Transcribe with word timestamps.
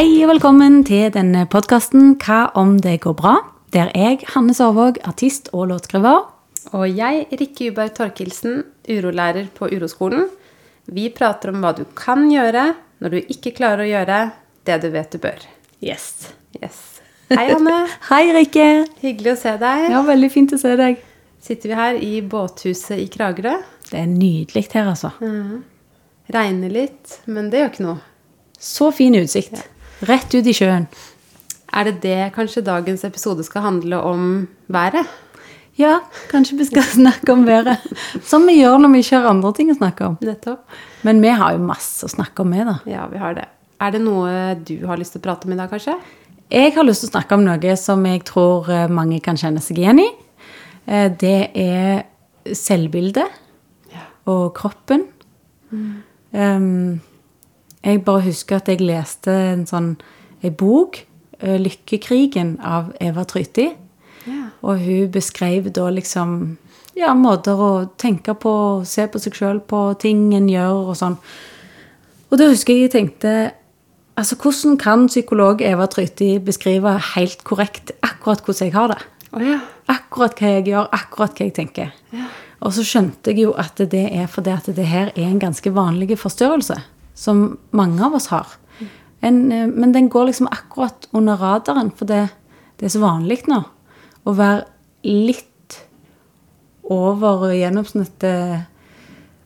Hei 0.00 0.22
og 0.24 0.30
velkommen 0.30 0.78
til 0.88 1.10
denne 1.12 1.42
podkasten 1.52 2.14
Hva 2.22 2.54
om 2.56 2.78
det 2.80 3.02
går 3.02 3.12
bra? 3.18 3.34
Der 3.76 3.90
jeg, 3.92 4.22
Hanne 4.32 4.54
Sørvåg, 4.56 4.96
artist 5.04 5.50
og 5.52 5.66
låtskriver, 5.68 6.22
Og 6.72 6.84
jeg, 6.88 7.26
Rikke 7.28 7.66
Uberg 7.68 7.92
Torkelsen, 7.98 8.62
urolærer 8.88 9.50
på 9.52 9.68
Uroskolen. 9.68 10.30
Vi 10.88 11.10
prater 11.12 11.52
om 11.52 11.60
hva 11.60 11.74
du 11.76 11.82
kan 11.92 12.30
gjøre 12.32 12.62
når 13.04 13.12
du 13.12 13.18
ikke 13.34 13.52
klarer 13.58 13.82
å 13.84 13.88
gjøre 13.90 14.20
det 14.64 14.78
du 14.80 14.86
vet 14.94 15.12
du 15.12 15.18
bør. 15.20 15.44
Yes. 15.84 16.30
Yes. 16.56 16.78
Hei, 17.28 17.50
Hanne. 17.50 17.74
Hei, 18.08 18.22
Rikke. 18.38 18.68
Hyggelig 19.02 19.34
å 19.34 19.40
se 19.42 19.52
deg. 19.60 19.84
Ja, 19.92 20.00
veldig 20.06 20.30
fint 20.32 20.54
å 20.56 20.60
se 20.62 20.72
deg. 20.80 21.02
Sitter 21.44 21.74
vi 21.74 21.76
her 21.82 21.98
i 22.00 22.22
båthuset 22.22 23.02
i 23.02 23.10
Kragerø. 23.12 23.52
Det 23.90 24.00
er 24.00 24.08
nydelig 24.08 24.64
her, 24.72 24.88
altså. 24.94 25.12
Regner 26.32 26.72
litt, 26.72 27.18
men 27.28 27.52
det 27.52 27.60
gjør 27.60 27.70
ikke 27.74 27.86
noe. 27.90 28.00
Så 28.56 28.88
fin 28.96 29.20
utsikt. 29.20 29.60
Rett 30.08 30.32
ut 30.34 30.46
i 30.48 30.54
sjøen. 30.56 30.86
Er 31.76 31.86
det 31.86 32.00
det 32.02 32.32
kanskje 32.34 32.62
dagens 32.66 33.04
episode 33.06 33.44
skal 33.46 33.62
handle 33.66 33.98
om 34.02 34.24
været? 34.72 35.06
Ja, 35.78 35.98
kanskje 36.30 36.56
vi 36.58 36.66
skal 36.68 36.82
snakke 36.98 37.32
om 37.32 37.44
været. 37.46 37.78
Som 38.26 38.46
vi 38.48 38.58
gjør 38.60 38.80
når 38.82 38.94
vi 38.94 39.02
ikke 39.04 39.20
har 39.20 39.30
andre 39.30 39.52
ting 39.56 39.70
å 39.72 39.76
snakke 39.78 40.08
om. 40.08 40.16
Nettopp. 40.24 40.64
Men 41.06 41.20
vi 41.24 41.30
har 41.32 41.54
jo 41.56 41.62
masse 41.68 42.04
å 42.08 42.10
snakke 42.12 42.42
om, 42.44 42.50
vi, 42.56 42.64
da. 42.66 42.78
Ja, 42.90 43.06
vi 43.12 43.20
har 43.22 43.36
det. 43.38 43.46
Er 43.80 43.94
det 43.94 44.00
noe 44.04 44.32
du 44.68 44.74
har 44.88 44.98
lyst 45.00 45.14
til 45.16 45.22
å 45.22 45.26
prate 45.28 45.48
om 45.48 45.54
i 45.54 45.60
dag, 45.60 45.70
kanskje? 45.72 45.94
Jeg 46.50 46.72
har 46.74 46.84
lyst 46.84 47.04
til 47.04 47.08
å 47.12 47.14
snakke 47.14 47.36
om 47.38 47.44
noe 47.46 47.76
som 47.78 48.02
jeg 48.08 48.24
tror 48.28 48.66
eh, 48.74 48.88
mange 48.92 49.20
kan 49.24 49.38
kjenne 49.40 49.62
seg 49.62 49.78
igjen 49.84 50.02
i. 50.02 50.08
Eh, 50.90 51.06
Det 51.20 51.36
er 51.54 52.02
selvbildet 52.56 53.28
Ja. 53.94 54.02
og 54.32 54.50
kroppen. 54.58 55.06
Um, 56.32 57.00
jeg 57.84 58.04
bare 58.04 58.26
husker 58.28 58.60
at 58.60 58.68
jeg 58.68 58.82
leste 58.84 59.32
en 59.32 59.66
sånn 59.68 59.94
en 60.42 60.56
bok, 60.56 61.04
eh, 61.40 61.58
'Lykkekrigen' 61.58 62.58
av 62.64 62.92
Eva 63.00 63.24
Tryti. 63.24 63.70
Ja. 64.26 64.50
Og 64.62 64.78
hun 64.78 65.10
beskrev 65.10 65.72
da 65.72 65.88
liksom 65.90 66.58
ja, 66.96 67.14
måter 67.14 67.56
å 67.56 67.90
tenke 67.96 68.34
på, 68.34 68.84
se 68.84 69.06
på 69.06 69.20
seg 69.20 69.36
sjøl 69.36 69.60
på, 69.60 69.98
ting 70.00 70.34
en 70.34 70.48
gjør 70.48 70.90
og 70.90 70.96
sånn. 70.96 71.16
Og 72.30 72.38
da 72.38 72.50
husker 72.50 72.74
jeg 72.74 72.88
jeg 72.88 72.96
tenkte 72.98 73.52
Altså, 74.20 74.36
hvordan 74.36 74.76
kan 74.76 75.06
psykolog 75.08 75.62
Eva 75.64 75.86
Tryti 75.88 76.34
beskrive 76.44 76.90
helt 77.14 77.40
korrekt 77.44 77.92
akkurat 78.04 78.42
hvordan 78.44 78.66
jeg 78.66 78.74
har 78.74 78.88
det? 78.88 78.98
Oh, 79.32 79.40
ja. 79.40 79.60
Akkurat 79.88 80.36
hva 80.36 80.50
jeg 80.58 80.66
gjør, 80.66 80.88
akkurat 80.92 81.38
hva 81.38 81.46
jeg 81.46 81.54
tenker. 81.56 81.94
Og 82.60 82.74
så 82.76 82.84
skjønte 82.84 83.32
jeg 83.32 83.46
jo 83.46 83.54
at 83.56 83.80
det 83.80 84.02
er 84.12 84.26
fordi 84.28 84.52
at 84.52 84.68
det 84.76 84.84
her 84.90 85.12
er 85.14 85.30
en 85.30 85.40
ganske 85.40 85.72
vanlig 85.72 86.18
forstyrrelse. 86.20 86.76
Som 87.20 87.58
mange 87.76 88.00
av 88.06 88.16
oss 88.16 88.30
har. 88.32 88.56
En, 89.20 89.52
eh, 89.52 89.68
men 89.68 89.92
den 89.92 90.08
går 90.08 90.30
liksom 90.30 90.48
akkurat 90.48 91.08
under 91.12 91.36
radaren, 91.36 91.92
for 91.92 92.08
det, 92.08 92.28
det 92.80 92.88
er 92.88 92.94
så 92.96 93.04
vanlig 93.04 93.42
nå 93.50 93.60
å 94.24 94.34
være 94.36 94.64
litt 95.04 95.46
over 96.90 97.52
gjennomsnittet 97.54 98.66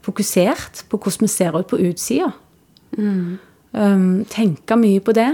fokusert 0.04 0.84
på 0.90 1.00
hvordan 1.00 1.26
vi 1.26 1.32
ser 1.32 1.56
ut 1.56 1.68
på 1.70 1.80
utsida. 1.80 2.30
Um, 3.74 4.24
tenke 4.30 4.76
mye 4.78 5.02
på 5.04 5.14
det. 5.16 5.30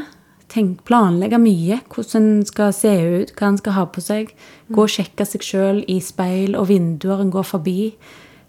Tenk, 0.51 0.83
planlegge 0.89 1.39
mye. 1.39 1.81
Hvordan 1.93 2.29
en 2.41 2.47
skal 2.47 2.73
se 2.75 2.91
ut, 2.91 3.33
hva 3.39 3.51
en 3.53 3.59
skal 3.61 3.77
ha 3.77 3.87
på 3.87 4.03
seg. 4.03 4.33
Gå 4.71 4.87
og 4.87 4.93
sjekke 4.93 5.27
seg 5.29 5.47
sjøl 5.47 5.83
i 5.91 6.01
speil 6.03 6.57
og 6.59 6.71
vinduer 6.71 7.23
en 7.23 7.33
går 7.35 7.47
forbi. 7.47 7.81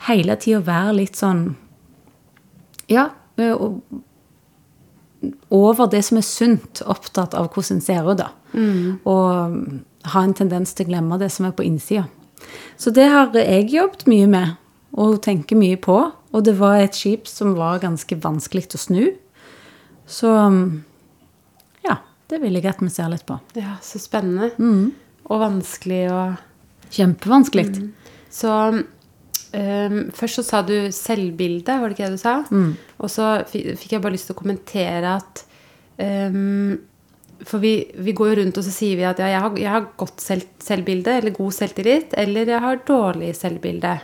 Hele 0.08 0.38
tida 0.42 0.64
være 0.66 0.98
litt 1.04 1.20
sånn 1.20 1.52
Ja, 2.90 3.12
over 5.52 5.90
det 5.92 6.02
som 6.08 6.20
er 6.20 6.26
sunt, 6.26 6.82
opptatt 6.90 7.36
av 7.38 7.52
hvordan 7.52 7.78
en 7.78 7.86
ser 7.86 8.08
ut, 8.08 8.18
da. 8.20 8.32
Og 9.06 9.54
um, 9.54 9.82
ha 10.14 10.24
en 10.26 10.36
tendens 10.38 10.74
til 10.74 10.88
å 10.88 10.92
glemme 10.92 11.20
det 11.22 11.30
som 11.34 11.48
er 11.48 11.56
på 11.56 11.66
innsida. 11.68 12.08
Så 12.80 12.94
det 12.96 13.06
har 13.12 13.30
jeg 13.38 13.70
jobbet 13.70 14.08
mye 14.10 14.30
med, 14.32 14.56
og 14.98 15.22
tenker 15.24 15.60
mye 15.60 15.78
på. 15.80 16.00
Og 16.32 16.46
det 16.48 16.56
var 16.60 16.80
et 16.80 16.96
skip 16.98 17.28
som 17.30 17.54
var 17.58 17.84
ganske 17.84 18.18
vanskelig 18.24 18.72
å 18.76 18.82
snu. 18.82 19.04
Så 20.10 20.32
ja, 21.86 22.00
det 22.32 22.42
vil 22.42 22.58
jeg 22.58 22.68
at 22.72 22.82
vi 22.82 22.90
ser 22.92 23.12
litt 23.12 23.28
på. 23.28 23.38
ja, 23.60 23.78
så 23.84 24.02
spennende. 24.02 24.52
Og 25.30 25.44
vanskelig 25.44 26.06
og 26.12 26.40
Kjempevanskelig. 26.92 27.92
Så 28.28 28.52
ehm, 29.58 30.12
først 30.16 30.42
så 30.42 30.44
sa 30.48 30.62
du 30.68 30.76
selvbilde, 30.96 31.80
var 31.80 31.90
det 31.90 31.98
ikke 31.98 32.10
det 32.10 32.20
du 32.20 32.22
sa? 32.22 32.36
Og 33.02 33.12
så 33.12 33.32
fikk 33.50 33.96
jeg 33.96 34.04
bare 34.04 34.16
lyst 34.16 34.30
til 34.30 34.38
å 34.38 34.42
kommentere 34.42 35.18
at 35.18 35.44
um, 35.98 36.78
For 37.48 37.58
vi, 37.64 37.74
vi 37.98 38.14
går 38.14 38.32
jo 38.32 38.38
rundt 38.42 38.60
og 38.62 38.66
så 38.68 38.74
sier 38.74 39.00
vi 39.00 39.08
at 39.08 39.20
ja, 39.20 39.32
jeg 39.34 39.42
har, 39.42 39.56
jeg 39.58 39.72
har 39.74 39.90
godt 39.98 40.22
selv, 40.22 40.46
selvbilde, 40.62 41.16
eller 41.18 41.34
god 41.34 41.56
selvtillit, 41.58 42.14
eller 42.22 42.52
jeg 42.54 42.62
har 42.62 42.84
dårlig 42.86 43.32
selvbilde. 43.36 43.96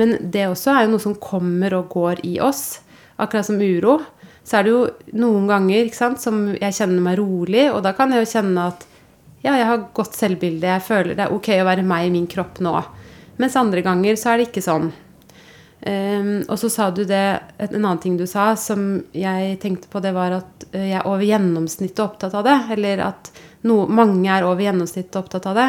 Men 0.00 0.16
det 0.32 0.48
også 0.48 0.72
er 0.72 0.86
jo 0.86 0.94
noe 0.94 1.04
som 1.04 1.18
kommer 1.20 1.76
og 1.76 1.92
går 1.92 2.24
i 2.26 2.38
oss. 2.42 2.80
Akkurat 3.20 3.46
som 3.46 3.60
uro. 3.60 3.98
Så 4.44 4.58
er 4.58 4.64
det 4.64 4.72
jo 4.72 4.80
noen 5.20 5.46
ganger 5.48 5.92
sant, 5.94 6.24
som 6.24 6.48
jeg 6.56 6.76
kjenner 6.76 7.04
meg 7.04 7.20
rolig, 7.20 7.68
og 7.70 7.84
da 7.84 7.94
kan 7.96 8.12
jeg 8.12 8.24
jo 8.24 8.32
kjenne 8.32 8.66
at 8.72 8.88
ja, 9.44 9.58
jeg 9.58 9.68
har 9.68 9.86
godt 9.96 10.16
selvbilde, 10.16 10.68
jeg 10.68 10.84
føler 10.84 11.16
det 11.16 11.26
er 11.26 11.32
ok 11.36 11.50
å 11.58 11.66
være 11.68 11.84
meg 11.84 12.08
i 12.08 12.12
min 12.14 12.28
kropp 12.30 12.62
nå. 12.64 12.72
Mens 13.40 13.56
andre 13.58 13.82
ganger 13.82 14.18
så 14.20 14.32
er 14.32 14.40
det 14.40 14.50
ikke 14.50 14.64
sånn. 14.64 14.92
Um, 15.84 16.38
og 16.48 16.56
så 16.56 16.70
sa 16.72 16.88
du 16.94 17.02
det, 17.04 17.24
en 17.60 17.74
annen 17.82 18.00
ting 18.00 18.14
du 18.16 18.24
sa 18.30 18.54
som 18.56 19.02
jeg 19.12 19.58
tenkte 19.60 19.90
på, 19.92 20.00
det 20.00 20.14
var 20.16 20.38
at 20.38 20.64
eh, 20.70 20.86
jeg 20.94 21.00
er 21.02 21.08
over 21.10 21.26
gjennomsnittet 21.28 22.00
opptatt 22.00 22.36
av 22.38 22.46
det. 22.46 22.56
Eller 22.76 23.02
at 23.10 23.30
no, 23.68 23.82
mange 23.90 24.30
er 24.32 24.46
over 24.48 24.64
gjennomsnittet 24.64 25.18
opptatt 25.20 25.48
av 25.50 25.58
det. 25.60 25.68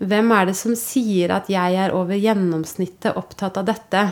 Hvem 0.00 0.32
er 0.32 0.48
det 0.48 0.56
som 0.56 0.76
sier 0.78 1.34
at 1.36 1.50
jeg 1.52 1.76
er 1.76 1.92
over 1.92 2.16
gjennomsnittet 2.16 3.18
opptatt 3.20 3.58
av 3.60 3.66
dette? 3.68 4.04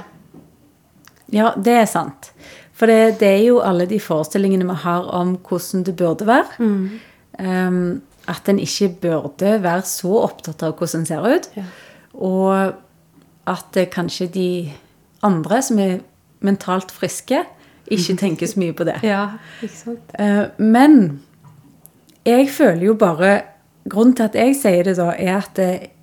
Ja, 1.32 1.54
det 1.56 1.76
er 1.80 1.88
sant. 1.88 2.32
For 2.76 2.90
det, 2.90 3.18
det 3.22 3.30
er 3.38 3.46
jo 3.46 3.62
alle 3.64 3.88
de 3.88 3.96
forestillingene 4.02 4.68
vi 4.68 4.76
har 4.84 5.08
om 5.16 5.32
hvordan 5.48 5.86
det 5.86 5.96
burde 5.98 6.28
være. 6.28 6.68
Um, 7.38 7.80
at 8.28 8.50
en 8.52 8.60
ikke 8.60 8.90
burde 9.06 9.56
være 9.64 9.86
så 9.88 10.12
opptatt 10.26 10.62
av 10.66 10.76
hvordan 10.76 11.06
en 11.06 11.08
ser 11.08 11.24
ut. 11.24 11.48
Ja. 11.56 11.64
Og 12.18 12.76
at 13.48 13.78
kanskje 13.92 14.28
de 14.34 14.50
andre 15.26 15.62
som 15.64 15.80
er 15.82 16.00
mentalt 16.44 16.92
friske, 16.94 17.44
ikke 17.88 18.16
tenker 18.22 18.50
så 18.50 18.60
mye 18.60 18.76
på 18.76 18.86
det. 18.88 18.98
Ja, 19.06 19.38
ikke 19.62 19.74
sant? 19.74 20.18
Eh, 20.18 20.44
men 20.58 21.20
jeg 22.28 22.50
føler 22.52 22.90
jo 22.90 22.98
bare 22.98 23.38
Grunnen 23.88 24.12
til 24.12 24.26
at 24.26 24.34
jeg 24.36 24.52
sier 24.58 24.84
det, 24.84 24.98
da, 24.98 25.14
er 25.16 25.38
at 25.38 25.58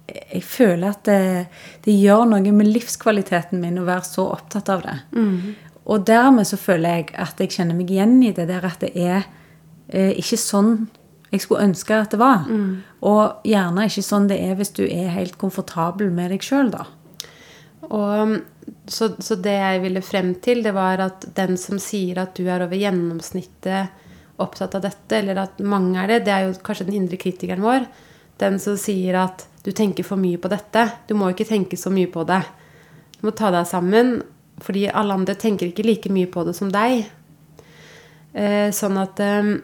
jeg 0.09 0.39
føler 0.41 0.87
at 0.89 1.03
det, 1.05 1.45
det 1.85 1.93
gjør 1.93 2.23
noe 2.31 2.53
med 2.55 2.71
livskvaliteten 2.71 3.61
min 3.61 3.77
å 3.77 3.85
være 3.85 4.07
så 4.07 4.25
opptatt 4.33 4.71
av 4.73 4.81
det. 4.81 4.95
Og 5.85 6.07
dermed 6.07 6.47
så 6.49 6.57
føler 6.57 6.95
jeg 6.95 7.11
at 7.21 7.43
jeg 7.43 7.53
kjenner 7.53 7.77
meg 7.77 7.91
igjen 7.93 8.15
i 8.25 8.31
det 8.33 8.47
der 8.49 8.65
at 8.65 8.81
det 8.81 8.89
er 8.97 9.27
eh, 9.93 10.15
ikke 10.17 10.39
sånn 10.41 10.71
jeg 11.29 11.43
skulle 11.43 11.67
ønske 11.67 11.93
at 11.97 12.13
det 12.13 12.19
var. 12.21 12.45
Og 13.05 13.45
gjerne 13.47 13.85
ikke 13.89 14.05
sånn 14.05 14.29
det 14.31 14.39
er 14.41 14.57
hvis 14.57 14.73
du 14.77 14.85
er 14.85 15.13
helt 15.13 15.37
komfortabel 15.41 16.09
med 16.13 16.31
deg 16.33 16.45
sjøl, 16.45 16.71
da. 16.73 16.87
Og, 17.93 18.37
så, 18.89 19.11
så 19.19 19.37
det 19.37 19.55
jeg 19.57 19.81
ville 19.83 20.01
frem 20.05 20.33
til, 20.41 20.63
det 20.65 20.73
var 20.75 21.03
at 21.03 21.27
den 21.37 21.57
som 21.61 21.81
sier 21.81 22.21
at 22.23 22.37
du 22.37 22.47
er 22.49 22.65
over 22.65 22.79
gjennomsnittet 22.79 24.01
opptatt 24.41 24.75
av 24.75 24.83
dette, 24.83 25.17
eller 25.17 25.39
at 25.45 25.61
mange 25.63 25.99
er 26.01 26.11
det, 26.11 26.25
det 26.25 26.33
er 26.33 26.47
jo 26.47 26.55
kanskje 26.65 26.89
den 26.89 26.99
indre 26.99 27.19
kritikeren 27.19 27.63
vår. 27.63 27.85
Den 28.41 28.59
som 28.59 28.75
sier 28.79 29.15
at 29.21 29.45
du 29.63 29.71
tenker 29.71 30.05
for 30.05 30.19
mye 30.21 30.39
på 30.41 30.51
dette. 30.51 30.83
Du 31.07 31.15
må 31.17 31.31
ikke 31.31 31.47
tenke 31.47 31.79
så 31.79 31.91
mye 31.93 32.09
på 32.11 32.25
det. 32.27 32.41
Du 33.17 33.29
må 33.29 33.33
ta 33.35 33.51
deg 33.53 33.67
sammen, 33.69 34.19
fordi 34.61 34.85
alle 34.91 35.15
andre 35.15 35.37
tenker 35.39 35.71
ikke 35.71 35.87
like 35.87 36.11
mye 36.13 36.29
på 36.31 36.43
det 36.47 36.55
som 36.57 36.69
deg. 36.73 37.07
Eh, 38.35 38.69
sånn 38.75 38.99
at 38.99 39.19
eh, 39.23 39.55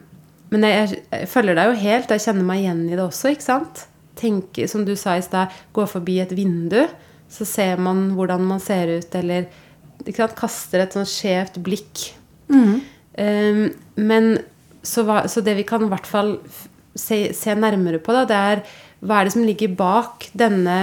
Men 0.51 0.65
jeg, 0.67 0.97
jeg 1.11 1.27
følger 1.31 1.55
deg 1.55 1.69
jo 1.69 1.75
helt, 1.79 2.09
jeg 2.11 2.23
kjenner 2.25 2.43
meg 2.43 2.59
igjen 2.59 2.81
i 2.89 2.95
det 2.97 3.03
også, 3.05 3.29
ikke 3.31 3.45
sant? 3.45 3.85
Tenk, 4.19 4.57
som 4.67 4.83
du 4.83 4.97
sa 4.99 5.13
i 5.15 5.23
stad, 5.23 5.53
gå 5.71 5.85
forbi 5.87 6.17
et 6.19 6.33
vindu, 6.35 6.81
så 7.31 7.47
ser 7.47 7.79
man 7.81 8.09
hvordan 8.17 8.43
man 8.47 8.61
ser 8.63 8.91
ut, 8.99 9.15
eller 9.15 9.47
sant? 10.11 10.35
kaster 10.35 10.83
et 10.83 10.97
sånn 10.97 11.07
skjevt 11.07 11.61
blikk. 11.63 12.09
Eh, 13.13 13.63
men 14.01 14.31
så, 14.81 15.05
hva, 15.07 15.23
så 15.31 15.43
det 15.45 15.55
vi 15.59 15.65
kan 15.67 15.85
i 15.85 15.91
hvert 15.91 16.09
fall 16.09 16.35
se, 16.97 17.31
se 17.37 17.55
nærmere 17.55 18.01
på, 18.03 18.13
da, 18.15 18.25
det 18.27 18.43
er 18.51 18.63
hva 19.01 19.19
er 19.19 19.27
det 19.27 19.33
som 19.33 19.45
ligger 19.47 19.73
bak 19.77 20.27
denne 20.37 20.77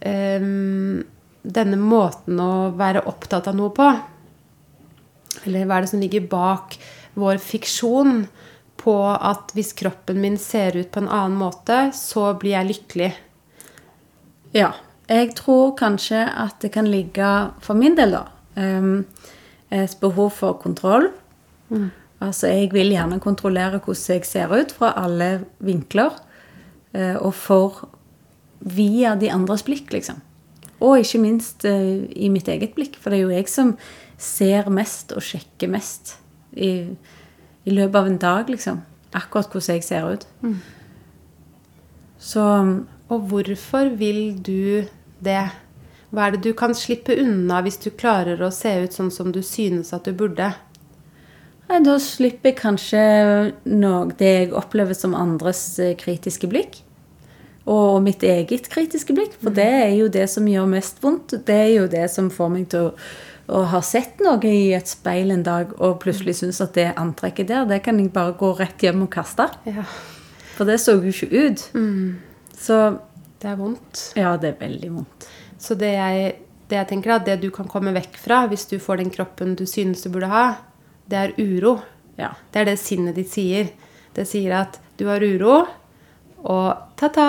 um, 0.00 1.04
denne 1.46 1.78
måten 1.78 2.40
å 2.42 2.70
være 2.76 3.04
opptatt 3.06 3.48
av 3.50 3.56
noe 3.58 3.72
på? 3.74 3.86
Eller 5.46 5.66
hva 5.66 5.78
er 5.78 5.86
det 5.86 5.92
som 5.92 6.02
ligger 6.02 6.26
bak 6.30 6.78
vår 7.16 7.38
fiksjon 7.42 8.24
på 8.80 8.96
at 9.14 9.54
hvis 9.56 9.72
kroppen 9.78 10.18
min 10.20 10.38
ser 10.40 10.76
ut 10.76 10.90
på 10.92 11.02
en 11.02 11.10
annen 11.10 11.38
måte, 11.38 11.90
så 11.96 12.32
blir 12.38 12.56
jeg 12.56 12.70
lykkelig? 12.72 13.12
Ja. 14.56 14.72
Jeg 15.08 15.34
tror 15.38 15.74
kanskje 15.78 16.24
at 16.26 16.56
det 16.62 16.72
kan 16.74 16.86
ligge, 16.90 17.50
for 17.62 17.74
min 17.78 17.94
del, 17.96 18.10
da, 18.16 18.24
em, 18.56 19.06
et 19.70 19.96
behov 20.00 20.30
for 20.30 20.52
kontroll. 20.62 21.10
Altså, 22.20 22.46
jeg 22.48 22.72
vil 22.72 22.90
gjerne 22.90 23.20
kontrollere 23.20 23.78
hvordan 23.78 24.14
jeg 24.16 24.24
ser 24.26 24.48
ut 24.54 24.72
fra 24.72 24.92
alle 24.96 25.44
vinkler. 25.60 26.10
eh, 26.94 27.16
Og 27.16 27.34
for 27.34 27.88
via 28.60 29.14
de 29.14 29.30
andres 29.30 29.62
blikk, 29.62 29.92
liksom. 29.92 30.16
Og 30.80 30.98
ikke 30.98 31.18
minst 31.20 31.64
eh, 31.64 32.06
i 32.16 32.28
mitt 32.28 32.48
eget 32.48 32.74
blikk, 32.74 32.96
for 33.00 33.10
det 33.10 33.18
er 33.18 33.22
jo 33.22 33.30
jeg 33.36 33.48
som 33.48 33.76
ser 34.18 34.70
mest 34.70 35.12
og 35.12 35.22
sjekker 35.22 35.68
mest 35.68 36.16
i, 36.56 36.96
i 37.64 37.70
løpet 37.70 37.94
av 37.96 38.06
en 38.06 38.18
dag, 38.18 38.48
liksom. 38.48 38.80
Akkurat 39.14 39.46
hvordan 39.52 39.74
jeg 39.76 39.84
ser 39.84 40.08
ut. 40.12 40.26
Så 42.18 42.42
Og 43.12 43.28
hvorfor 43.30 43.92
vil 43.98 44.36
du 44.42 44.86
det? 45.22 45.42
Hva 46.10 46.26
er 46.26 46.34
det 46.34 46.46
du 46.46 46.54
kan 46.58 46.74
slippe 46.74 47.14
unna 47.18 47.60
hvis 47.62 47.78
du 47.82 47.90
klarer 47.94 48.40
å 48.42 48.52
se 48.54 48.72
ut 48.82 48.94
sånn 48.94 49.12
som 49.14 49.32
du 49.34 49.42
synes 49.46 49.92
at 49.94 50.06
du 50.06 50.14
burde? 50.16 50.52
Nei, 51.66 51.82
Da 51.82 51.96
slipper 52.02 52.52
jeg 52.52 52.60
kanskje 52.60 53.04
noe 53.68 54.10
det 54.18 54.32
jeg 54.32 54.50
opplever 54.54 54.94
som 54.94 55.16
andres 55.18 55.62
eh, 55.82 55.96
kritiske 55.98 56.50
blikk. 56.50 56.82
Og 57.66 57.98
mitt 58.04 58.22
eget 58.22 58.68
kritiske 58.70 59.14
blikk, 59.14 59.32
for 59.42 59.50
det 59.54 59.66
er 59.66 59.94
jo 59.98 60.06
det 60.12 60.28
som 60.30 60.46
gjør 60.46 60.68
mest 60.70 61.00
vondt. 61.02 61.34
Det 61.46 61.56
er 61.64 61.72
jo 61.74 61.88
det 61.90 62.04
som 62.12 62.28
får 62.30 62.52
meg 62.52 62.68
til 62.70 62.92
å, 62.92 62.92
å 63.50 63.64
ha 63.72 63.80
sett 63.82 64.22
noe 64.22 64.38
i 64.46 64.70
et 64.78 64.86
speil 64.86 65.34
en 65.34 65.42
dag 65.46 65.72
og 65.80 65.98
plutselig 66.04 66.36
synes 66.38 66.62
at 66.62 66.78
det 66.78 66.92
antrekket 66.94 67.50
der, 67.50 67.66
det 67.66 67.80
kan 67.82 67.98
jeg 67.98 68.12
bare 68.14 68.36
gå 68.38 68.52
rett 68.60 68.86
hjem 68.86 69.02
og 69.08 69.10
kaste. 69.18 69.48
Ja. 69.66 69.82
For 70.54 70.70
det 70.70 70.78
så 70.80 70.94
jo 71.00 71.10
ikke 71.10 71.28
ut. 71.34 71.66
Så 72.56 72.98
Det 73.42 73.50
er 73.52 73.56
vondt. 73.60 74.12
ja, 74.16 74.36
det 74.40 74.54
er 74.54 74.60
veldig 74.60 74.90
vondt. 74.94 75.26
Så 75.60 75.76
det 75.78 75.90
jeg, 75.92 76.30
det 76.70 76.76
jeg 76.78 76.88
tenker 76.88 77.14
at 77.16 77.26
det 77.28 77.40
du 77.42 77.50
kan 77.54 77.68
komme 77.68 77.92
vekk 77.94 78.16
fra 78.18 78.46
hvis 78.48 78.64
du 78.70 78.78
får 78.80 79.02
den 79.02 79.10
kroppen 79.12 79.54
du 79.58 79.66
synes 79.68 80.02
du 80.02 80.08
burde 80.14 80.30
ha, 80.32 80.46
det 81.06 81.18
er 81.20 81.34
uro. 81.38 81.76
Ja. 82.18 82.30
Det 82.52 82.62
er 82.62 82.70
det 82.70 82.78
sinnet 82.80 83.14
ditt 83.18 83.28
sier. 83.30 83.68
Det 84.16 84.24
sier 84.28 84.54
at 84.62 84.80
du 84.96 85.04
har 85.10 85.20
uro, 85.20 85.66
og 86.46 86.96
ta-ta, 86.96 87.26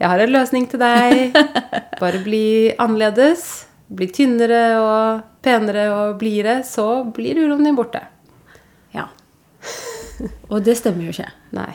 jeg 0.00 0.08
har 0.10 0.18
en 0.24 0.32
løsning 0.34 0.66
til 0.70 0.80
deg. 0.82 1.36
Bare 2.02 2.18
bli 2.24 2.72
annerledes, 2.82 3.66
bli 3.86 4.08
tynnere 4.10 4.62
og 4.82 5.22
penere 5.46 5.86
og 5.94 6.16
blidere, 6.18 6.64
så 6.66 7.04
blir 7.14 7.38
uroen 7.44 7.62
din 7.68 7.76
borte. 7.78 8.02
ja. 8.96 9.06
Og 10.48 10.62
det 10.64 10.74
stemmer 10.78 11.04
jo 11.06 11.12
ikke. 11.14 11.30
Nei. 11.54 11.74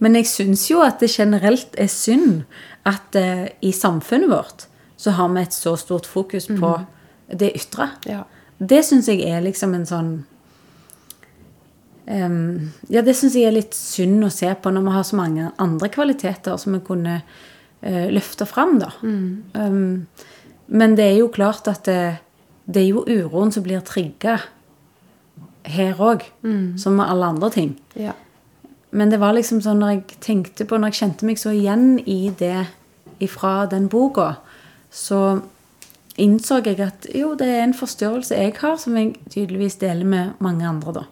Men 0.00 0.16
jeg 0.16 0.28
syns 0.30 0.64
jo 0.70 0.80
at 0.84 1.02
det 1.02 1.10
generelt 1.12 1.76
er 1.78 1.90
synd 1.92 2.42
at 2.88 3.16
eh, 3.18 3.46
i 3.60 3.72
samfunnet 3.76 4.32
vårt 4.32 4.66
så 5.00 5.14
har 5.16 5.30
vi 5.32 5.42
et 5.44 5.56
så 5.56 5.76
stort 5.80 6.08
fokus 6.08 6.48
på 6.48 6.74
det 7.40 7.54
ytre. 7.56 7.88
Ja. 8.08 8.24
Det 8.58 8.82
syns 8.84 9.08
jeg 9.08 9.24
er 9.24 9.40
liksom 9.44 9.72
en 9.76 9.86
sånn 9.88 10.10
um, 12.04 12.72
Ja, 12.92 13.00
det 13.06 13.14
syns 13.16 13.36
jeg 13.38 13.48
er 13.48 13.56
litt 13.56 13.76
synd 13.76 14.26
å 14.26 14.32
se 14.32 14.50
på 14.60 14.72
når 14.72 14.84
vi 14.84 14.96
har 14.96 15.06
så 15.08 15.16
mange 15.16 15.52
andre 15.56 15.88
kvaliteter 15.92 16.58
som 16.60 16.76
vi 16.76 16.82
kunne 16.84 17.20
uh, 17.22 18.08
løfte 18.12 18.48
fram, 18.48 18.76
da. 18.82 18.90
Um, 19.56 20.04
men 20.68 20.96
det 21.00 21.06
er 21.08 21.16
jo 21.22 21.30
klart 21.32 21.68
at 21.72 21.88
det, 21.88 22.02
det 22.68 22.84
er 22.84 22.90
jo 22.92 23.06
uroen 23.08 23.52
som 23.52 23.64
blir 23.64 23.80
trigga 23.88 24.36
her 25.70 25.98
òg, 26.00 26.22
som 26.80 26.94
med 26.96 27.10
alle 27.10 27.32
andre 27.34 27.50
ting. 27.52 27.72
Ja. 27.98 28.14
Men 28.90 29.12
det 29.12 29.20
var 29.22 29.36
liksom 29.36 29.60
sånn 29.62 29.80
når 29.82 29.92
jeg 29.94 30.20
tenkte 30.24 30.66
på, 30.66 30.78
når 30.78 30.90
jeg 30.90 31.00
kjente 31.04 31.28
meg 31.28 31.38
så 31.38 31.52
igjen 31.54 32.00
i 32.10 32.32
det 32.38 32.66
ifra 33.22 33.68
den 33.70 33.86
boka, 33.92 34.32
så 34.90 35.40
innså 36.20 36.58
jeg 36.64 36.80
at 36.82 37.06
jo, 37.14 37.34
det 37.38 37.48
er 37.48 37.62
en 37.64 37.76
forstyrrelse 37.76 38.36
jeg 38.36 38.56
har, 38.58 38.76
som 38.82 38.96
jeg 38.98 39.14
tydeligvis 39.30 39.78
deler 39.80 40.08
med 40.08 40.42
mange 40.42 40.66
andre, 40.66 41.00
da. 41.00 41.04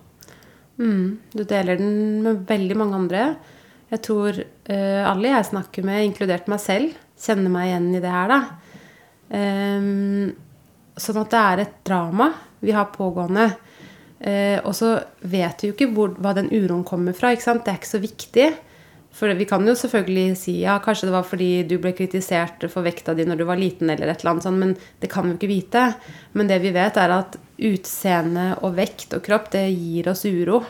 Mm, 0.78 1.18
du 1.34 1.42
deler 1.42 1.78
den 1.78 1.94
med 2.24 2.42
veldig 2.48 2.76
mange 2.78 2.98
andre. 2.98 3.22
Jeg 3.92 4.02
tror 4.04 4.36
uh, 4.36 5.02
alle 5.08 5.32
jeg 5.32 5.48
snakker 5.52 5.86
med, 5.86 6.04
inkludert 6.06 6.50
meg 6.50 6.60
selv, 6.62 6.98
kjenner 7.18 7.52
meg 7.52 7.70
igjen 7.70 7.88
i 7.94 8.02
det 8.02 8.12
her, 8.12 8.34
da. 8.34 8.40
Um, 9.28 10.28
sånn 10.98 11.20
at 11.20 11.32
det 11.32 11.40
er 11.40 11.62
et 11.62 11.80
drama 11.86 12.30
vi 12.64 12.74
har 12.74 12.90
pågående. 12.94 13.50
Eh, 14.18 14.58
og 14.66 14.74
så 14.74 14.96
vet 15.22 15.62
vi 15.62 15.70
jo 15.70 15.76
ikke 15.76 15.92
hvor, 15.94 16.16
hva 16.18 16.34
den 16.36 16.50
uroen 16.50 16.86
kommer 16.86 17.14
fra. 17.16 17.34
Det 17.34 17.54
er 17.54 17.78
ikke 17.78 17.96
så 17.96 18.02
viktig. 18.02 18.48
For 19.18 19.34
vi 19.34 19.46
kan 19.48 19.64
jo 19.66 19.74
selvfølgelig 19.74 20.36
si 20.38 20.58
ja, 20.60 20.76
kanskje 20.82 21.08
det 21.08 21.14
var 21.14 21.24
fordi 21.26 21.50
du 21.66 21.78
ble 21.82 21.94
kritisert 21.96 22.66
for 22.70 22.86
vekta 22.86 23.16
di 23.18 23.24
når 23.26 23.40
du 23.40 23.46
var 23.48 23.58
liten, 23.58 23.90
eller 23.90 24.12
et 24.12 24.20
eller 24.20 24.36
annet 24.36 24.46
sånt, 24.46 24.60
men 24.60 24.76
det 25.02 25.10
kan 25.10 25.26
vi 25.26 25.32
jo 25.32 25.38
ikke 25.40 25.50
vite. 25.50 25.86
Men 26.38 26.50
det 26.50 26.60
vi 26.62 26.74
vet, 26.76 27.00
er 27.00 27.16
at 27.16 27.38
utseende 27.70 28.52
og 28.62 28.76
vekt 28.76 29.16
og 29.16 29.24
kropp, 29.26 29.50
det 29.56 29.64
gir 29.72 30.10
oss 30.12 30.22
uro. 30.28 30.60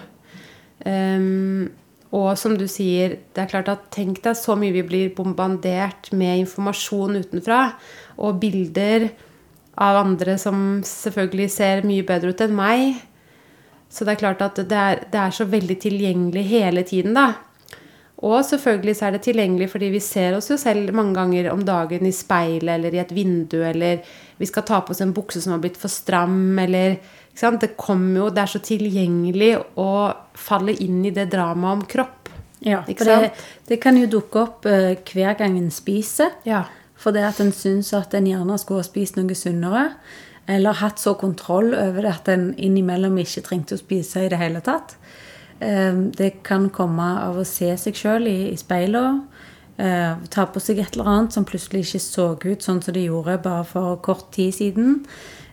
Um, 0.86 1.66
og 2.14 2.30
som 2.40 2.54
du 2.56 2.64
sier, 2.70 3.18
det 3.36 3.42
er 3.42 3.50
klart 3.50 3.68
at 3.68 3.88
tenk 3.92 4.22
deg 4.24 4.38
så 4.38 4.56
mye 4.56 4.72
vi 4.72 4.86
blir 4.86 5.10
bombardert 5.16 6.08
med 6.16 6.46
informasjon 6.46 7.18
utenfra, 7.20 7.74
og 8.16 8.40
bilder 8.40 9.10
av 9.78 10.00
andre 10.00 10.38
som 10.40 10.80
selvfølgelig 10.86 11.50
ser 11.52 11.84
mye 11.86 12.06
bedre 12.06 12.32
ut 12.32 12.46
enn 12.46 12.56
meg. 12.56 13.02
Så 13.88 14.04
det 14.04 14.14
er 14.14 14.22
klart 14.22 14.42
at 14.44 14.58
det 14.60 14.78
er, 14.78 15.04
det 15.10 15.20
er 15.20 15.34
så 15.34 15.46
veldig 15.48 15.78
tilgjengelig 15.80 16.44
hele 16.50 16.84
tiden, 16.86 17.16
da. 17.16 17.32
Og 18.26 18.42
selvfølgelig 18.42 18.96
så 18.98 19.06
er 19.06 19.14
det 19.14 19.22
tilgjengelig 19.28 19.68
fordi 19.70 19.92
vi 19.94 20.00
ser 20.02 20.34
oss 20.34 20.48
jo 20.50 20.56
selv 20.58 20.90
mange 20.96 21.14
ganger 21.14 21.52
om 21.52 21.62
dagen 21.64 22.06
i 22.06 22.14
speilet 22.14 22.72
eller 22.74 22.94
i 22.94 23.00
et 23.02 23.14
vindu, 23.14 23.60
eller 23.62 24.02
vi 24.38 24.48
skal 24.50 24.66
ta 24.66 24.80
på 24.82 24.94
oss 24.94 25.02
en 25.04 25.14
bukse 25.14 25.42
som 25.42 25.54
har 25.54 25.62
blitt 25.62 25.78
for 25.78 25.92
stram, 25.92 26.58
eller? 26.58 26.98
Det 27.38 27.76
kommer 27.78 28.18
jo 28.18 28.30
Det 28.34 28.42
er 28.42 28.50
så 28.50 28.58
tilgjengelig 28.58 29.52
å 29.78 29.90
falle 30.34 30.74
inn 30.82 31.04
i 31.06 31.14
det 31.14 31.28
dramaet 31.30 31.76
om 31.76 31.84
kropp. 31.86 32.32
Ja, 32.66 32.80
for 32.82 33.06
det, 33.06 33.30
det 33.68 33.78
kan 33.78 33.94
jo 33.94 34.08
dukke 34.10 34.40
opp 34.42 34.66
uh, 34.66 34.96
hver 35.06 35.36
gang 35.38 35.54
en 35.54 35.70
spiser. 35.70 36.34
Ja. 36.42 36.64
det 37.14 37.22
at 37.22 37.38
en 37.38 37.52
syns 37.54 37.92
at 37.94 38.14
en 38.18 38.26
gjerne 38.26 38.58
skulle 38.58 38.82
ha 38.82 38.88
spist 38.88 39.14
noe 39.14 39.36
sunnere. 39.38 39.92
Eller 40.48 40.72
hatt 40.80 40.98
så 40.98 41.12
kontroll 41.20 41.74
over 41.76 42.02
det 42.02 42.12
at 42.14 42.28
en 42.32 42.54
innimellom 42.56 43.18
ikke 43.20 43.42
trengte 43.44 43.76
å 43.76 43.80
spise 43.82 44.22
i 44.24 44.28
det 44.32 44.38
hele 44.40 44.60
tatt. 44.64 44.96
Eh, 45.60 45.92
Det 46.16 46.42
kan 46.42 46.70
komme 46.70 47.08
av 47.20 47.36
å 47.36 47.44
se 47.44 47.74
seg 47.76 47.94
sjøl 47.94 48.26
i, 48.30 48.38
i 48.52 48.56
speilet. 48.56 49.20
eh, 49.78 50.14
Ta 50.30 50.46
på 50.46 50.60
seg 50.60 50.78
et 50.78 50.96
eller 50.96 51.04
annet 51.12 51.32
som 51.32 51.44
plutselig 51.44 51.84
ikke 51.84 52.00
så 52.00 52.28
ut 52.44 52.62
sånn 52.64 52.80
som 52.82 52.94
det 52.94 53.04
gjorde 53.04 53.42
bare 53.42 53.64
for 53.64 53.96
kort 53.96 54.30
tid 54.32 54.54
siden. 54.54 55.04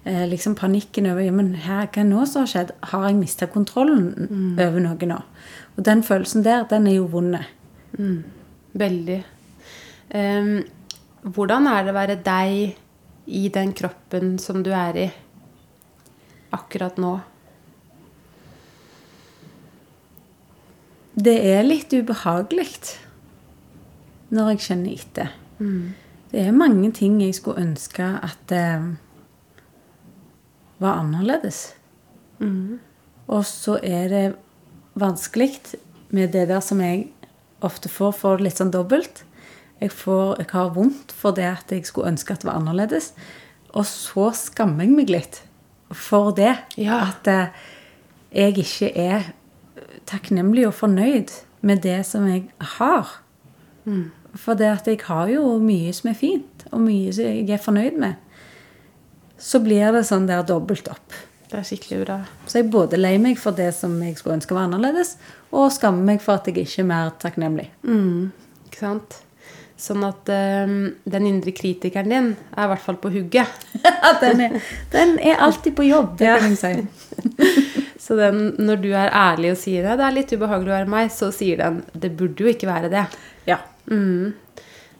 Eh, 0.05 0.27
Liksom 0.29 0.55
panikken 0.55 1.07
over 1.11 1.31
men 1.31 1.53
her, 1.55 1.87
hva 1.87 2.03
nå 2.05 2.25
som 2.25 2.45
har 2.45 2.47
skjedd? 2.53 2.71
Har 2.83 3.07
jeg 3.09 3.15
mista 3.19 3.47
kontrollen 3.47 4.55
over 4.59 4.79
noe 4.79 5.05
nå? 5.05 5.21
Og 5.77 5.83
den 5.83 6.03
følelsen 6.03 6.43
der, 6.43 6.63
den 6.69 6.87
er 6.87 6.95
jo 6.95 7.07
vond. 7.11 7.35
Veldig. 8.73 9.23
Um, 10.13 10.63
hvordan 11.23 11.67
er 11.67 11.83
det 11.83 11.91
å 11.91 11.97
være 11.97 12.15
deg 12.23 12.75
i 13.25 13.49
den 13.49 13.73
kroppen 13.73 14.37
som 14.39 14.63
du 14.63 14.71
er 14.73 14.97
i 14.97 15.05
akkurat 16.55 16.97
nå? 17.01 17.19
Det 21.15 21.35
er 21.55 21.63
litt 21.63 21.93
ubehagelig 21.95 22.67
når 24.35 24.49
jeg 24.51 24.63
kjenner 24.67 24.91
etter. 24.93 25.29
Det 26.31 26.41
er 26.43 26.51
mange 26.51 26.91
ting 26.91 27.21
jeg 27.23 27.35
skulle 27.37 27.61
ønske 27.63 28.03
at 28.03 28.37
det 28.51 28.97
var 30.83 30.99
annerledes. 30.99 31.73
Og 33.31 33.45
så 33.47 33.79
er 33.81 34.09
det 34.11 34.25
vanskelig 34.99 35.79
med 36.11 36.33
det 36.35 36.49
der 36.51 36.59
som 36.61 36.81
jeg 36.83 37.07
ofte 37.63 37.89
får 37.89 38.11
for 38.19 38.43
litt 38.43 38.59
sånn 38.59 38.73
dobbelt. 38.75 39.23
Jeg, 39.81 39.91
får, 39.91 40.37
jeg 40.39 40.49
har 40.53 40.71
vondt 40.75 41.11
for 41.11 41.35
det 41.35 41.47
at 41.49 41.71
jeg 41.73 41.85
skulle 41.87 42.13
ønske 42.13 42.33
at 42.33 42.43
det 42.43 42.49
var 42.49 42.59
annerledes. 42.61 43.11
Og 43.75 43.85
så 43.89 44.29
skammer 44.37 44.85
jeg 44.85 44.95
meg 44.95 45.11
litt 45.11 45.41
for 45.91 46.31
det. 46.35 46.53
Ja. 46.79 47.01
At 47.09 47.27
eh, 47.27 47.65
jeg 48.35 48.57
ikke 48.63 48.91
er 48.95 49.31
takknemlig 50.09 50.67
og 50.69 50.77
fornøyd 50.77 51.33
med 51.65 51.83
det 51.83 52.01
som 52.07 52.27
jeg 52.29 52.47
har. 52.77 53.17
For 54.35 54.57
det 54.59 54.71
at 54.71 54.87
jeg 54.89 55.01
har 55.07 55.29
jo 55.31 55.57
mye 55.63 55.93
som 55.95 56.11
er 56.11 56.17
fint, 56.19 56.65
og 56.71 56.83
mye 56.83 57.13
som 57.15 57.27
jeg 57.27 57.49
er 57.49 57.61
fornøyd 57.61 57.99
med. 58.01 58.19
Så 59.41 59.61
blir 59.63 59.91
det 59.95 60.05
sånn 60.07 60.27
der 60.29 60.45
dobbelt 60.47 60.87
opp. 60.91 61.15
Det 61.45 61.59
er 61.59 61.67
skikkelig 61.67 62.01
bra. 62.05 62.17
Så 62.49 62.59
jeg 62.61 62.71
både 62.73 62.97
lei 62.97 63.15
meg 63.21 63.37
for 63.39 63.55
det 63.55 63.69
som 63.77 63.93
jeg 64.03 64.17
skulle 64.17 64.39
ønske 64.39 64.55
var 64.55 64.67
annerledes, 64.69 65.15
og 65.51 65.69
skammer 65.75 66.07
meg 66.13 66.23
for 66.23 66.39
at 66.39 66.49
jeg 66.49 66.63
ikke 66.63 66.81
er 66.83 66.89
mer 66.89 67.13
takknemlig. 67.21 67.69
Ikke 68.67 68.81
sant? 68.81 69.19
Sånn 69.75 70.05
at 70.07 70.29
um, 70.31 70.75
den 71.03 71.25
indre 71.27 71.51
kritikeren 71.51 72.11
din 72.11 72.29
er 72.55 72.63
i 72.63 72.69
hvert 72.71 72.83
fall 72.83 72.99
på 73.01 73.11
hugget. 73.11 73.65
den, 74.23 74.43
er, 74.45 74.55
den 74.95 75.17
er 75.19 75.41
alltid 75.43 75.75
på 75.75 75.87
jobb, 75.87 76.13
det 76.21 76.31
kan 76.31 76.55
jeg 76.55 76.61
si. 76.61 77.33
Så 78.05 78.15
den, 78.19 78.53
når 78.61 78.81
du 78.83 78.89
er 78.93 79.09
ærlig 79.09 79.55
og 79.55 79.59
sier 79.59 79.83
det, 79.83 79.97
det 79.99 80.05
er 80.05 80.15
litt 80.15 80.31
ubehagelig 80.35 80.71
å 80.71 80.77
være 80.77 80.91
meg, 80.93 81.11
så 81.11 81.31
sier 81.33 81.57
den 81.63 81.79
det 81.97 82.11
burde 82.15 82.45
jo 82.45 82.51
ikke 82.51 82.69
være 82.69 82.91
det. 82.93 83.05
Ja. 83.49 83.57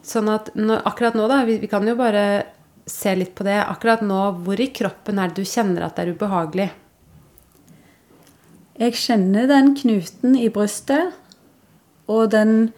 Sånn 0.06 0.30
at 0.32 0.50
når, 0.58 0.82
akkurat 0.90 1.14
nå, 1.18 1.28
da, 1.30 1.44
vi, 1.46 1.60
vi 1.62 1.70
kan 1.70 1.86
jo 1.86 1.94
bare 1.98 2.24
se 2.86 3.14
litt 3.14 3.34
på 3.38 3.46
det. 3.46 3.60
Akkurat 3.62 4.02
nå, 4.02 4.18
hvor 4.46 4.60
i 4.60 4.68
kroppen 4.74 5.20
er 5.22 5.30
det 5.30 5.44
du 5.44 5.48
kjenner 5.48 5.86
at 5.86 5.96
det 5.96 6.06
er 6.06 6.16
ubehagelig? 6.16 6.68
Jeg 8.76 8.98
kjenner 9.00 9.46
den 9.48 9.72
knuten 9.78 10.36
i 10.36 10.50
brystet, 10.52 11.14
og 12.12 12.28
den 12.34 12.74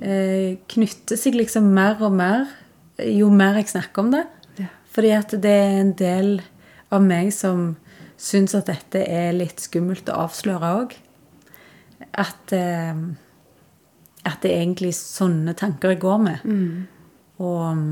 knytter 0.00 1.18
seg 1.20 1.34
liksom 1.36 1.66
mer 1.76 2.00
og 2.00 2.14
mer 2.16 2.46
jo 3.08 3.30
mer 3.32 3.58
jeg 3.60 3.70
snakker 3.72 4.04
om 4.04 4.12
det. 4.14 4.24
Ja. 4.60 4.68
Fordi 4.92 5.12
at 5.16 5.34
det 5.42 5.52
er 5.52 5.78
en 5.80 5.94
del 5.98 6.30
av 6.92 7.04
meg 7.04 7.32
som 7.34 7.74
syns 8.20 8.54
at 8.58 8.68
dette 8.68 9.02
er 9.06 9.32
litt 9.36 9.62
skummelt 9.62 10.10
å 10.12 10.22
avsløre 10.26 10.72
òg. 10.82 10.96
At, 12.18 12.52
eh, 12.56 12.96
at 14.24 14.40
det 14.42 14.50
er 14.50 14.62
egentlig 14.62 14.94
sånne 14.98 15.54
tanker 15.58 15.94
jeg 15.94 16.02
går 16.02 16.24
med. 16.24 16.48
Og 17.40 17.60
um, 17.72 17.84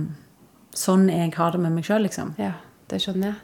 sånn 0.77 1.09
jeg 1.13 1.33
har 1.37 1.55
det 1.55 1.63
med 1.63 1.77
meg 1.77 1.87
sjøl, 1.89 2.05
liksom. 2.05 2.35
Ja, 2.41 2.57
det 2.91 3.01
skjønner 3.05 3.33
jeg. 3.33 3.39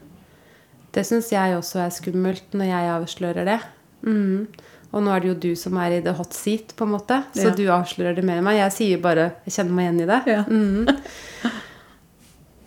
Det 0.94 1.02
syns 1.08 1.32
jeg 1.32 1.56
også 1.56 1.80
er 1.82 1.94
skummelt 1.94 2.52
når 2.54 2.70
jeg 2.70 2.90
avslører 2.92 3.48
det. 3.48 3.60
Mm. 4.04 4.46
Og 4.94 5.02
nå 5.02 5.10
er 5.10 5.24
det 5.24 5.30
jo 5.32 5.36
du 5.42 5.50
som 5.58 5.76
er 5.82 5.96
i 5.96 6.02
the 6.04 6.12
hot 6.14 6.32
seat, 6.36 6.74
på 6.78 6.86
en 6.86 6.92
måte. 6.94 7.16
Så 7.34 7.48
Ja. 7.50 7.54
du 7.58 7.64
avslører 7.74 8.14
det 8.14 8.24
mer 8.24 8.38
enn 8.38 8.46
meg. 8.46 8.60
Jeg 8.60 8.72
sier 8.76 9.00
bare 9.02 9.32
Jeg 9.44 9.54
kjenner 9.56 9.74
meg 9.74 9.88
igjen 9.88 10.02
i 10.04 10.10
det. 10.12 10.20
Ja. 10.30 10.44
Mm. 10.48 10.86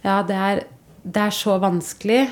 Ja, 0.07 0.21
det 0.23 0.35
er, 0.39 0.59
det 1.03 1.21
er 1.21 1.33
så 1.35 1.57
vanskelig. 1.59 2.29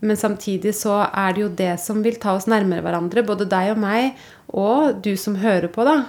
Men 0.00 0.16
samtidig 0.16 0.74
så 0.78 1.00
er 1.08 1.32
det 1.34 1.42
jo 1.42 1.48
det 1.58 1.72
som 1.82 2.02
vil 2.04 2.18
ta 2.22 2.36
oss 2.38 2.46
nærmere 2.46 2.84
hverandre. 2.84 3.24
Både 3.26 3.48
deg 3.50 3.72
og 3.72 3.80
meg, 3.82 4.12
og 4.54 5.00
du 5.02 5.16
som 5.18 5.34
hører 5.42 5.66
på, 5.74 5.82
da. 5.88 6.04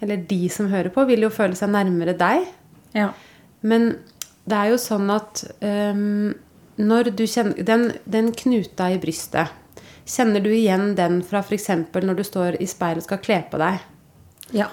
Eller 0.00 0.22
de 0.28 0.48
som 0.48 0.70
hører 0.72 0.88
på, 0.94 1.04
vil 1.10 1.26
jo 1.26 1.32
føle 1.34 1.58
seg 1.58 1.68
nærmere 1.74 2.14
deg. 2.18 2.46
Ja. 2.96 3.10
Men 3.62 3.98
det 4.48 4.56
er 4.58 4.72
jo 4.72 4.78
sånn 4.80 5.12
at 5.12 5.44
um, 5.60 6.32
når 6.80 7.12
du 7.14 7.26
kjenner 7.28 7.60
den, 7.68 7.90
den 8.10 8.32
knuta 8.34 8.88
i 8.90 8.96
brystet 9.02 9.52
Kjenner 10.08 10.42
du 10.42 10.50
igjen 10.50 10.94
den 10.98 11.20
fra 11.26 11.42
f.eks. 11.44 11.68
når 11.94 12.18
du 12.18 12.22
står 12.26 12.60
i 12.62 12.66
speilet 12.66 13.04
og 13.04 13.08
skal 13.08 13.20
kle 13.22 13.42
på 13.50 13.60
deg? 13.62 13.82
ja. 14.52 14.68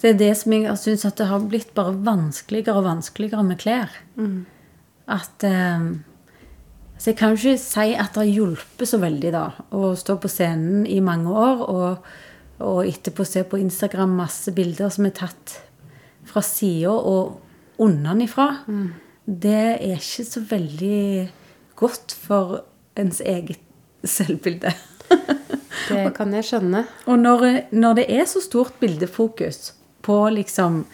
Det 0.00 0.08
er 0.08 0.16
det 0.16 0.30
som 0.40 0.52
jeg 0.56 0.76
syns 0.80 1.04
at 1.04 1.18
det 1.20 1.26
har 1.28 1.42
blitt 1.44 1.74
bare 1.76 1.92
vanskeligere 1.92 2.78
og 2.80 2.86
vanskeligere 2.86 3.42
med 3.44 3.58
klær. 3.60 3.92
At 5.10 5.44
eh, 5.44 5.90
Så 6.96 7.10
jeg 7.10 7.16
kan 7.18 7.34
jo 7.34 7.36
ikke 7.36 7.60
si 7.60 7.92
at 7.94 8.14
det 8.14 8.22
har 8.22 8.30
hjulpet 8.30 8.88
så 8.88 9.00
veldig, 9.00 9.32
da, 9.32 9.44
å 9.72 9.94
stå 9.96 10.16
på 10.20 10.28
scenen 10.28 10.86
i 10.86 11.00
mange 11.04 11.32
år 11.32 11.62
og, 11.66 12.08
og 12.60 12.80
etterpå 12.88 13.24
se 13.24 13.44
på 13.44 13.60
Instagram 13.60 14.16
masse 14.20 14.52
bilder 14.56 14.88
som 14.92 15.08
er 15.08 15.14
tatt 15.16 15.56
fra 16.28 16.42
sida 16.44 16.92
og 16.92 17.40
unnanifra. 17.80 18.50
Det 19.24 19.62
er 19.80 19.96
ikke 19.96 20.26
så 20.28 20.42
veldig 20.48 21.30
godt 21.80 22.12
for 22.12 22.60
ens 22.98 23.20
eget 23.20 23.60
selvbilde. 24.04 24.72
Det 25.90 26.10
kan 26.14 26.34
jeg 26.34 26.46
skjønne. 26.46 26.84
Og 27.10 27.18
når, 27.18 27.46
når 27.74 28.00
det 28.00 28.06
er 28.14 28.26
så 28.30 28.42
stort 28.44 28.76
bildefokus 28.80 29.72
på 30.06 30.16
liksom 30.34 30.84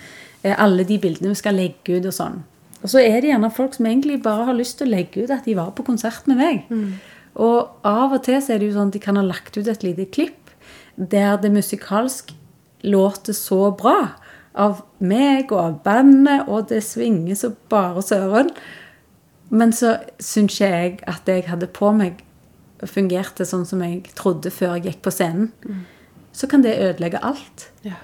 eh, 0.43 0.55
alle 0.57 0.87
de 0.89 0.99
bildene 1.03 1.35
vi 1.35 1.41
skal 1.41 1.59
legge 1.59 1.99
ut 1.99 2.09
og 2.09 2.17
sånn, 2.17 2.39
og 2.83 2.93
så 2.93 3.01
er 3.03 3.21
det 3.21 3.33
gjerne 3.33 3.51
folk 3.51 3.75
som 3.75 3.89
egentlig 3.89 4.21
bare 4.23 4.47
har 4.47 4.57
lyst 4.57 4.79
til 4.79 4.87
å 4.87 4.95
legge 4.95 5.25
ut 5.25 5.33
at 5.35 5.47
de 5.49 5.57
var 5.59 5.73
på 5.75 5.85
konsert 5.87 6.29
med 6.31 6.39
meg. 6.39 6.67
Og 7.35 7.87
av 7.89 8.15
og 8.15 8.23
til 8.25 8.39
så 8.41 8.55
er 8.55 8.61
det 8.61 8.71
jo 8.71 8.77
sånn 8.77 8.93
at 8.93 8.97
de 8.97 9.03
kan 9.03 9.19
ha 9.19 9.25
lagt 9.27 9.57
ut 9.57 9.69
et 9.69 9.83
lite 9.85 10.07
klipp 10.13 10.53
der 10.97 11.37
det 11.41 11.51
musikalsk 11.53 12.31
låter 12.87 13.37
så 13.37 13.71
bra 13.77 14.15
av 14.57 14.81
meg 14.99 15.51
og 15.53 15.61
av 15.61 15.75
bandet, 15.85 16.47
og 16.49 16.71
det 16.71 16.81
svinger 16.85 17.37
så 17.37 17.51
bare 17.69 18.01
søren. 18.05 18.53
Men 19.51 19.73
så 19.73 19.97
syns 20.19 20.57
ikke 20.57 20.71
jeg 20.73 20.97
at 21.07 21.27
det 21.29 21.41
jeg 21.41 21.51
hadde 21.51 21.69
på 21.71 21.93
meg, 21.95 22.23
fungerte 22.85 23.47
sånn 23.49 23.65
som 23.69 23.81
jeg 23.85 24.03
trodde 24.19 24.51
før 24.53 24.77
jeg 24.77 24.91
gikk 24.91 25.05
på 25.07 25.15
scenen. 25.15 25.53
Så 26.37 26.49
kan 26.51 26.65
det 26.65 26.77
ødelegge 26.83 27.23
alt. 27.25 27.71
Ja. 27.87 27.97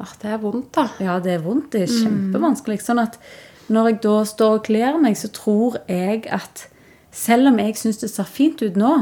Ah, 0.00 0.12
det 0.22 0.30
er 0.32 0.40
vondt, 0.40 0.70
da. 0.72 0.86
Ja, 1.02 1.18
det 1.20 1.34
er 1.34 1.42
vondt. 1.44 1.74
Det 1.74 1.82
er 1.84 1.92
kjempevanskelig. 1.92 2.78
Sånn 2.80 3.02
at 3.02 3.18
når 3.70 3.90
jeg 3.90 3.98
da 4.06 4.14
står 4.26 4.54
og 4.56 4.64
kler 4.66 4.96
meg, 5.02 5.18
så 5.20 5.28
tror 5.34 5.76
jeg 5.90 6.24
at 6.32 6.64
selv 7.12 7.50
om 7.50 7.58
jeg 7.60 7.76
syns 7.76 8.00
det 8.00 8.08
ser 8.12 8.28
fint 8.28 8.62
ut 8.64 8.78
nå, 8.80 8.94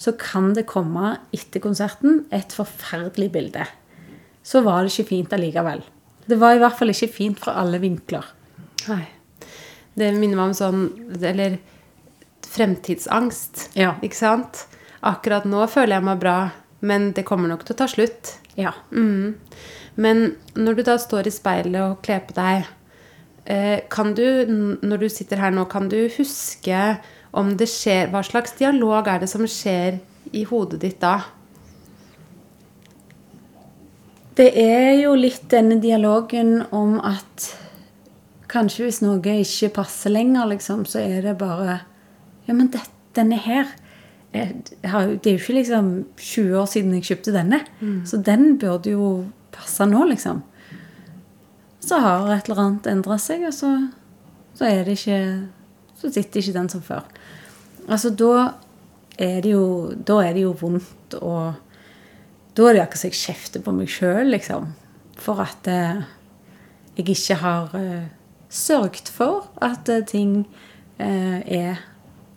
så 0.00 0.14
kan 0.18 0.50
det 0.56 0.64
komme 0.70 1.16
etter 1.34 1.62
konserten 1.62 2.24
et 2.34 2.54
forferdelig 2.56 3.28
bilde. 3.34 3.66
Så 4.42 4.64
var 4.64 4.82
det 4.82 4.94
ikke 4.94 5.10
fint 5.12 5.34
allikevel. 5.36 5.84
Det 6.26 6.38
var 6.40 6.56
i 6.56 6.62
hvert 6.62 6.78
fall 6.78 6.90
ikke 6.94 7.12
fint 7.12 7.42
fra 7.42 7.58
alle 7.60 7.78
vinkler. 7.82 8.24
Nei. 8.88 9.04
Det 9.94 10.08
minner 10.16 10.38
meg 10.38 10.50
om 10.50 10.56
sånn 10.56 10.82
Eller 11.20 11.58
fremtidsangst. 12.52 13.70
Ja. 13.78 13.94
Ikke 14.04 14.18
sant? 14.18 14.66
Akkurat 15.02 15.46
nå 15.48 15.64
føler 15.72 15.96
jeg 15.96 16.06
meg 16.06 16.20
bra, 16.20 16.36
men 16.84 17.10
det 17.16 17.24
kommer 17.26 17.48
nok 17.50 17.64
til 17.64 17.74
å 17.76 17.80
ta 17.80 17.88
slutt. 17.90 18.36
Ja. 18.58 18.74
Mm. 18.92 19.38
Men 19.94 20.22
når 20.54 20.78
du 20.78 20.82
da 20.86 20.98
står 21.00 21.28
i 21.28 21.34
speilet 21.34 21.80
og 21.80 22.02
kler 22.04 22.22
på 22.26 22.36
deg, 22.36 22.68
eh, 23.46 23.78
kan 23.92 24.12
du, 24.14 24.24
når 24.82 25.04
du 25.04 25.08
sitter 25.08 25.40
her 25.40 25.54
nå, 25.54 25.64
kan 25.70 25.88
du 25.88 26.08
huske 26.16 26.82
om 27.32 27.54
det 27.56 27.70
skjer 27.72 28.10
Hva 28.12 28.20
slags 28.26 28.52
dialog 28.58 29.08
er 29.08 29.22
det 29.22 29.30
som 29.32 29.46
skjer 29.48 29.96
i 30.36 30.44
hodet 30.44 30.82
ditt 30.82 31.00
da? 31.00 31.22
Det 34.36 34.48
er 34.56 34.94
jo 35.02 35.12
litt 35.16 35.48
denne 35.52 35.76
dialogen 35.80 36.62
om 36.72 36.98
at 37.04 37.50
kanskje 38.52 38.86
hvis 38.86 39.00
noe 39.04 39.18
ikke 39.42 39.72
passer 39.80 40.12
lenger, 40.12 40.46
liksom, 40.52 40.84
så 40.88 41.00
er 41.02 41.22
det 41.24 41.38
bare 41.40 41.80
Ja, 42.46 42.54
men 42.54 42.72
det, 42.74 42.80
denne 43.14 43.36
her 43.38 43.68
er, 44.34 44.54
har, 44.84 45.06
Det 45.14 45.26
er 45.30 45.36
jo 45.36 45.42
ikke 45.42 45.58
liksom 45.60 45.90
20 46.16 46.56
år 46.58 46.66
siden 46.66 46.94
jeg 46.96 47.04
kjøpte 47.04 47.34
denne. 47.36 47.60
Så 48.08 48.16
den 48.16 48.58
burde 48.58 48.90
jo 48.90 49.26
passe 49.52 49.84
nå, 49.86 50.04
liksom. 50.08 50.42
Så 51.80 51.98
har 52.00 52.30
et 52.32 52.48
eller 52.48 52.62
annet 52.62 52.86
endra 52.86 53.18
seg, 53.18 53.44
og 53.46 53.54
så, 53.54 53.88
så 54.54 54.64
er 54.64 54.84
det 54.84 54.98
ikke 54.98 55.48
Så 56.00 56.10
sitter 56.10 56.40
ikke 56.40 56.58
den 56.58 56.68
som 56.68 56.82
før. 56.82 57.04
Altså, 57.88 58.10
da 58.10 58.54
er 59.18 59.40
det 59.42 59.52
jo, 59.52 59.92
er 59.92 60.32
det 60.32 60.42
jo 60.42 60.56
vondt 60.58 61.14
og 61.20 61.52
da 62.56 62.66
er 62.68 62.74
det 62.76 62.82
akkurat 62.82 63.00
som 63.00 63.08
jeg 63.10 63.20
kjefter 63.20 63.62
på 63.64 63.72
meg 63.72 63.88
sjøl, 63.92 64.28
liksom. 64.32 64.72
For 65.22 65.40
at 65.40 65.68
eh, 65.70 66.02
jeg 66.98 67.06
ikke 67.14 67.36
har 67.40 67.76
eh, 67.78 68.10
sørget 68.52 69.08
for 69.12 69.48
at 69.64 69.88
eh, 69.88 70.04
ting 70.08 70.42
eh, 71.00 71.40
er 71.40 71.80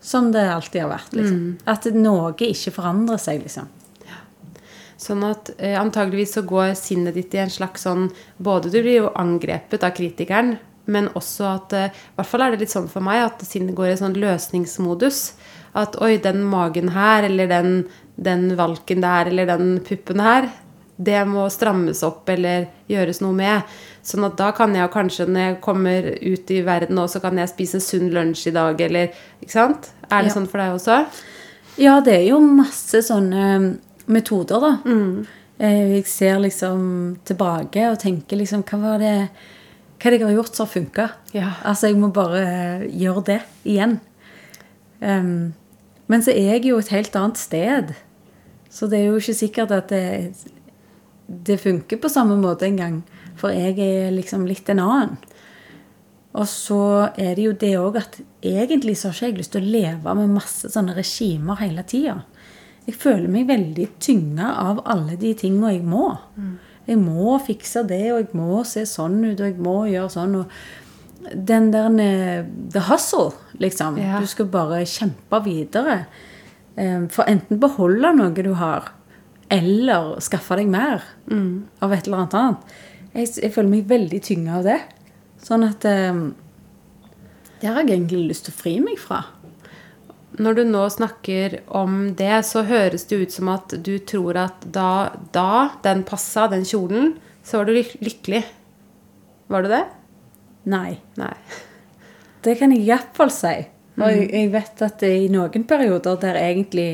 som 0.06 0.30
det 0.32 0.44
alltid 0.54 0.84
har 0.84 0.92
vært. 0.92 1.16
Liksom. 1.18 1.40
At 1.66 1.88
noe 1.96 2.36
ikke 2.38 2.74
forandrer 2.76 3.20
seg, 3.22 3.42
liksom. 3.42 3.72
Sånn 5.02 5.26
at 5.28 5.52
eh, 5.58 5.76
antageligvis 5.76 6.38
så 6.38 6.46
går 6.48 6.72
sinnet 6.80 7.18
ditt 7.18 7.34
i 7.36 7.42
en 7.44 7.52
slags 7.52 7.84
sånn 7.84 8.06
Både 8.38 8.70
du 8.72 8.78
blir 8.80 9.02
jo 9.02 9.10
angrepet 9.20 9.84
av 9.84 9.92
kritikeren, 9.98 10.54
men 10.88 11.10
også 11.20 11.50
at 11.50 11.76
eh, 11.76 11.92
I 11.92 12.16
hvert 12.16 12.30
fall 12.32 12.46
er 12.46 12.56
det 12.56 12.64
litt 12.64 12.74
sånn 12.74 12.88
for 12.92 13.04
meg 13.04 13.26
at 13.26 13.44
sinnet 13.46 13.76
går 13.76 13.92
i 13.92 14.00
sånn 14.00 14.16
løsningsmodus. 14.22 15.20
At 15.76 15.98
oi, 16.00 16.16
den 16.24 16.46
magen 16.48 16.94
her, 16.96 17.28
eller 17.28 17.52
den, 17.52 17.74
den 18.16 18.54
valken 18.56 19.04
der, 19.04 19.28
eller 19.34 19.50
den 19.52 19.82
puppen 19.84 20.24
her, 20.24 20.48
det 20.98 21.26
må 21.28 21.50
strammes 21.52 22.00
opp 22.08 22.30
eller 22.32 22.68
gjøres 22.88 23.20
noe 23.22 23.36
med. 23.36 23.62
Sånn 24.06 24.24
at 24.28 24.38
da 24.40 24.52
kan 24.56 24.76
jeg 24.78 24.92
kanskje, 24.94 25.26
når 25.28 25.42
jeg 25.50 25.62
kommer 25.66 26.08
ut 26.22 26.52
i 26.56 26.62
verden 26.64 26.96
nå, 26.96 27.08
så 27.12 27.20
kan 27.24 27.38
jeg 27.42 27.52
spise 27.52 27.80
en 27.80 27.84
sunn 27.84 28.12
lunsj 28.16 28.48
i 28.48 28.56
dag, 28.56 28.82
eller 28.82 29.10
Ikke 29.42 29.52
sant? 29.52 29.92
Er 30.10 30.22
det 30.24 30.32
Ja. 30.32 30.34
sånn 30.34 30.48
for 30.48 30.58
deg 30.60 30.76
også? 30.76 31.06
Ja, 31.78 32.00
det 32.00 32.14
er 32.14 32.30
jo 32.30 32.40
masse 32.40 33.02
sånne 33.04 33.78
metoder, 34.08 34.60
da. 34.62 34.78
Mm. 34.86 35.28
Jeg 35.60 36.06
ser 36.06 36.40
liksom 36.40 37.18
tilbake 37.26 37.90
og 37.92 38.00
tenker 38.00 38.38
liksom 38.38 38.64
Hva 38.64 38.80
var 38.82 38.98
det 39.00 39.30
hva 40.00 40.12
jeg 40.12 40.22
har 40.22 40.34
gjort 40.36 40.56
som 40.56 40.66
har 40.68 40.74
funka? 40.74 41.10
Ja. 41.34 41.52
Altså, 41.64 41.88
jeg 41.88 41.98
må 41.98 42.12
bare 42.14 42.42
eh, 42.46 42.88
gjøre 42.92 43.24
det 43.26 43.42
igjen. 43.66 44.00
Um, 45.02 45.54
men 46.08 46.22
så 46.22 46.32
er 46.36 46.54
jeg 46.60 46.66
jo 46.70 46.78
et 46.78 46.92
helt 46.94 47.16
annet 47.16 47.38
sted. 47.38 47.94
Så 48.70 48.90
det 48.92 49.00
er 49.00 49.06
jo 49.08 49.18
ikke 49.22 49.34
sikkert 49.40 49.72
at 49.72 49.90
det, 49.90 50.36
det 51.28 51.58
funker 51.62 51.98
på 52.02 52.10
samme 52.12 52.38
måte 52.38 52.68
en 52.68 52.82
gang, 52.82 53.04
For 53.36 53.52
jeg 53.52 53.80
er 53.84 54.14
liksom 54.16 54.46
litt 54.48 54.70
en 54.72 54.80
annen. 54.80 55.18
Og 56.36 56.48
så 56.48 57.10
er 57.20 57.36
det 57.36 57.44
jo 57.44 57.52
det 57.52 57.74
òg 57.80 57.98
at 58.00 58.18
egentlig 58.44 58.98
så 59.00 59.10
har 59.10 59.16
ikke 59.16 59.28
jeg 59.28 59.38
lyst 59.40 59.52
til 59.56 59.66
å 59.66 59.74
leve 59.74 60.16
med 60.16 60.34
masse 60.36 60.72
sånne 60.72 60.96
regimer 60.96 61.60
hele 61.60 61.84
tida. 61.88 62.22
Jeg 62.86 62.96
føler 63.02 63.28
meg 63.32 63.48
veldig 63.50 63.88
tynga 64.04 64.54
av 64.62 64.82
alle 64.86 65.16
de 65.20 65.34
tinga 65.36 65.72
jeg 65.74 65.84
må. 65.88 66.10
Jeg 66.86 67.00
må 67.02 67.36
fikse 67.42 67.84
det, 67.88 68.04
og 68.14 68.20
jeg 68.22 68.38
må 68.38 68.64
se 68.68 68.86
sånn 68.88 69.18
ut, 69.24 69.40
og 69.40 69.48
jeg 69.48 69.58
må 69.64 69.78
gjøre 69.90 70.12
sånn. 70.14 70.36
Og 70.44 71.32
den 71.34 71.72
der 71.74 71.90
The 72.72 72.84
hustle, 72.90 73.34
liksom. 73.58 73.98
Ja. 73.98 74.20
Du 74.22 74.28
skal 74.30 74.52
bare 74.54 74.84
kjempe 74.86 75.42
videre. 75.44 76.06
Eh, 76.78 77.08
For 77.10 77.26
enten 77.32 77.60
beholde 77.60 78.12
noe 78.16 78.36
du 78.36 78.54
har, 78.60 78.92
eller 79.50 80.16
skaffe 80.24 80.58
deg 80.60 80.68
mer 80.72 81.04
av 81.80 81.94
et 81.94 82.08
eller 82.08 82.26
annet. 82.26 82.76
Jeg, 83.14 83.30
jeg 83.44 83.54
føler 83.56 83.70
meg 83.72 83.88
veldig 83.90 84.20
tynga 84.26 84.58
av 84.60 84.66
det. 84.68 84.80
Sånn 85.46 85.64
at 85.68 85.86
eh, 85.86 86.18
Det 87.62 87.68
har 87.70 87.82
jeg 87.84 87.94
egentlig 87.96 88.28
lyst 88.32 88.48
til 88.48 88.56
å 88.56 88.60
fri 88.62 88.80
meg 88.84 88.98
fra. 89.00 89.24
når 90.38 90.54
du 90.58 90.64
nå 90.68 90.90
snakker 90.92 91.62
om 91.72 92.16
det, 92.20 92.42
så 92.44 92.66
høres 92.68 93.06
det 93.08 93.16
ut 93.22 93.32
som 93.32 93.48
at 93.54 93.72
du 93.86 93.94
tror 94.00 94.36
at 94.36 94.66
da, 94.68 95.14
da 95.32 95.70
den 95.84 96.04
passa, 96.04 96.48
den 96.52 96.66
kjolen, 96.68 97.14
så 97.44 97.62
var 97.62 97.70
du 97.70 97.78
lykkelig. 97.78 98.42
Var 99.48 99.64
du 99.64 99.70
det? 99.72 99.86
Nei. 100.66 100.98
Nei. 101.16 101.36
Det 102.44 102.58
kan 102.60 102.74
jeg 102.74 102.84
iallfall 102.84 103.32
si. 103.32 103.54
Og 103.96 104.10
jeg, 104.12 104.28
jeg 104.34 104.52
vet 104.52 104.82
at 104.84 105.00
det 105.00 105.14
i 105.24 105.30
noen 105.32 105.64
perioder 105.70 106.18
der 106.20 106.36
egentlig 106.42 106.90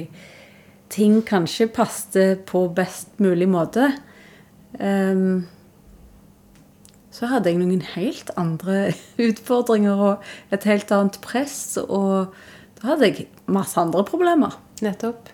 ting 0.91 1.21
kanskje 1.25 1.69
passet 1.71 2.45
på 2.49 2.65
best 2.75 3.13
mulig 3.23 3.47
måte, 3.49 3.89
Um, 4.79 5.47
så 7.11 7.27
hadde 7.27 7.51
jeg 7.51 7.59
noen 7.59 7.83
helt 7.93 8.31
andre 8.39 8.93
utfordringer 9.29 9.99
og 9.99 10.53
et 10.55 10.67
helt 10.69 10.91
annet 10.95 11.19
press. 11.23 11.75
Og 11.83 12.31
da 12.79 12.93
hadde 12.93 13.11
jeg 13.11 13.27
masse 13.51 13.79
andre 13.79 14.05
problemer. 14.07 14.55
Nettopp. 14.81 15.29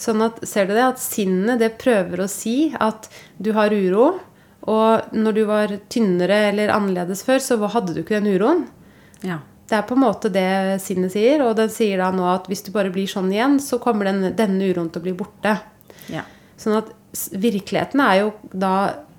Sånn 0.00 0.24
at, 0.24 0.42
ser 0.48 0.68
du 0.68 0.74
det, 0.74 0.84
at 0.84 1.00
sinnet 1.00 1.60
det 1.60 1.76
prøver 1.80 2.24
å 2.24 2.30
si 2.30 2.72
at 2.72 3.08
du 3.40 3.52
har 3.56 3.72
uro. 3.72 4.14
Og 4.66 5.12
når 5.14 5.36
du 5.36 5.44
var 5.48 5.76
tynnere 5.92 6.48
eller 6.50 6.72
annerledes 6.74 7.22
før, 7.26 7.38
så 7.44 7.60
hadde 7.70 7.94
du 7.94 8.02
ikke 8.02 8.18
den 8.18 8.32
uroen. 8.34 8.64
Ja. 9.24 9.40
Det 9.66 9.74
er 9.74 9.86
på 9.88 9.96
en 9.96 10.04
måte 10.04 10.30
det 10.30 10.78
sinnet 10.84 11.14
sier, 11.14 11.42
og 11.42 11.56
den 11.58 11.70
sier 11.72 11.98
da 11.98 12.12
nå 12.14 12.26
at 12.30 12.46
hvis 12.50 12.62
du 12.66 12.70
bare 12.74 12.92
blir 12.94 13.08
sånn 13.10 13.32
igjen, 13.32 13.58
så 13.62 13.80
kommer 13.82 14.06
den, 14.06 14.30
denne 14.38 14.70
uroen 14.70 14.92
til 14.92 15.02
å 15.02 15.06
bli 15.08 15.16
borte. 15.18 15.58
ja. 16.12 16.22
Sånn 16.56 16.78
at 16.78 16.92
virkeligheten 17.36 18.00
er 18.00 18.20
jo 18.22 18.28
da, 18.52 18.72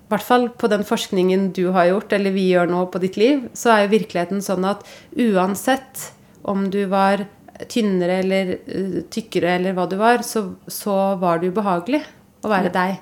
i 0.08 0.10
hvert 0.10 0.26
fall 0.26 0.48
på 0.58 0.70
den 0.72 0.86
forskningen 0.88 1.52
du 1.54 1.68
har 1.76 1.90
gjort, 1.92 2.16
eller 2.16 2.34
vi 2.34 2.48
gjør 2.50 2.72
nå 2.72 2.86
på 2.94 3.02
ditt 3.04 3.20
liv, 3.20 3.44
så 3.54 3.74
er 3.74 3.84
jo 3.84 3.94
virkeligheten 3.94 4.42
sånn 4.42 4.66
at 4.66 4.86
uansett 5.14 6.08
om 6.48 6.70
du 6.74 6.80
var 6.90 7.26
tynnere 7.70 8.20
eller 8.24 8.52
eh, 8.56 8.98
tykkere 9.14 9.56
eller 9.58 9.76
hva 9.78 9.88
du 9.90 9.98
var, 10.00 10.24
så, 10.26 10.48
så 10.70 10.96
var 11.22 11.42
det 11.42 11.52
ubehagelig 11.52 12.02
å 12.46 12.52
være 12.52 12.74
deg. 12.74 13.00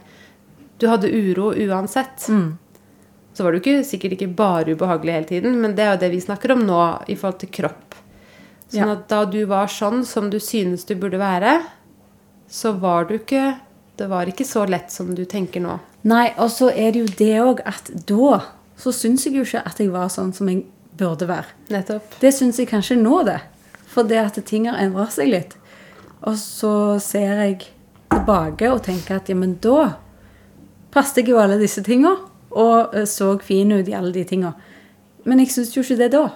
Du 0.80 0.88
hadde 0.92 1.12
uro 1.12 1.52
uansett. 1.54 2.28
Så 3.36 3.44
var 3.44 3.52
du 3.52 3.60
ikke, 3.60 3.84
sikkert 3.84 4.16
ikke 4.16 4.32
bare 4.32 4.76
ubehagelig 4.76 5.16
hele 5.18 5.30
tiden, 5.30 5.58
men 5.62 5.76
det 5.76 5.84
er 5.84 5.94
jo 5.94 6.02
det 6.06 6.12
vi 6.14 6.24
snakker 6.24 6.56
om 6.56 6.64
nå 6.64 6.82
i 7.12 7.18
forhold 7.20 7.42
til 7.42 7.52
kropp. 7.58 7.98
Sånn 8.72 8.92
at 8.92 9.06
da 9.12 9.22
du 9.30 9.42
var 9.50 9.70
sånn 9.70 10.06
som 10.08 10.32
du 10.32 10.40
synes 10.42 10.88
du 10.88 10.96
burde 10.98 11.20
være, 11.22 11.60
så 12.50 12.74
var 12.80 13.10
du 13.10 13.18
ikke 13.20 13.62
Det 13.96 14.10
var 14.12 14.28
ikke 14.28 14.44
så 14.44 14.66
lett 14.68 14.92
som 14.92 15.14
du 15.16 15.22
tenker 15.24 15.62
nå. 15.64 15.78
Nei, 16.04 16.34
og 16.36 16.50
så 16.52 16.68
er 16.68 16.92
det 16.92 17.00
jo 17.00 17.12
det 17.16 17.36
òg 17.40 17.62
at 17.64 17.88
da 18.10 18.42
så 18.76 18.92
syns 18.92 19.24
jeg 19.24 19.38
jo 19.38 19.46
ikke 19.46 19.62
at 19.64 19.80
jeg 19.80 19.94
var 19.94 20.10
sånn 20.12 20.34
som 20.36 20.50
jeg 20.52 20.66
burde 21.00 21.30
være. 21.30 21.48
Nettopp. 21.72 22.18
Det 22.20 22.34
syns 22.36 22.60
jeg 22.60 22.68
kanskje 22.68 22.98
nå, 23.00 23.22
det. 23.24 23.38
For 23.88 24.04
det 24.04 24.20
at 24.20 24.40
ting 24.50 24.68
har 24.68 24.82
endra 24.84 25.08
seg 25.14 25.32
litt. 25.32 25.56
Og 26.28 26.36
så 26.36 26.74
ser 27.00 27.40
jeg 27.46 27.70
tilbake 28.12 28.68
og 28.74 28.84
tenker 28.84 29.22
at 29.22 29.32
ja, 29.32 29.38
men 29.40 29.56
da 29.64 29.94
passet 30.92 31.24
jeg 31.24 31.32
jo 31.32 31.40
alle 31.40 31.60
disse 31.62 31.84
tinga. 31.86 32.18
Og 32.56 32.96
eh, 32.96 33.06
så 33.10 33.36
fin 33.44 33.72
ut 33.72 33.88
i 33.88 33.96
alle 33.98 34.14
de 34.16 34.24
tinga. 34.28 34.54
Men 35.26 35.40
jeg 35.42 35.52
syns 35.54 35.74
jo 35.76 35.84
ikke 35.84 36.00
det 36.04 36.12
da. 36.16 36.28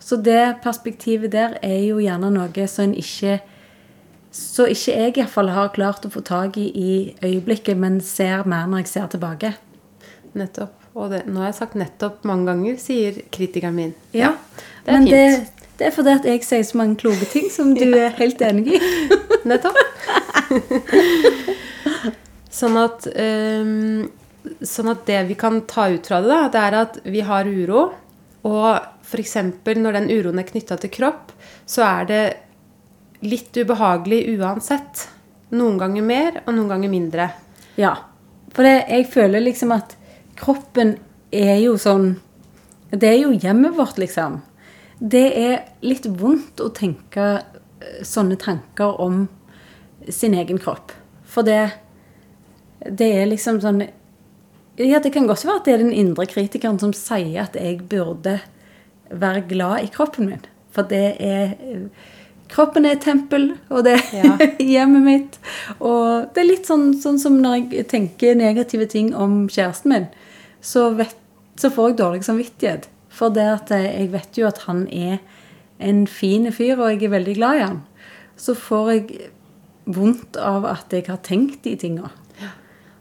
Så 0.00 0.16
det 0.16 0.60
perspektivet 0.62 1.32
der 1.34 1.58
er 1.62 1.80
jo 1.84 1.98
gjerne 2.00 2.30
noe 2.32 2.66
som 2.70 2.88
en 2.88 2.94
ikke 2.96 3.40
Så 4.32 4.66
ikke 4.68 4.92
jeg 4.92 5.14
iallfall 5.16 5.48
har 5.50 5.70
klart 5.74 6.04
å 6.04 6.10
få 6.12 6.20
tak 6.20 6.56
i 6.60 6.66
i 6.68 7.14
øyeblikket, 7.24 7.76
men 7.76 8.00
ser 8.00 8.44
mer 8.46 8.66
når 8.68 8.78
jeg 8.84 8.88
ser 8.88 9.06
tilbake. 9.14 9.54
Nettopp. 10.36 10.74
Og 10.94 11.10
det, 11.10 11.22
nå 11.26 11.40
har 11.40 11.46
jeg 11.48 11.54
sagt 11.54 11.74
'nettopp' 11.74 12.24
mange 12.28 12.46
ganger, 12.46 12.76
sier 12.76 13.12
kritikeren 13.32 13.74
min. 13.74 13.94
Ja, 14.12 14.34
det 14.84 14.92
er 14.92 14.92
Men 14.92 15.02
fint. 15.08 15.16
det, 15.16 15.46
det 15.78 15.86
er 15.86 15.90
fordi 15.90 16.10
at 16.10 16.24
jeg 16.24 16.44
sier 16.44 16.62
så 16.62 16.76
mange 16.78 16.96
kloke 16.96 17.24
ting 17.32 17.50
som 17.50 17.74
du 17.74 17.94
er 18.06 18.10
helt 18.18 18.42
enig 18.42 18.66
i. 18.76 18.80
Nettopp. 19.48 19.76
sånn 22.60 22.76
at 22.76 23.06
ehm, 23.14 24.10
Sånn 24.64 24.90
at 24.92 25.06
det 25.08 25.22
vi 25.28 25.36
kan 25.38 25.62
ta 25.70 25.88
ut 25.92 26.06
fra 26.06 26.20
det, 26.24 26.28
da, 26.30 26.48
det 26.52 26.62
er 26.64 26.76
at 26.82 27.00
vi 27.04 27.22
har 27.26 27.48
uro. 27.48 27.88
Og 28.48 28.68
f.eks. 29.08 29.36
når 29.64 29.96
den 29.98 30.10
uroen 30.12 30.40
er 30.40 30.48
knytta 30.48 30.78
til 30.80 30.92
kropp, 30.94 31.32
så 31.68 31.84
er 31.86 32.08
det 32.08 32.22
litt 33.24 33.56
ubehagelig 33.56 34.22
uansett. 34.36 35.08
Noen 35.56 35.78
ganger 35.80 36.04
mer, 36.04 36.42
og 36.44 36.54
noen 36.54 36.70
ganger 36.70 36.92
mindre. 36.92 37.30
Ja. 37.80 37.94
For 38.54 38.66
det, 38.66 38.88
jeg 38.90 39.08
føler 39.12 39.44
liksom 39.44 39.72
at 39.74 39.96
kroppen 40.38 40.96
er 41.34 41.58
jo 41.60 41.76
sånn 41.80 42.14
Det 42.88 43.04
er 43.04 43.18
jo 43.20 43.34
hjemmet 43.36 43.74
vårt, 43.76 43.98
liksom. 44.00 44.38
Det 44.98 45.26
er 45.36 45.58
litt 45.84 46.06
vondt 46.08 46.62
å 46.64 46.70
tenke 46.72 47.26
eh, 47.36 47.98
sånne 48.00 48.38
tanker 48.40 48.96
om 49.04 49.26
sin 50.08 50.32
egen 50.34 50.56
kropp. 50.58 50.94
For 51.28 51.44
det 51.44 51.84
Det 52.80 53.10
er 53.20 53.26
liksom 53.26 53.60
sånn 53.60 53.82
Ja, 54.78 55.00
det 55.02 55.10
kan 55.12 55.26
godt 55.26 55.44
være 55.44 55.58
at 55.58 55.66
det 55.66 55.74
er 55.74 55.82
den 55.82 55.94
indre 55.94 56.26
kritikeren 56.30 56.78
som 56.78 56.92
sier 56.94 57.42
at 57.48 57.56
jeg 57.58 57.80
burde 57.90 58.38
være 59.10 59.42
glad 59.48 59.82
i 59.82 59.90
kroppen 59.90 60.28
min. 60.30 60.46
For 60.74 60.86
det 60.86 61.16
er 61.18 61.56
Kroppen 62.48 62.86
er 62.88 62.94
et 62.96 63.02
tempel, 63.04 63.50
og 63.68 63.84
det 63.84 63.98
er 63.98 64.04
Ja. 64.16 64.36
hjemmet 64.72 65.02
mitt. 65.04 65.34
Og 65.84 66.30
det 66.32 66.40
er 66.40 66.48
litt 66.48 66.68
sånn, 66.68 66.94
sånn 66.96 67.18
som 67.20 67.36
når 67.42 67.66
jeg 67.74 67.88
tenker 67.90 68.38
negative 68.38 68.86
ting 68.88 69.10
om 69.12 69.42
kjæresten 69.52 69.92
min, 69.92 70.06
så, 70.64 70.88
vet, 70.96 71.12
så 71.60 71.68
får 71.68 71.90
jeg 71.90 71.98
dårlig 71.98 72.24
samvittighet. 72.24 72.88
For 73.12 73.28
det 73.34 73.44
at 73.52 73.74
jeg 73.74 74.08
vet 74.14 74.40
jo 74.40 74.46
at 74.48 74.62
han 74.64 74.86
er 74.88 75.18
en 75.78 76.06
fin 76.06 76.48
fyr, 76.52 76.78
og 76.78 76.94
jeg 76.94 77.04
er 77.04 77.14
veldig 77.18 77.34
glad 77.36 77.58
i 77.58 77.66
han. 77.66 77.82
Så 78.40 78.56
får 78.56 78.90
jeg 78.94 79.28
vondt 79.84 80.40
av 80.40 80.64
at 80.68 80.92
jeg 80.92 81.04
har 81.08 81.20
tenkt 81.24 81.64
de 81.68 81.76
tinga. 81.76 82.08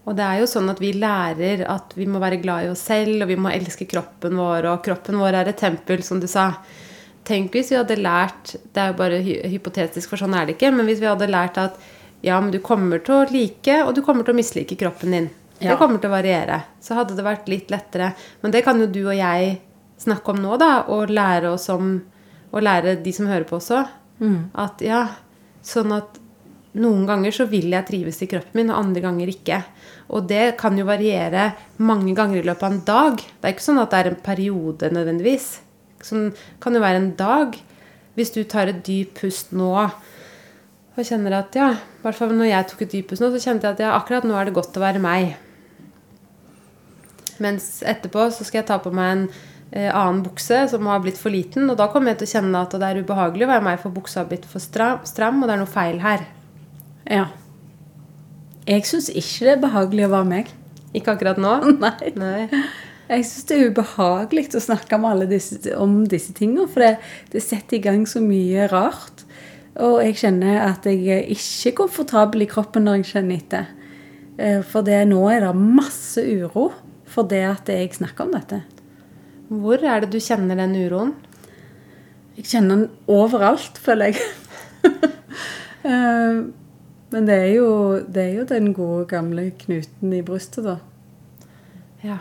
Og 0.08 0.16
det 0.16 0.24
er 0.24 0.40
jo 0.40 0.48
sånn 0.48 0.72
at 0.72 0.80
vi 0.80 0.94
lærer 0.96 1.66
at 1.68 1.92
vi 1.98 2.06
må 2.08 2.22
være 2.24 2.40
glad 2.40 2.66
i 2.66 2.70
oss 2.72 2.86
selv, 2.88 3.26
og 3.26 3.32
vi 3.32 3.36
må 3.44 3.52
elske 3.52 3.88
kroppen 3.92 4.38
vår, 4.40 4.70
og 4.72 4.84
kroppen 4.86 5.20
vår 5.20 5.42
er 5.42 5.52
et 5.52 5.60
tempel, 5.60 6.04
som 6.06 6.22
du 6.24 6.30
sa. 6.32 6.54
Tenk 7.28 7.52
hvis 7.52 7.74
vi 7.74 7.76
hadde 7.76 7.98
lært 8.00 8.54
Det 8.56 8.80
er 8.80 8.94
jo 8.94 8.96
bare 9.02 9.18
hy 9.20 9.34
hypotetisk, 9.52 10.14
for 10.14 10.22
sånn 10.22 10.36
er 10.38 10.48
det 10.48 10.56
ikke. 10.56 10.72
Men 10.72 10.88
hvis 10.88 11.02
vi 11.04 11.10
hadde 11.10 11.28
lært 11.28 11.60
at 11.60 11.76
ja, 12.24 12.40
men 12.40 12.54
du 12.56 12.62
kommer 12.64 13.04
til 13.04 13.18
å 13.18 13.26
like, 13.30 13.82
og 13.84 13.92
du 13.98 14.02
kommer 14.06 14.26
til 14.26 14.34
å 14.34 14.38
mislike 14.40 14.78
kroppen 14.80 15.14
din. 15.14 15.28
Det 15.60 15.76
kommer 15.78 16.00
til 16.00 16.10
å 16.10 16.16
variere. 16.16 16.62
Så 16.82 16.96
hadde 16.98 17.18
det 17.18 17.26
vært 17.26 17.50
litt 17.52 17.72
lettere. 17.74 18.14
Men 18.42 18.54
det 18.56 18.64
kan 18.66 18.80
jo 18.80 18.88
du 18.88 19.04
og 19.04 19.16
jeg 19.18 19.58
snakke 20.00 20.34
om 20.34 20.40
nå, 20.42 20.56
da, 20.62 20.72
og 20.94 21.12
lære 21.12 21.52
oss 21.52 21.68
om 21.74 21.98
Og 22.56 22.64
lære 22.64 22.94
de 23.04 23.12
som 23.12 23.28
hører 23.28 23.44
på 23.44 23.58
også. 23.58 23.82
At 24.56 24.80
ja, 24.82 25.02
sånn 25.62 25.92
at 25.92 26.16
noen 26.82 27.06
ganger 27.10 27.34
så 27.36 27.48
vil 27.50 27.70
jeg 27.74 27.88
trives 27.88 28.20
i 28.24 28.30
kroppen 28.30 28.60
min, 28.60 28.72
og 28.74 28.82
andre 28.82 29.04
ganger 29.04 29.32
ikke. 29.32 29.62
Og 30.14 30.28
det 30.30 30.58
kan 30.60 30.78
jo 30.78 30.88
variere 30.88 31.52
mange 31.78 32.14
ganger 32.18 32.42
i 32.42 32.48
løpet 32.48 32.68
av 32.68 32.76
en 32.76 32.84
dag. 32.88 33.24
Det 33.24 33.50
er 33.50 33.56
ikke 33.56 33.68
sånn 33.68 33.82
at 33.82 33.94
det 33.94 34.02
er 34.02 34.12
en 34.12 34.22
periode 34.26 34.92
nødvendigvis. 34.94 35.48
Som 36.06 36.30
kan 36.64 36.78
jo 36.78 36.84
være 36.84 37.02
en 37.02 37.12
dag. 37.20 37.58
Hvis 38.18 38.34
du 38.34 38.44
tar 38.50 38.72
et 38.72 38.86
dypt 38.86 39.20
pust 39.20 39.52
nå 39.54 39.74
og 40.98 41.06
kjenner 41.06 41.36
at 41.38 41.54
ja, 41.54 41.68
i 41.78 42.02
hvert 42.02 42.18
fall 42.18 42.32
når 42.34 42.48
jeg 42.50 42.68
tok 42.72 42.80
et 42.82 42.94
dypt 42.96 43.12
pust 43.12 43.22
nå, 43.22 43.28
så 43.30 43.42
kjente 43.44 43.68
jeg 43.68 43.78
at 43.78 43.84
ja, 43.84 43.92
akkurat 43.94 44.26
nå 44.26 44.34
er 44.34 44.50
det 44.50 44.56
godt 44.56 44.80
å 44.80 44.82
være 44.82 45.02
meg. 45.02 45.36
Mens 47.44 47.84
etterpå 47.86 48.24
så 48.34 48.48
skal 48.48 48.64
jeg 48.64 48.70
ta 48.72 48.80
på 48.82 48.90
meg 48.98 49.12
en 49.12 49.22
eh, 49.28 49.92
annen 49.92 50.24
bukse 50.26 50.64
som 50.72 50.90
har 50.90 51.04
blitt 51.04 51.20
for 51.22 51.30
liten, 51.34 51.70
og 51.70 51.78
da 51.78 51.86
kommer 51.94 52.16
jeg 52.16 52.24
til 52.24 52.30
å 52.30 52.34
kjenne 52.34 52.64
at 52.66 52.74
det 52.74 52.90
er 52.90 53.04
ubehagelig 53.06 53.46
å 53.46 53.52
være 53.52 53.68
meg, 53.70 53.78
for 53.84 53.94
buksa 53.94 54.24
har 54.24 54.32
blitt 54.32 54.50
for 54.50 54.64
stram, 54.64 55.06
stram 55.06 55.38
og 55.38 55.46
det 55.46 55.54
er 55.54 55.62
noe 55.62 55.70
feil 55.70 56.02
her. 56.02 56.26
Ja. 57.12 57.28
Jeg 58.68 58.84
syns 58.88 59.08
ikke 59.10 59.46
det 59.48 59.54
er 59.54 59.64
behagelig 59.64 60.08
å 60.08 60.12
være 60.12 60.28
meg. 60.28 60.52
Ikke 60.98 61.14
akkurat 61.16 61.40
nå. 61.40 61.54
Nei. 61.84 62.12
Nei. 62.20 62.48
Jeg 63.08 63.24
syns 63.24 63.48
det 63.48 63.58
er 63.58 63.70
ubehagelig 63.72 64.50
å 64.58 64.64
snakke 64.64 64.98
om 64.98 65.06
alle 65.08 65.28
disse, 65.30 65.62
om 65.80 66.02
disse 66.12 66.34
tingene, 66.36 66.68
for 66.68 66.84
det, 66.84 66.98
det 67.32 67.44
setter 67.46 67.78
i 67.78 67.84
gang 67.86 68.04
så 68.10 68.20
mye 68.24 68.68
rart. 68.72 69.24
Og 69.80 70.02
jeg 70.02 70.18
kjenner 70.24 70.60
at 70.66 70.88
jeg 70.90 71.06
er 71.14 71.30
ikke 71.32 71.76
komfortabel 71.84 72.44
i 72.44 72.50
kroppen 72.50 72.88
når 72.88 73.00
jeg 73.00 73.10
kjenner 73.14 73.38
etter. 73.38 73.70
Eh, 74.38 74.60
For 74.66 74.86
det, 74.86 75.04
nå 75.10 75.22
er 75.32 75.46
det 75.46 75.54
masse 75.56 76.22
uro 76.26 76.72
for 77.08 77.30
det 77.30 77.44
at 77.48 77.70
jeg 77.72 77.94
snakker 77.96 78.28
om 78.28 78.34
dette. 78.36 78.60
Hvor 79.48 79.80
er 79.80 80.04
det 80.04 80.12
du 80.12 80.20
kjenner 80.20 80.60
den 80.60 80.76
uroen? 80.76 81.14
Jeg 82.38 82.50
kjenner 82.52 82.84
den 82.84 82.90
overalt, 83.10 83.80
føler 83.82 84.12
jeg. 84.12 84.20
Men 87.14 87.28
det 87.28 87.36
er, 87.40 87.52
jo, 87.56 87.68
det 88.04 88.24
er 88.24 88.34
jo 88.42 88.48
den 88.50 88.74
gode, 88.76 89.06
gamle 89.08 89.50
knuten 89.62 90.14
i 90.14 90.24
brystet, 90.28 90.66
da. 90.68 90.78
Ja. 92.04 92.18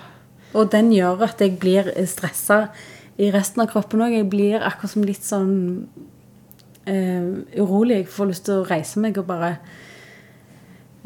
Og 0.57 0.71
den 0.73 0.93
gjør 0.95 1.25
at 1.27 1.43
jeg 1.43 1.59
blir 1.61 1.91
stressa 2.07 2.69
i 3.19 3.33
resten 3.35 3.65
av 3.65 3.73
kroppen 3.73 4.05
òg. 4.05 4.15
Jeg 4.15 4.29
blir 4.31 4.63
akkurat 4.63 4.93
som 4.93 5.07
litt 5.07 5.27
sånn 5.27 5.57
eh, 6.87 7.27
urolig. 7.59 8.05
Jeg 8.05 8.13
får 8.15 8.31
lyst 8.31 8.47
til 8.47 8.61
å 8.61 8.69
reise 8.69 9.03
meg 9.03 9.19
og 9.19 9.29
bare 9.29 9.57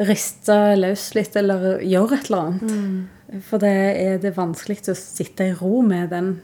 riste 0.01 0.57
løs 0.79 1.11
litt, 1.17 1.35
eller 1.37 1.81
gjøre 1.85 2.17
et 2.19 2.31
eller 2.31 2.47
annet. 2.47 3.43
For 3.47 3.63
det 3.63 3.75
er 4.01 4.21
det 4.23 4.37
vanskelig 4.37 4.83
å 4.91 4.97
sitte 4.99 5.51
i 5.51 5.57
ro 5.57 5.81
med 5.87 6.11
den, 6.13 6.35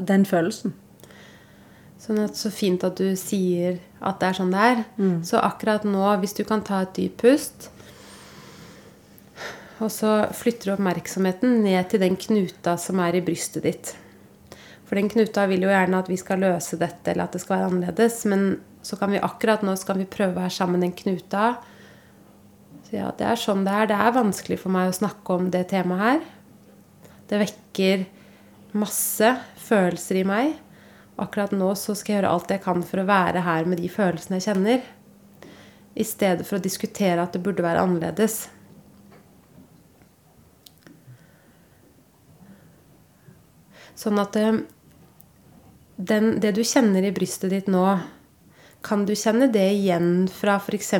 den 0.00 0.24
følelsen. 0.28 0.74
Sånn 2.02 2.20
at 2.22 2.38
Så 2.38 2.52
fint 2.54 2.84
at 2.86 2.98
du 3.00 3.16
sier 3.18 3.80
at 4.06 4.20
det 4.22 4.28
er 4.28 4.38
sånn 4.38 4.52
det 4.54 4.64
er. 4.72 4.82
Så 5.26 5.40
akkurat 5.42 5.84
nå, 5.84 6.04
hvis 6.22 6.36
du 6.38 6.44
kan 6.46 6.62
ta 6.66 6.82
et 6.84 6.94
dypt 6.96 7.18
pust 7.22 7.68
Og 9.82 9.90
så 9.92 10.10
flytter 10.32 10.70
du 10.70 10.74
oppmerksomheten 10.76 11.60
ned 11.64 11.90
til 11.90 12.00
den 12.00 12.16
knuta 12.16 12.76
som 12.80 13.02
er 13.04 13.18
i 13.18 13.24
brystet 13.24 13.66
ditt. 13.66 13.92
For 14.86 14.96
den 14.96 15.10
knuta 15.10 15.44
vil 15.50 15.66
jo 15.66 15.72
gjerne 15.72 15.98
at 15.98 16.08
vi 16.08 16.16
skal 16.16 16.40
løse 16.40 16.78
dette, 16.78 17.10
eller 17.10 17.26
at 17.26 17.34
det 17.34 17.42
skal 17.42 17.58
være 17.58 17.70
annerledes. 17.72 18.20
Men 18.30 18.60
så 18.86 18.96
kan 18.96 19.10
vi 19.10 19.20
akkurat 19.20 19.64
nå 19.66 19.74
skal 19.76 19.98
vi 19.98 20.06
prøve 20.08 20.36
å 20.36 20.40
være 20.44 20.54
sammen 20.54 20.84
den 20.84 20.94
knuta. 20.96 21.56
Så 22.86 23.00
ja, 23.00 23.10
det 23.18 23.26
er 23.26 23.40
sånn 23.40 23.66
det 23.66 23.74
er. 23.74 23.90
Det 23.90 23.98
er 23.98 24.14
vanskelig 24.14 24.60
for 24.62 24.72
meg 24.72 24.92
å 24.92 24.96
snakke 24.96 25.36
om 25.36 25.50
det 25.50 25.66
temaet 25.72 26.04
her. 26.04 26.22
Det 27.26 27.42
vekker 27.42 28.06
masse 28.78 29.32
følelser 29.66 30.20
i 30.22 30.26
meg. 30.28 30.54
Akkurat 31.16 31.52
nå 31.56 31.70
så 31.80 31.94
skal 31.96 32.12
jeg 32.12 32.20
gjøre 32.20 32.32
alt 32.34 32.52
jeg 32.52 32.62
kan 32.64 32.82
for 32.84 33.00
å 33.00 33.08
være 33.08 33.44
her 33.46 33.68
med 33.68 33.80
de 33.80 33.88
følelsene 33.88 34.36
jeg 34.36 34.50
kjenner. 34.50 34.82
I 35.96 36.04
stedet 36.04 36.44
for 36.44 36.58
å 36.58 36.64
diskutere 36.64 37.22
at 37.22 37.32
det 37.32 37.40
burde 37.44 37.64
være 37.64 37.80
annerledes. 37.86 38.50
Sånn 43.96 44.20
at 44.20 44.36
eh, 44.36 44.60
den, 45.96 46.34
det 46.44 46.52
du 46.58 46.60
kjenner 46.60 47.06
i 47.08 47.14
brystet 47.16 47.54
ditt 47.54 47.72
nå, 47.72 47.86
kan 48.84 49.06
du 49.08 49.14
kjenne 49.16 49.48
det 49.50 49.64
igjen 49.78 50.28
fra 50.30 50.58
f.eks. 50.60 50.92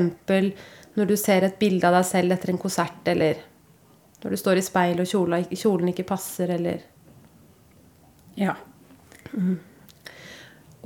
når 0.96 1.10
du 1.12 1.16
ser 1.20 1.44
et 1.44 1.60
bilde 1.60 1.86
av 1.86 1.98
deg 1.98 2.08
selv 2.08 2.34
etter 2.34 2.54
en 2.54 2.62
konsert, 2.62 3.04
eller 3.04 3.44
når 4.24 4.32
du 4.32 4.40
står 4.40 4.58
i 4.58 4.64
speil 4.64 5.04
og 5.04 5.12
kjolen 5.12 5.92
ikke 5.92 6.08
passer, 6.08 6.56
eller 6.56 6.80
Ja. 8.36 8.56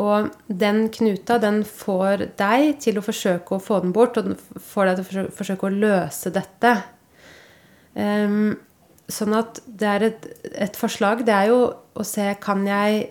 Og 0.01 0.31
den 0.47 0.87
knuta, 0.93 1.39
den 1.43 1.63
får 1.67 2.27
deg 2.39 2.79
til 2.81 2.99
å 3.01 3.05
forsøke 3.05 3.57
å 3.57 3.63
få 3.63 3.81
den 3.85 3.93
bort, 3.93 4.17
og 4.17 4.31
den 4.31 4.39
får 4.39 4.89
deg 4.89 5.01
til 5.01 5.23
å 5.25 5.29
forsøke, 5.37 5.69
å 5.69 5.81
løse 5.83 6.33
dette. 6.33 6.75
Um, 7.95 8.55
sånn 9.11 9.35
at 9.37 9.61
det 9.67 9.89
er 9.91 10.07
et, 10.07 10.29
et 10.55 10.77
forslag, 10.79 11.25
det 11.27 11.35
er 11.35 11.51
jo 11.51 11.63
å 11.99 12.07
se 12.07 12.29
kan 12.41 12.63
jeg, 12.69 13.11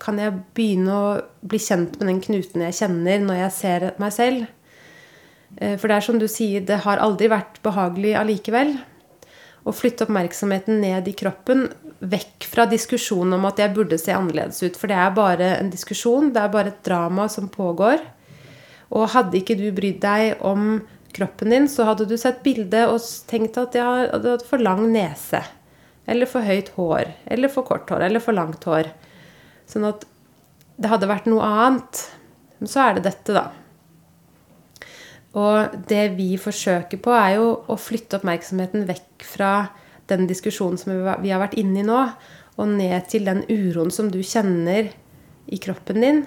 kan 0.00 0.20
jeg 0.22 0.38
begynne 0.56 0.94
å 0.94 1.08
bli 1.42 1.60
kjent 1.60 1.98
med 1.98 2.12
den 2.12 2.22
knuten 2.24 2.64
jeg 2.68 2.78
kjenner 2.80 3.24
når 3.24 3.42
jeg 3.42 3.56
ser 3.58 3.88
meg 4.00 4.14
selv? 4.14 4.46
Eh, 5.56 5.76
For 5.76 5.88
det 5.88 5.98
er 5.98 6.06
som 6.06 6.20
du 6.20 6.28
sier, 6.30 6.64
det 6.64 6.82
har 6.86 7.02
aldri 7.02 7.30
vært 7.32 7.60
behagelig 7.64 8.14
allikevel. 8.20 8.76
Å 9.66 9.74
flytte 9.74 10.06
oppmerksomheten 10.06 10.78
ned 10.82 11.08
i 11.10 11.16
kroppen, 11.18 11.66
vekk 12.00 12.46
fra 12.50 12.66
diskusjonen 12.68 13.38
om 13.38 13.46
at 13.48 13.60
jeg 13.60 13.72
burde 13.76 13.98
se 14.00 14.12
annerledes 14.12 14.60
ut. 14.64 14.76
For 14.76 14.90
det 14.90 14.98
er 15.00 15.14
bare 15.16 15.52
en 15.56 15.70
diskusjon, 15.72 16.32
det 16.34 16.42
er 16.42 16.52
bare 16.52 16.72
et 16.74 16.84
drama 16.86 17.28
som 17.32 17.48
pågår. 17.52 18.02
Og 18.94 19.10
hadde 19.14 19.40
ikke 19.40 19.56
du 19.58 19.68
brydd 19.74 20.02
deg 20.04 20.42
om 20.46 20.78
kroppen 21.16 21.54
din, 21.54 21.68
så 21.70 21.88
hadde 21.88 22.06
du 22.08 22.16
sett 22.20 22.42
bildet 22.44 22.90
og 22.92 23.00
tenkt 23.30 23.56
at 23.60 23.76
jeg 23.76 24.10
hadde 24.12 24.36
for 24.46 24.62
lang 24.62 24.84
nese. 24.92 25.40
Eller 26.06 26.28
for 26.30 26.44
høyt 26.46 26.70
hår. 26.76 27.10
Eller 27.26 27.50
for 27.50 27.66
kort 27.66 27.90
hår. 27.90 28.04
Eller 28.06 28.22
for 28.22 28.36
langt 28.36 28.62
hår. 28.68 28.92
Sånn 29.66 29.88
at 29.88 30.04
det 30.76 30.90
hadde 30.92 31.08
vært 31.10 31.26
noe 31.30 31.42
annet. 31.42 32.02
Men 32.60 32.70
så 32.70 32.84
er 32.84 32.98
det 32.98 33.08
dette, 33.08 33.34
da. 33.34 33.48
Og 35.36 35.74
det 35.90 36.04
vi 36.16 36.36
forsøker 36.40 37.00
på, 37.02 37.12
er 37.12 37.36
jo 37.36 37.48
å 37.68 37.76
flytte 37.80 38.20
oppmerksomheten 38.20 38.86
vekk 38.88 39.26
fra 39.26 39.50
den 40.10 40.26
diskusjonen 40.30 40.78
som 40.80 40.94
vi 41.22 41.32
har 41.32 41.42
vært 41.42 41.56
inne 41.58 41.82
i 41.82 41.86
nå, 41.86 42.00
og 42.56 42.72
ned 42.72 43.08
til 43.10 43.26
den 43.28 43.42
uroen 43.50 43.92
som 43.92 44.08
du 44.12 44.22
kjenner 44.24 44.90
i 45.46 45.58
kroppen 45.62 46.02
din. 46.02 46.22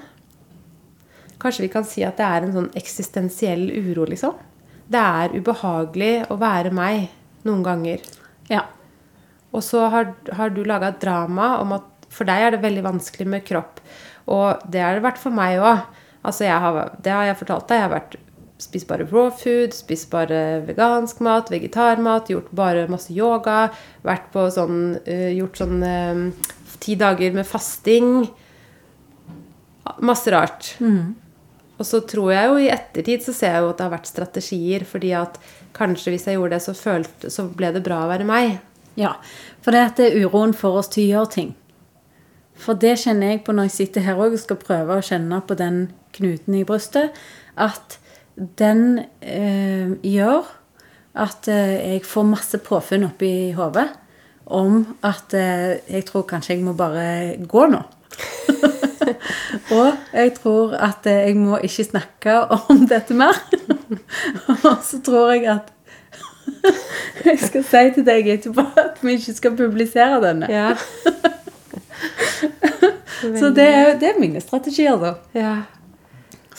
Kanskje 1.39 1.65
vi 1.65 1.71
kan 1.73 1.87
si 1.87 2.03
at 2.05 2.19
det 2.19 2.27
er 2.27 2.45
en 2.45 2.55
sånn 2.55 2.71
eksistensiell 2.77 3.69
uro, 3.71 4.05
liksom. 4.09 4.35
Det 4.89 4.99
er 4.99 5.35
ubehagelig 5.37 6.13
å 6.33 6.37
være 6.41 6.73
meg 6.75 7.07
noen 7.47 7.63
ganger. 7.65 8.03
Ja. 8.51 8.65
Og 9.55 9.63
så 9.65 9.85
har, 9.93 10.11
har 10.35 10.51
du 10.53 10.63
laga 10.67 10.91
et 10.91 11.01
drama 11.01 11.55
om 11.63 11.73
at 11.77 11.87
for 12.13 12.27
deg 12.27 12.43
er 12.43 12.55
det 12.55 12.63
veldig 12.63 12.85
vanskelig 12.85 13.27
med 13.29 13.45
kropp. 13.47 13.79
Og 14.29 14.65
det 14.69 14.81
har 14.83 14.97
det 14.97 15.05
vært 15.05 15.21
for 15.21 15.33
meg 15.33 15.61
òg. 15.61 15.85
Altså 16.25 16.45
jeg 16.45 16.61
har, 16.61 16.79
det 16.99 17.13
har 17.13 17.29
jeg 17.29 17.39
fortalt 17.39 17.69
deg. 17.69 17.79
Jeg 17.79 17.87
har 17.87 17.95
vært 17.95 18.17
spist 18.59 18.89
bare 18.89 19.07
raw 19.07 19.29
food, 19.31 19.73
spist 19.75 20.09
bare 20.11 20.59
vegansk 20.67 21.21
mat, 21.23 21.51
vegetarmat, 21.51 22.29
gjort 22.31 22.51
bare 22.55 22.87
masse 22.91 23.13
yoga. 23.15 23.69
Vært 24.05 24.29
på 24.33 24.45
sånn 24.53 24.99
eh, 25.05 25.31
Gjort 25.37 25.61
sånn 25.61 25.83
eh, 25.85 26.51
ti 26.83 26.97
dager 26.99 27.35
med 27.35 27.47
fasting. 27.47 28.27
Masse 30.05 30.31
rart. 30.31 30.73
Og 31.79 31.87
så 31.87 32.01
tror 32.03 32.33
jeg 32.33 32.49
jo 32.51 32.57
i 32.59 32.71
ettertid 32.73 33.23
så 33.23 33.33
ser 33.35 33.55
jeg 33.55 33.63
jo 33.63 33.69
at 33.71 33.79
det 33.79 33.85
har 33.87 33.93
vært 33.93 34.09
strategier, 34.09 34.83
fordi 34.83 35.13
at 35.15 35.39
kanskje 35.77 36.11
hvis 36.11 36.27
jeg 36.27 36.35
gjorde 36.35 36.57
det, 36.57 36.63
så, 36.65 36.75
følte, 36.75 37.31
så 37.31 37.47
ble 37.47 37.71
det 37.75 37.85
bra 37.85 38.01
å 38.03 38.09
være 38.11 38.27
meg. 38.27 38.57
Ja, 38.99 39.13
for 39.63 39.71
det, 39.71 39.85
at 39.87 40.01
det 40.01 40.09
er 40.09 40.25
uroen 40.25 40.51
for 40.57 40.81
oss 40.81 40.91
til 40.91 41.05
å 41.07 41.13
gjøre 41.13 41.31
ting. 41.37 41.53
For 42.59 42.75
det 42.75 42.97
kjenner 42.99 43.31
jeg 43.31 43.45
på 43.47 43.55
når 43.55 43.69
jeg 43.69 43.77
sitter 43.77 44.03
her 44.03 44.19
òg 44.19 44.35
og 44.35 44.41
skal 44.41 44.59
prøve 44.59 44.97
å 44.99 45.05
kjenne 45.05 45.39
på 45.47 45.55
den 45.55 45.85
knuten 46.17 46.59
i 46.59 46.65
brystet, 46.67 47.15
at 47.55 47.95
den 48.59 49.01
eh, 49.21 49.91
gjør 50.05 50.47
at 51.19 51.47
eh, 51.51 51.93
jeg 51.95 52.03
får 52.07 52.27
masse 52.29 52.59
påfunn 52.63 53.07
oppi 53.09 53.51
hodet 53.57 53.87
om 54.49 54.81
at 55.05 55.33
eh, 55.37 55.79
jeg 55.89 56.05
tror 56.07 56.25
kanskje 56.29 56.55
jeg 56.55 56.65
må 56.65 56.73
bare 56.77 57.35
gå 57.49 57.65
nå. 57.69 57.81
og 59.77 60.13
jeg 60.13 60.33
tror 60.37 60.77
at 60.79 61.05
jeg 61.05 61.35
må 61.37 61.59
ikke 61.63 61.85
snakke 61.85 62.37
om 62.69 62.85
dette 62.89 63.17
mer. 63.17 63.37
og 64.69 64.79
så 64.85 65.01
tror 65.05 65.33
jeg 65.35 65.45
at 65.51 65.73
jeg 67.27 67.39
skal 67.43 67.65
si 67.67 67.83
til 67.95 68.07
deg 68.07 68.31
etterpå 68.35 68.65
at 68.79 69.03
vi 69.05 69.19
ikke 69.19 69.35
skal 69.37 69.57
publisere 69.59 70.21
denne. 70.23 70.49
Ja. 70.49 70.73
Så 73.19 73.51
det 73.51 73.67
er, 73.67 73.97
det 73.99 74.13
er 74.13 74.19
mine 74.19 74.41
strategier, 74.41 74.95
da. 74.97 75.13
ja. 75.35 75.55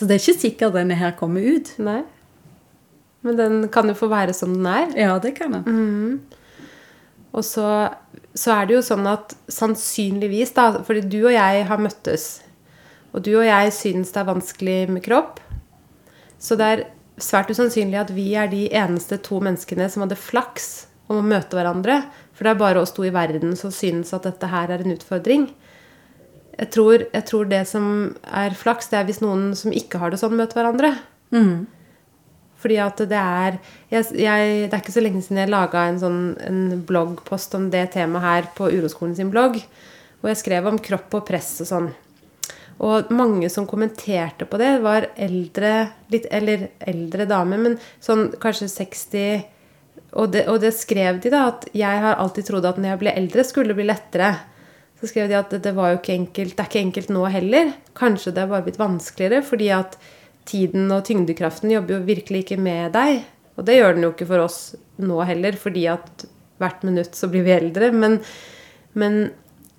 Så 0.00 0.06
det 0.08 0.16
er 0.16 0.22
ikke 0.22 0.40
sikkert 0.40 0.76
denne 0.78 0.96
her 0.96 1.12
kommer 1.12 1.44
ut. 1.44 1.74
Nei. 1.76 2.00
Men 3.20 3.36
den 3.36 3.56
kan 3.68 3.84
jo 3.84 3.92
få 3.98 4.08
være 4.08 4.32
som 4.32 4.54
den 4.54 4.64
er. 4.64 4.94
Ja, 4.96 5.18
det 5.20 5.34
kan 5.36 5.58
den. 5.58 5.66
Og 7.36 7.44
så, 7.44 7.66
så 8.32 8.54
er 8.54 8.64
det 8.64 8.78
jo 8.78 8.86
sånn 8.86 9.04
at 9.06 9.36
sannsynligvis, 9.52 10.54
da 10.56 10.70
Fordi 10.86 11.04
du 11.04 11.18
og 11.26 11.34
jeg 11.34 11.66
har 11.68 11.84
møttes, 11.84 12.40
og 13.12 13.26
du 13.26 13.34
og 13.36 13.44
jeg 13.44 13.74
syns 13.76 14.14
det 14.14 14.22
er 14.22 14.30
vanskelig 14.30 14.78
med 14.96 15.04
kropp. 15.04 15.42
Så 16.40 16.56
det 16.56 16.72
er 16.72 16.86
svært 17.20 17.52
usannsynlig 17.52 18.00
at 18.00 18.14
vi 18.16 18.30
er 18.40 18.48
de 18.48 18.64
eneste 18.72 19.20
to 19.20 19.42
menneskene 19.44 19.90
som 19.92 20.06
hadde 20.06 20.16
flaks 20.16 20.70
om 21.12 21.20
å 21.20 21.28
møte 21.28 21.58
hverandre. 21.58 22.00
For 22.32 22.48
det 22.48 22.54
er 22.54 22.62
bare 22.64 22.80
oss 22.80 22.96
to 22.96 23.04
i 23.04 23.12
verden 23.12 23.52
som 23.58 23.74
synes 23.74 24.14
at 24.16 24.24
dette 24.24 24.48
her 24.48 24.72
er 24.72 24.80
en 24.80 24.96
utfordring. 24.96 25.50
Jeg 26.60 26.70
tror, 26.74 27.06
jeg 27.08 27.24
tror 27.28 27.48
det 27.48 27.62
som 27.68 27.84
er 28.28 28.56
flaks, 28.58 28.90
det 28.92 28.98
er 28.98 29.06
hvis 29.08 29.22
noen 29.24 29.54
som 29.56 29.72
ikke 29.72 30.00
har 30.02 30.12
det 30.12 30.20
sånn, 30.20 30.36
møter 30.36 30.60
hverandre. 30.60 30.90
Fordi 32.60 32.76
at 32.84 32.98
det 33.08 33.16
er 33.16 33.54
jeg, 33.88 34.04
jeg, 34.20 34.68
Det 34.68 34.74
er 34.74 34.82
ikke 34.82 34.92
så 34.92 35.00
lenge 35.00 35.22
siden 35.24 35.40
jeg 35.40 35.48
laga 35.48 35.86
en, 35.88 36.00
sånn, 36.02 36.20
en 36.44 36.82
bloggpost 36.84 37.56
om 37.56 37.70
det 37.72 37.86
temaet 37.94 38.26
her 38.26 38.50
på 38.58 38.68
Uroskolen 38.68 39.16
sin 39.16 39.32
blogg. 39.32 39.56
Hvor 40.20 40.34
jeg 40.34 40.42
skrev 40.42 40.68
om 40.68 40.76
kropp 40.78 41.16
og 41.16 41.24
press 41.30 41.54
og 41.64 41.70
sånn. 41.70 41.88
Og 42.80 43.08
mange 43.12 43.48
som 43.52 43.68
kommenterte 43.68 44.44
på 44.48 44.60
det, 44.60 44.74
var 44.84 45.08
eldre 45.16 45.72
litt, 46.12 46.28
Eller 46.30 46.68
eldre 46.80 47.24
damer, 47.28 47.60
men 47.60 47.80
sånn 48.00 48.30
kanskje 48.40 48.68
60 48.72 49.48
og 50.18 50.32
det, 50.34 50.46
og 50.50 50.58
det 50.62 50.72
skrev 50.74 51.20
de, 51.22 51.30
da, 51.30 51.44
at 51.52 51.68
jeg 51.76 52.00
har 52.02 52.18
alltid 52.18 52.48
trodd 52.48 52.66
at 52.66 52.78
når 52.80 52.94
jeg 52.94 53.00
ble 53.02 53.12
eldre, 53.14 53.44
skulle 53.46 53.70
det 53.70 53.78
bli 53.78 53.86
lettere. 53.86 54.30
Så 55.00 55.08
skrev 55.08 55.30
de 55.30 55.38
at 55.38 55.52
det, 55.52 55.62
det 55.64 55.74
var 55.76 55.92
jo 55.92 56.00
ikke 56.00 56.16
enkelt, 56.16 56.56
det 56.56 56.62
er 56.64 56.68
ikke 56.68 56.84
enkelt 56.84 57.12
nå 57.14 57.24
heller. 57.32 57.74
Kanskje 57.96 58.34
det 58.36 58.42
er 58.44 58.50
bare 58.50 58.66
blitt 58.66 58.80
vanskeligere, 58.80 59.42
fordi 59.46 59.70
at 59.72 59.96
tiden 60.48 60.90
og 60.92 61.04
tyngdekraften 61.08 61.72
jobber 61.72 61.96
jo 61.96 62.06
virkelig 62.08 62.44
ikke 62.44 62.60
med 62.60 62.92
deg. 62.96 63.22
Og 63.56 63.66
det 63.68 63.78
gjør 63.78 63.96
den 63.96 64.06
jo 64.06 64.12
ikke 64.12 64.28
for 64.28 64.44
oss 64.44 64.60
nå 65.00 65.20
heller, 65.28 65.56
fordi 65.60 65.86
at 65.92 66.26
hvert 66.60 66.84
minutt 66.84 67.16
så 67.16 67.30
blir 67.32 67.46
vi 67.46 67.56
eldre. 67.56 67.90
Men, 67.96 68.18
men 68.92 69.20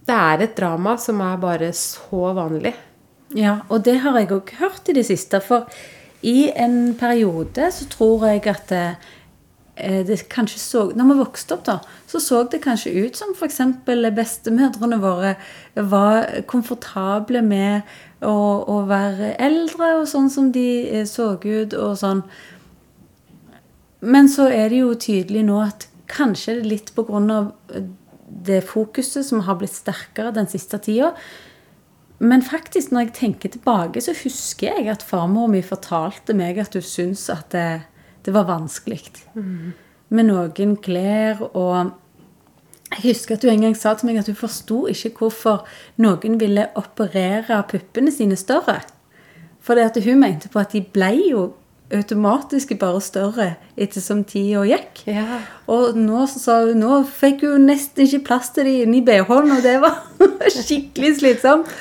det 0.09 0.17
er 0.17 0.45
et 0.45 0.57
drama 0.57 0.97
som 1.01 1.21
er 1.25 1.41
bare 1.41 1.71
så 1.77 2.33
vanlig. 2.37 2.73
Ja, 3.37 3.61
og 3.71 3.85
det 3.85 3.99
har 4.03 4.17
jeg 4.19 4.33
òg 4.35 4.53
hørt 4.59 4.89
i 4.91 4.97
det 4.97 5.05
siste. 5.07 5.39
For 5.45 5.69
i 6.27 6.51
en 6.51 6.93
periode 6.99 7.69
så 7.73 7.87
tror 7.89 8.27
jeg 8.29 8.43
at 8.51 8.73
eh, 8.75 9.11
det 10.07 10.17
kanskje 10.29 10.59
så 10.59 10.81
Når 10.95 11.09
vi 11.11 11.17
vokste 11.19 11.55
opp, 11.55 11.65
da, 11.65 11.79
så 12.07 12.19
så 12.19 12.43
det 12.43 12.61
kanskje 12.63 12.93
ut 13.05 13.17
som 13.17 13.33
f.eks. 13.35 13.59
bestemødrene 13.85 14.99
våre 15.01 15.35
var 15.75 16.43
komfortable 16.47 17.41
med 17.41 17.87
å, 18.21 18.33
å 18.67 18.81
være 18.89 19.35
eldre 19.41 19.95
og 19.99 20.07
sånn 20.09 20.29
som 20.29 20.51
de 20.53 20.67
eh, 20.89 21.05
så 21.09 21.33
ut 21.41 21.73
og 21.73 21.95
sånn. 21.97 22.23
Men 24.01 24.29
så 24.29 24.49
er 24.49 24.69
det 24.69 24.81
jo 24.81 24.93
tydelig 24.97 25.45
nå 25.47 25.61
at 25.63 25.87
kanskje 26.11 26.57
det 26.57 26.65
er 26.65 26.71
litt 26.73 26.93
grunn 26.97 27.31
av 27.31 27.51
det 28.27 28.61
fokuset 28.65 29.25
som 29.27 29.43
har 29.45 29.59
blitt 29.59 29.75
sterkere 29.75 30.33
den 30.35 30.49
siste 30.49 30.79
tida, 30.81 31.13
men 32.21 32.43
faktisk, 32.45 32.91
når 32.93 33.07
jeg 33.07 33.13
tenker 33.17 33.49
tilbake, 33.49 34.01
så 34.01 34.13
husker 34.13 34.75
jeg 34.75 34.89
at 34.93 35.01
farmor 35.01 35.47
mi 35.49 35.63
fortalte 35.65 36.35
meg 36.37 36.59
at 36.61 36.75
hun 36.77 36.85
syntes 36.85 37.23
at 37.33 37.47
det, 37.55 37.81
det 38.25 38.33
var 38.33 38.47
vanskelig 38.49 39.01
med 40.09 40.27
noen 40.27 40.75
klær. 40.83 41.41
Og 41.55 41.91
jeg 42.91 43.03
husker 43.13 43.35
at 43.37 43.45
hun 43.47 43.53
en 43.53 43.61
gang 43.67 43.77
sa 43.77 43.93
til 43.95 44.09
meg 44.09 44.19
at 44.21 44.27
hun 44.31 44.35
forsto 44.39 44.83
ikke 44.91 45.13
hvorfor 45.21 45.63
noen 46.03 46.39
ville 46.41 46.67
operere 46.75 47.63
puppene 47.71 48.11
sine 48.11 48.35
større. 48.35 48.81
For 49.61 49.77
at 49.79 49.97
hun 50.03 50.19
mente 50.19 50.49
på 50.49 50.59
at 50.59 50.73
de 50.73 50.81
ble 50.81 51.11
jo 51.29 51.51
automatisk 51.91 52.71
bare 52.79 53.01
større 53.03 53.47
ettersom 53.75 54.23
tida 54.23 54.63
gikk. 54.63 55.03
Ja. 55.11 55.41
Og 55.67 55.97
nå 55.99 56.23
sa 56.31 56.61
hun 56.65 56.79
nå 56.79 57.01
fikk 57.07 57.43
hun 57.47 57.67
nesten 57.67 58.05
ikke 58.05 58.23
plass 58.29 58.51
til 58.55 58.67
de 58.69 58.77
inni 58.85 59.01
BH-en, 59.05 59.51
og 59.51 59.63
det 59.65 59.77
var 59.83 59.99
skikkelig 60.55 61.17
slitsomt. 61.19 61.71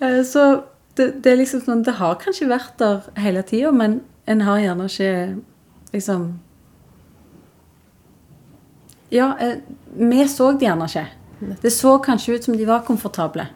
Eh, 0.00 0.22
Så 0.24 0.62
det, 0.96 1.22
det 1.24 1.32
er 1.32 1.38
liksom 1.40 1.62
sånn 1.64 1.84
Det 1.86 1.94
har 1.96 2.18
kanskje 2.20 2.50
vært 2.50 2.74
der 2.80 3.06
hele 3.22 3.42
tida, 3.48 3.70
men 3.72 4.00
en 4.28 4.40
har 4.44 4.60
gjerne 4.60 4.88
ikke 4.88 5.12
liksom 5.92 6.38
Ja, 9.12 9.36
eh, 9.38 9.58
vi 9.92 10.28
så 10.28 10.52
det 10.56 10.64
gjerne 10.64 10.88
ikke. 10.88 11.06
Det 11.60 11.72
så 11.74 11.98
kanskje 12.00 12.38
ut 12.38 12.44
som 12.44 12.56
de 12.56 12.64
var 12.64 12.86
komfortable. 12.86 13.46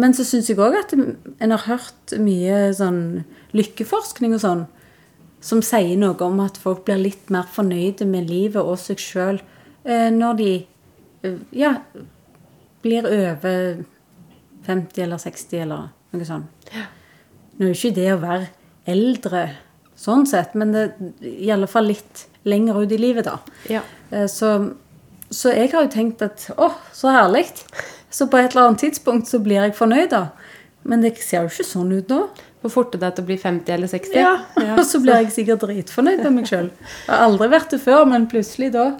Men 0.00 0.14
så 0.14 0.24
syns 0.24 0.48
jeg 0.48 0.58
òg 0.58 0.78
at 0.78 0.94
en 0.94 1.50
har 1.52 1.66
hørt 1.68 2.14
mye 2.18 2.70
sånn 2.74 3.24
lykkeforskning 3.52 4.32
og 4.34 4.40
sånn 4.40 4.64
som 5.44 5.60
sier 5.62 5.98
noe 6.00 6.16
om 6.24 6.40
at 6.40 6.56
folk 6.56 6.86
blir 6.86 7.02
litt 7.02 7.28
mer 7.30 7.44
fornøyde 7.52 8.06
med 8.08 8.30
livet 8.30 8.64
og 8.64 8.78
seg 8.80 9.02
sjøl 9.02 9.42
når 9.84 10.38
de 10.40 10.50
eh, 11.22 11.36
ja, 11.52 11.74
blir 12.80 13.04
over 13.04 13.84
50 14.64 15.04
eller 15.04 15.20
60 15.20 15.62
eller 15.66 15.88
noe 16.14 16.28
sånt. 16.28 16.72
Nå 17.54 17.66
er 17.66 17.72
jo 17.72 17.76
ikke 17.76 17.96
det 17.96 18.08
å 18.14 18.22
være 18.22 18.48
eldre 18.90 19.44
sånn 20.04 20.26
sett, 20.28 20.54
men 20.58 20.72
det 20.74 20.84
er 20.92 21.28
i 21.48 21.50
alle 21.54 21.68
fall 21.70 21.88
litt 21.90 22.26
lenger 22.44 22.82
ut 22.84 22.92
i 22.92 23.00
livet, 23.00 23.24
da. 23.28 23.38
Ja. 23.72 23.80
Eh, 24.12 24.26
Så, 24.30 24.54
så 25.32 25.52
jeg 25.56 25.72
har 25.72 25.86
jo 25.86 25.92
tenkt 25.92 26.22
at 26.22 26.48
å, 26.60 26.70
så 26.92 27.12
herlig. 27.14 27.46
Så 28.14 28.28
på 28.30 28.38
et 28.38 28.52
eller 28.52 28.68
annet 28.68 28.84
tidspunkt 28.84 29.26
så 29.30 29.40
blir 29.42 29.62
jeg 29.64 29.74
fornøyd, 29.78 30.10
da. 30.12 30.26
Men 30.84 31.00
det 31.00 31.14
ser 31.24 31.46
jo 31.46 31.50
ikke 31.50 31.64
sånn 31.66 31.92
ut 31.96 32.12
nå. 32.12 32.26
Hvor 32.64 32.72
fort 32.72 32.94
er 32.96 33.00
det 33.02 33.10
til 33.16 33.24
å 33.24 33.28
bli 33.28 33.36
50 33.40 33.72
eller 33.74 33.90
60? 33.90 34.14
Ja, 34.20 34.34
Og 34.78 34.84
så 34.88 35.00
blir 35.02 35.18
jeg 35.22 35.32
sikkert 35.34 35.64
dritfornøyd 35.66 36.22
med 36.24 36.36
meg 36.38 36.46
sjøl. 36.48 36.68
Jeg 36.70 37.10
har 37.12 37.24
aldri 37.26 37.48
vært 37.52 37.72
det 37.74 37.80
før, 37.84 38.04
men 38.08 38.28
plutselig 38.30 38.70
da, 38.76 38.90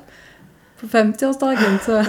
på 0.81 0.89
50-årsdagen, 0.93 1.79
så 1.85 2.01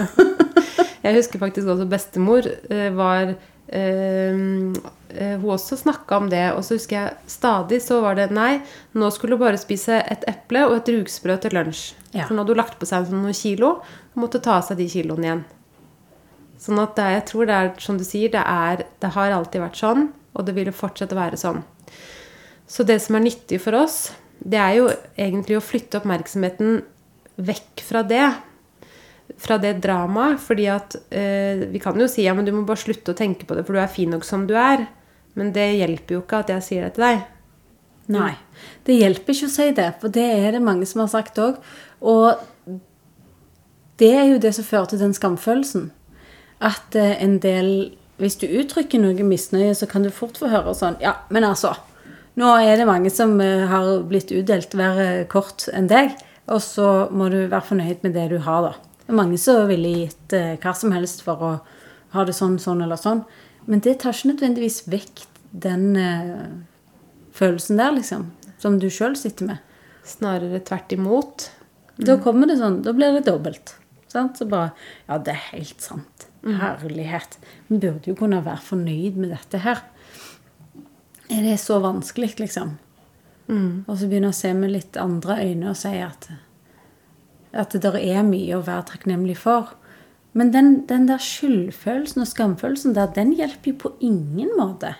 Jeg 1.06 1.14
husker 1.20 1.38
faktisk 1.38 1.68
også 1.70 1.84
bestemor 1.86 2.48
eh, 2.50 2.88
var 2.96 3.36
Hun 3.66 4.76
også 5.50 5.78
snakka 5.80 6.20
om 6.20 6.30
det. 6.30 6.44
Og 6.54 6.64
så 6.64 6.76
husker 6.76 6.96
jeg 6.98 7.30
stadig 7.30 7.80
så 7.82 8.00
var 8.04 8.18
det 8.18 8.28
Nei, 8.34 8.60
nå 8.94 9.10
skulle 9.14 9.38
hun 9.38 9.44
bare 9.46 9.60
spise 9.60 9.98
et 10.02 10.24
eple 10.30 10.66
og 10.68 10.78
et 10.78 10.92
rugsprø 10.94 11.38
til 11.42 11.56
lunsj. 11.56 11.94
Ja. 12.12 12.26
For 12.26 12.34
nå 12.34 12.44
hadde 12.44 12.54
hun 12.54 12.62
lagt 12.62 12.78
på 12.80 12.88
seg 12.88 13.10
noen 13.12 13.36
kilo 13.36 13.78
og 13.80 14.18
måtte 14.20 14.42
ta 14.44 14.58
av 14.60 14.66
seg 14.68 14.80
de 14.80 14.88
kiloene 14.90 15.28
igjen. 15.28 15.44
Sånn 16.60 16.80
at 16.80 16.96
det, 16.96 17.06
jeg 17.18 17.24
tror 17.30 17.48
det 17.48 17.56
er 17.56 17.72
som 17.84 17.98
du 18.00 18.04
sier, 18.06 18.32
det, 18.32 18.40
er, 18.42 18.86
det 19.02 19.12
har 19.12 19.34
alltid 19.36 19.60
vært 19.60 19.80
sånn, 19.80 20.06
og 20.32 20.46
det 20.46 20.54
vil 20.56 20.72
fortsette 20.74 21.12
å 21.12 21.18
være 21.20 21.40
sånn. 21.40 21.60
Så 22.66 22.86
det 22.86 22.96
som 23.04 23.18
er 23.18 23.26
nyttig 23.26 23.60
for 23.62 23.76
oss, 23.78 24.10
det 24.40 24.58
er 24.60 24.78
jo 24.78 24.88
egentlig 25.14 25.58
å 25.58 25.64
flytte 25.64 26.00
oppmerksomheten 26.00 26.80
vekk 27.36 27.84
fra 27.84 28.02
det. 28.08 28.24
Fra 29.42 29.58
det 29.58 29.80
dramaet. 29.82 30.40
fordi 30.40 30.66
at 30.70 30.96
eh, 31.10 31.66
vi 31.72 31.80
kan 31.82 31.98
jo 31.98 32.06
si 32.08 32.22
ja, 32.22 32.34
men 32.34 32.46
du 32.46 32.52
må 32.54 32.62
bare 32.66 32.80
slutte 32.80 33.12
å 33.12 33.18
tenke 33.18 33.44
på 33.46 33.56
det, 33.56 33.66
for 33.66 33.74
du 33.74 33.80
er 33.82 33.90
fin 33.90 34.10
nok 34.10 34.24
som 34.24 34.46
du 34.46 34.54
er. 34.56 34.86
Men 35.36 35.52
det 35.52 35.66
hjelper 35.76 36.16
jo 36.16 36.22
ikke 36.22 36.44
at 36.44 36.52
jeg 36.54 36.64
sier 36.64 36.86
det 36.86 36.94
til 36.96 37.04
deg. 37.04 37.24
Nei. 38.14 38.32
Det 38.86 38.94
hjelper 38.94 39.34
ikke 39.34 39.48
å 39.48 39.52
si 39.56 39.66
det, 39.76 39.88
for 40.00 40.14
det 40.14 40.24
er 40.24 40.54
det 40.54 40.62
mange 40.62 40.86
som 40.88 41.02
har 41.02 41.10
sagt 41.12 41.40
òg. 41.42 41.58
Og 42.00 42.78
det 44.00 44.12
er 44.14 44.30
jo 44.30 44.40
det 44.40 44.54
som 44.54 44.66
fører 44.66 44.92
til 44.92 45.02
den 45.02 45.14
skamfølelsen. 45.16 45.90
At 46.64 46.96
eh, 46.96 47.16
en 47.22 47.38
del 47.42 47.96
Hvis 48.16 48.38
du 48.40 48.46
uttrykker 48.48 48.96
noe 48.96 49.24
misnøye, 49.28 49.74
så 49.76 49.84
kan 49.84 50.00
du 50.00 50.08
fort 50.08 50.38
få 50.40 50.48
høre 50.48 50.72
sånn 50.72 50.94
Ja, 51.02 51.18
men 51.28 51.44
altså. 51.44 51.74
Nå 52.40 52.54
er 52.64 52.78
det 52.80 52.86
mange 52.88 53.10
som 53.12 53.34
eh, 53.44 53.66
har 53.68 53.90
blitt 54.08 54.32
utdelt 54.32 54.72
verre 54.76 55.26
kort 55.28 55.66
enn 55.72 55.88
deg, 55.88 56.14
og 56.48 56.62
så 56.64 57.10
må 57.12 57.28
du 57.32 57.42
være 57.42 57.64
fornøyd 57.68 58.04
med 58.04 58.16
det 58.16 58.30
du 58.32 58.38
har, 58.44 58.70
da. 58.70 58.85
Det 59.06 59.14
er 59.14 59.18
mange 59.20 59.38
som 59.38 59.68
ville 59.70 59.92
gitt 60.00 60.34
eh, 60.34 60.56
hva 60.58 60.72
som 60.74 60.94
helst 60.94 61.22
for 61.22 61.42
å 61.46 61.50
ha 62.16 62.24
det 62.26 62.34
sånn, 62.34 62.58
sånn 62.58 62.82
eller 62.82 62.98
sånn. 62.98 63.22
Men 63.70 63.82
det 63.82 64.00
tar 64.02 64.14
ikke 64.16 64.32
nødvendigvis 64.32 64.80
vekk 64.90 65.22
den 65.66 65.84
eh, 66.00 66.48
følelsen 67.36 67.78
der, 67.78 67.94
liksom. 67.94 68.30
Som 68.62 68.80
du 68.82 68.88
sjøl 68.90 69.14
sitter 69.18 69.52
med. 69.52 69.74
Snarere 70.06 70.58
tvert 70.66 70.94
imot. 70.96 71.50
Da 71.96 72.18
kommer 72.22 72.50
det 72.50 72.58
sånn, 72.60 72.80
da 72.84 72.94
blir 72.96 73.14
det 73.14 73.26
dobbelt. 73.28 73.76
Sant? 74.10 74.40
Så 74.40 74.48
bare 74.50 74.72
Ja, 75.06 75.18
det 75.18 75.34
er 75.34 75.44
helt 75.52 75.82
sant. 75.84 76.26
Herlighet. 76.46 77.38
Vi 77.66 77.78
burde 77.82 78.10
jo 78.10 78.14
kunne 78.18 78.42
være 78.44 78.62
fornøyd 78.62 79.16
med 79.18 79.32
dette 79.34 79.62
her. 79.64 79.82
Er 81.30 81.42
det 81.42 81.56
så 81.62 81.80
vanskelig, 81.82 82.36
liksom? 82.38 82.76
Og 83.86 83.94
så 83.98 84.06
begynne 84.10 84.30
å 84.30 84.36
se 84.36 84.52
med 84.54 84.72
litt 84.74 84.98
andre 84.98 85.40
øyne 85.42 85.70
og 85.72 85.78
si 85.78 85.94
at 86.02 86.28
at 87.56 87.74
det 87.74 87.82
der 87.84 87.98
er 87.98 88.22
mye 88.26 88.58
å 88.58 88.64
være 88.66 88.90
takknemlig 88.92 89.38
for. 89.40 89.74
Men 90.36 90.52
den, 90.52 90.70
den 90.88 91.06
der 91.08 91.22
skyldfølelsen 91.22 92.24
og 92.24 92.28
skamfølelsen 92.28 92.94
der, 92.96 93.08
den 93.16 93.32
hjelper 93.36 93.72
jo 93.72 93.78
på 93.86 93.92
ingen 94.04 94.52
måte. 94.58 94.92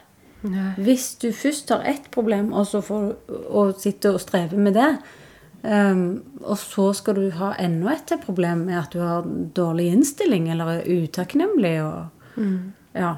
Nei. 0.47 0.73
Hvis 0.81 1.15
du 1.21 1.29
først 1.35 1.73
har 1.75 1.85
ett 1.89 2.11
problem, 2.15 2.53
og 2.57 2.69
så 2.71 2.81
får 2.85 3.15
og 3.29 3.77
sitter 3.81 4.17
og 4.17 4.23
strever 4.23 4.61
med 4.63 4.77
det, 4.79 4.91
um, 5.63 6.23
og 6.41 6.59
så 6.61 6.91
skal 6.97 7.19
du 7.19 7.27
ha 7.37 7.53
enda 7.61 7.93
et 7.97 8.17
problem 8.25 8.67
med 8.69 8.79
at 8.81 8.97
du 8.97 9.01
har 9.03 9.27
dårlig 9.57 9.91
innstilling 9.93 10.49
eller 10.53 10.79
er 10.79 11.05
utakknemlig 11.05 11.79
og 11.85 12.05
Ja. 12.97 13.17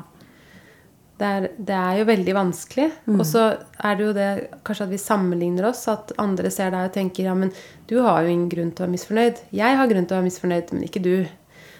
Det 1.18 1.26
er, 1.26 1.46
det 1.58 1.74
er 1.74 1.96
jo 1.98 2.04
veldig 2.06 2.34
vanskelig. 2.36 2.84
Og 3.10 3.24
så 3.26 3.40
er 3.82 3.96
det 3.98 4.04
jo 4.04 4.12
det 4.14 4.28
kanskje 4.66 4.84
at 4.86 4.92
vi 4.92 4.98
sammenligner 5.02 5.66
oss. 5.72 5.80
At 5.90 6.12
andre 6.22 6.50
ser 6.54 6.70
deg 6.70 6.86
og 6.90 6.94
tenker 6.94 7.26
ja, 7.26 7.34
men 7.34 7.50
du 7.90 7.96
har 8.04 8.22
jo 8.22 8.30
ingen 8.30 8.48
grunn 8.52 8.70
til 8.70 8.84
å 8.84 8.86
være 8.86 8.94
misfornøyd. 8.94 9.40
Jeg 9.58 9.76
har 9.80 9.90
grunn 9.90 10.06
til 10.06 10.14
å 10.14 10.18
være 10.20 10.28
misfornøyd, 10.28 10.70
men 10.76 10.84
ikke 10.86 11.02
du. 11.02 11.16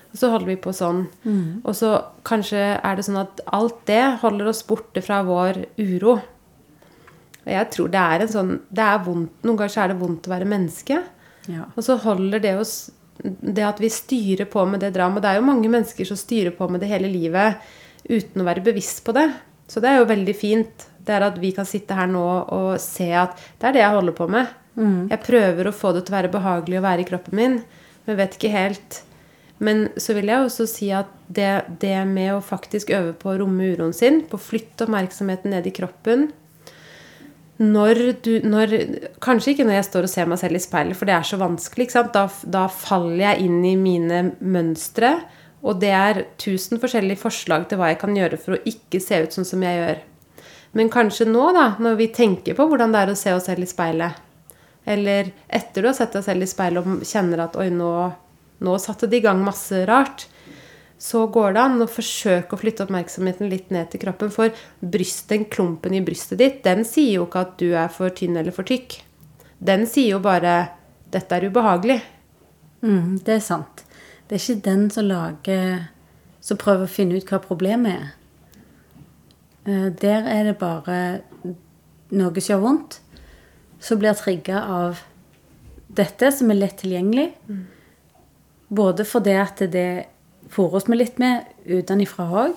Og 0.08 0.16
så 0.18 0.30
holder 0.32 0.48
vi 0.50 0.56
på 0.64 0.72
sånn. 0.74 1.04
Og 1.62 1.74
så 1.76 1.92
kanskje 2.26 2.64
er 2.80 2.96
det 2.98 3.04
sånn 3.06 3.20
at 3.20 3.40
alt 3.54 3.78
det 3.86 4.02
holder 4.24 4.50
oss 4.50 4.64
borte 4.66 5.02
fra 5.04 5.20
vår 5.22 5.62
uro. 5.78 6.16
Og 7.44 7.50
jeg 7.54 7.70
tror 7.72 7.88
det 7.94 8.00
er 8.02 8.24
en 8.24 8.28
sånn 8.32 8.54
det 8.74 8.84
er 8.84 9.02
vondt, 9.06 9.36
Noen 9.46 9.56
ganger 9.60 9.82
er 9.84 9.92
det 9.92 10.00
vondt 10.02 10.26
å 10.28 10.32
være 10.34 10.48
menneske. 10.48 11.02
ja. 11.48 11.64
Og 11.76 11.84
så 11.84 11.96
holder 12.02 12.40
det 12.44 12.56
oss 12.60 12.90
Det 13.18 13.64
at 13.64 13.80
vi 13.80 13.88
styrer 13.90 14.46
på 14.46 14.62
med 14.68 14.78
det 14.80 14.92
dramaet 14.94 15.22
Det 15.24 15.30
er 15.30 15.38
jo 15.40 15.46
mange 15.46 15.68
mennesker 15.68 16.06
som 16.06 16.16
styrer 16.16 16.52
på 16.54 16.68
med 16.70 16.80
det 16.80 16.90
hele 16.90 17.08
livet 17.10 17.56
uten 18.08 18.42
å 18.42 18.46
være 18.48 18.64
bevisst 18.66 19.02
på 19.06 19.14
det. 19.16 19.28
Så 19.68 19.82
det 19.84 19.90
er 19.90 20.00
jo 20.00 20.08
veldig 20.08 20.36
fint. 20.36 20.86
Det 21.04 21.14
er 21.16 21.26
at 21.26 21.36
vi 21.40 21.52
kan 21.56 21.68
sitte 21.68 21.96
her 21.96 22.08
nå 22.10 22.24
og 22.54 22.70
se 22.82 23.10
at 23.16 23.36
det 23.60 23.68
er 23.68 23.76
det 23.76 23.84
jeg 23.84 23.96
holder 23.96 24.16
på 24.16 24.28
med. 24.32 24.54
Jeg 25.10 25.24
prøver 25.26 25.68
å 25.68 25.74
få 25.74 25.92
det 25.92 26.06
til 26.06 26.14
å 26.14 26.18
være 26.18 26.32
behagelig 26.32 26.78
å 26.78 26.86
være 26.86 27.04
i 27.04 27.08
kroppen 27.08 27.38
min, 27.38 27.60
men 28.06 28.18
vet 28.18 28.36
ikke 28.36 28.52
helt. 28.54 29.02
Men 29.58 29.88
så 29.98 30.14
vil 30.14 30.30
jeg 30.30 30.44
også 30.44 30.68
si 30.70 30.92
at 30.94 31.08
det, 31.26 31.50
det 31.82 31.96
med 32.06 32.36
å 32.36 32.44
faktisk 32.44 32.92
øve 32.94 33.14
på 33.18 33.32
å 33.32 33.38
romme 33.40 33.72
uroen 33.72 33.96
sin, 33.96 34.22
på 34.28 34.38
å 34.38 34.42
flytte 34.42 34.86
oppmerksomheten 34.86 35.50
ned 35.50 35.66
i 35.66 35.74
kroppen, 35.74 36.28
når 37.58 38.00
du 38.22 38.36
når, 38.46 38.72
Kanskje 39.18 39.50
ikke 39.50 39.64
når 39.66 39.80
jeg 39.80 39.86
står 39.88 40.06
og 40.06 40.12
ser 40.12 40.28
meg 40.30 40.38
selv 40.38 40.60
i 40.60 40.62
speilet, 40.62 40.94
for 40.94 41.10
det 41.10 41.16
er 41.16 41.26
så 41.26 41.40
vanskelig. 41.40 41.88
Da, 42.14 42.28
da 42.46 42.68
faller 42.70 43.24
jeg 43.24 43.48
inn 43.48 43.58
i 43.66 43.74
mine 43.78 44.20
mønstre. 44.38 45.16
Og 45.66 45.80
det 45.82 45.90
er 45.90 46.22
tusen 46.38 46.78
forskjellige 46.80 47.22
forslag 47.22 47.66
til 47.68 47.80
hva 47.80 47.90
jeg 47.90 48.00
kan 48.02 48.14
gjøre 48.16 48.38
for 48.40 48.54
å 48.54 48.62
ikke 48.68 49.00
se 49.02 49.18
ut 49.24 49.34
sånn 49.34 49.48
som 49.48 49.64
jeg 49.64 49.80
gjør. 49.80 50.00
Men 50.78 50.90
kanskje 50.92 51.26
nå, 51.26 51.48
da, 51.56 51.72
når 51.82 51.98
vi 51.98 52.08
tenker 52.14 52.54
på 52.54 52.66
hvordan 52.68 52.92
det 52.94 53.02
er 53.02 53.12
å 53.12 53.18
se 53.18 53.32
oss 53.34 53.48
selv 53.48 53.64
i 53.64 53.70
speilet, 53.70 54.24
eller 54.88 55.32
etter 55.48 55.84
du 55.84 55.90
har 55.90 55.96
sett 55.96 56.14
deg 56.16 56.24
selv 56.24 56.44
i 56.44 56.48
speilet 56.48 56.84
og 56.84 57.06
kjenner 57.08 57.42
at 57.44 57.56
oi, 57.60 57.68
nå, 57.74 57.92
nå 58.64 58.76
satte 58.80 59.08
det 59.10 59.20
i 59.20 59.24
gang 59.24 59.40
masse 59.44 59.82
rart, 59.88 60.26
så 60.98 61.26
går 61.30 61.54
det 61.54 61.62
an 61.62 61.82
å 61.84 61.88
forsøke 61.90 62.54
å 62.56 62.58
flytte 62.58 62.84
oppmerksomheten 62.84 63.50
litt 63.50 63.68
ned 63.74 63.90
til 63.92 64.02
kroppen. 64.02 64.32
For 64.34 64.54
bryst, 64.82 65.28
den 65.30 65.46
klumpen 65.50 65.94
i 65.94 66.02
brystet 66.04 66.40
ditt, 66.42 66.62
den 66.64 66.82
sier 66.88 67.20
jo 67.20 67.26
ikke 67.28 67.44
at 67.44 67.58
du 67.60 67.68
er 67.70 67.92
for 67.92 68.14
tynn 68.14 68.38
eller 68.40 68.54
for 68.54 68.66
tykk. 68.66 68.98
Den 69.58 69.86
sier 69.90 70.16
jo 70.16 70.22
bare 70.22 70.74
'dette 71.10 71.36
er 71.36 71.48
ubehagelig'. 71.50 72.02
Mm, 72.82 73.18
det 73.24 73.34
er 73.34 73.42
sant. 73.42 73.84
Det 74.28 74.36
er 74.36 74.42
ikke 74.42 74.64
den 74.64 74.90
som 74.90 75.08
lager 75.08 75.88
Som 76.40 76.56
prøver 76.60 76.84
å 76.86 76.92
finne 76.92 77.16
ut 77.18 77.26
hva 77.28 77.40
problemet 77.42 77.92
er. 77.92 78.12
Eh, 79.66 79.88
Der 79.90 80.28
er 80.28 80.44
det 80.44 80.58
bare 80.58 81.22
noe 82.10 82.40
som 82.40 82.54
gjør 82.54 82.62
vondt, 82.62 83.00
som 83.80 83.98
blir 83.98 84.14
trigga 84.14 84.62
av 84.62 85.02
dette, 85.88 86.30
som 86.32 86.50
er 86.50 86.54
lett 86.54 86.78
tilgjengelig. 86.80 87.32
Både 88.70 89.04
fordi 89.04 89.34
at 89.36 89.58
det 89.72 90.06
fôrer 90.48 90.74
oss 90.78 90.88
med 90.88 90.98
litt 90.98 91.18
med 91.18 91.44
utenfra 91.66 92.28
òg. 92.46 92.56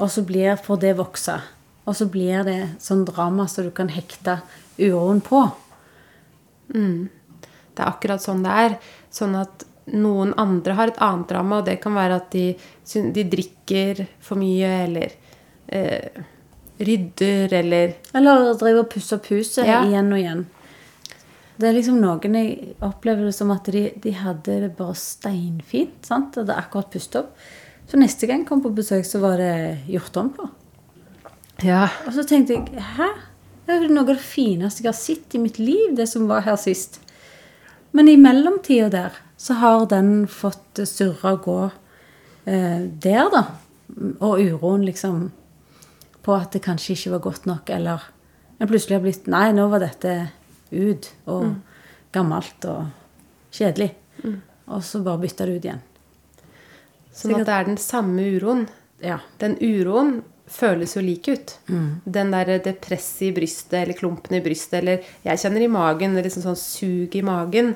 og 0.00 0.08
så 0.10 0.22
blir, 0.24 0.56
for 0.56 0.76
det 0.76 0.96
vokse. 0.96 1.40
Og 1.86 1.94
så 1.96 2.06
blir 2.08 2.42
det 2.44 2.76
sånn 2.80 3.04
drama 3.04 3.46
som 3.48 3.64
du 3.64 3.70
kan 3.70 3.88
hekte 3.88 4.40
uroen 4.78 5.20
på. 5.20 5.42
Det 6.72 7.78
er 7.78 7.90
akkurat 7.90 8.22
sånn 8.22 8.42
det 8.42 8.50
er. 8.50 8.78
Sånn 9.10 9.34
at 9.36 9.64
noen 9.86 10.34
andre 10.38 10.74
har 10.78 10.88
et 10.92 11.00
annet 11.02 11.28
drama, 11.28 11.58
og 11.58 11.64
det 11.66 11.78
kan 11.82 11.94
være 11.96 12.16
at 12.20 12.30
de, 12.30 12.54
de 13.14 13.24
drikker 13.32 14.06
for 14.20 14.36
mye, 14.40 14.70
eller 14.86 15.12
eh, 15.68 16.22
rydder, 16.80 17.52
eller 17.52 17.94
Eller 18.14 18.54
driver 18.60 18.84
og 18.84 18.90
pusser 18.92 19.16
opp 19.18 19.26
huset 19.32 19.66
Ja. 19.66 19.82
igjen 19.84 20.12
og 20.12 20.18
igjen. 20.18 20.46
Det 21.60 21.68
er 21.68 21.74
liksom 21.76 21.98
noen 22.00 22.34
jeg 22.38 22.74
opplever 22.80 23.26
det 23.28 23.34
som 23.36 23.50
at 23.52 23.64
de, 23.68 23.90
de 24.00 24.12
hadde 24.16 24.60
det 24.62 24.76
bare 24.78 24.94
steinfint. 24.96 25.98
sant? 26.06 26.36
Er 26.40 26.54
akkurat 26.56 26.90
pustet 26.90 27.16
opp. 27.20 27.34
Så 27.90 27.98
neste 28.00 28.26
gang 28.26 28.40
jeg 28.40 28.48
kom 28.48 28.62
på 28.62 28.70
besøk, 28.72 29.04
så 29.04 29.20
var 29.20 29.36
det 29.36 29.80
gjort 29.90 30.16
om 30.16 30.30
på. 30.30 30.48
Ja. 31.62 31.88
Og 32.06 32.14
så 32.16 32.24
tenkte 32.24 32.54
jeg 32.54 32.80
hæ? 32.96 33.10
Det 33.66 33.74
er 33.76 33.82
jo 33.84 33.92
noe 33.92 34.06
av 34.06 34.14
det 34.14 34.22
fineste 34.24 34.82
jeg 34.82 34.88
har 34.88 34.96
sett 34.96 35.34
i 35.36 35.38
mitt 35.42 35.58
liv, 35.58 35.92
det 35.94 36.08
som 36.08 36.24
var 36.30 36.40
her 36.46 36.56
sist. 36.56 37.00
Men 37.92 38.08
i 38.08 38.16
mellomtida 38.16 38.88
der 38.90 39.18
så 39.40 39.56
har 39.56 39.86
den 39.88 40.26
fått 40.28 40.82
surre 40.84 41.34
og 41.34 41.44
gå 41.46 41.58
eh, 42.44 42.82
der, 43.00 43.30
da. 43.32 43.44
Og 44.20 44.42
uroen 44.44 44.84
liksom 44.84 45.30
på 46.20 46.34
at 46.36 46.52
det 46.52 46.60
kanskje 46.66 46.92
ikke 46.92 47.14
var 47.14 47.22
godt 47.24 47.46
nok, 47.48 47.70
eller 47.72 48.04
en 48.60 48.68
plutselig 48.68 48.98
har 48.98 49.04
blitt 49.06 49.30
Nei, 49.32 49.46
nå 49.56 49.64
var 49.72 49.80
dette 49.80 50.12
ut 50.70 51.08
og 51.32 51.54
gammelt 52.12 52.66
og 52.68 52.90
kjedelig. 53.56 53.94
Og 54.70 54.84
så 54.84 55.00
bare 55.02 55.22
bytta 55.24 55.46
det 55.48 55.56
ut 55.56 55.68
igjen. 55.70 55.80
Sånn 57.16 57.38
at 57.40 57.48
det 57.48 57.56
er 57.56 57.70
den 57.70 57.80
samme 57.80 58.28
uroen. 58.36 58.66
Ja. 59.02 59.18
Den 59.40 59.56
uroen 59.56 60.20
føles 60.50 60.96
jo 60.96 61.02
lik 61.04 61.28
ut. 61.30 61.54
Den 62.04 62.32
der 62.34 62.58
det 62.64 62.76
presset 62.82 63.28
i 63.28 63.32
brystet 63.36 63.78
eller 63.82 63.98
klumpen 63.98 64.36
i 64.36 64.42
brystet 64.44 64.80
eller 64.80 65.04
Jeg 65.24 65.38
kjenner 65.38 65.64
i 65.64 65.70
magen, 65.70 66.16
liksom 66.16 66.42
sånn 66.44 66.58
sug 66.58 67.16
i 67.16 67.22
magen. 67.26 67.74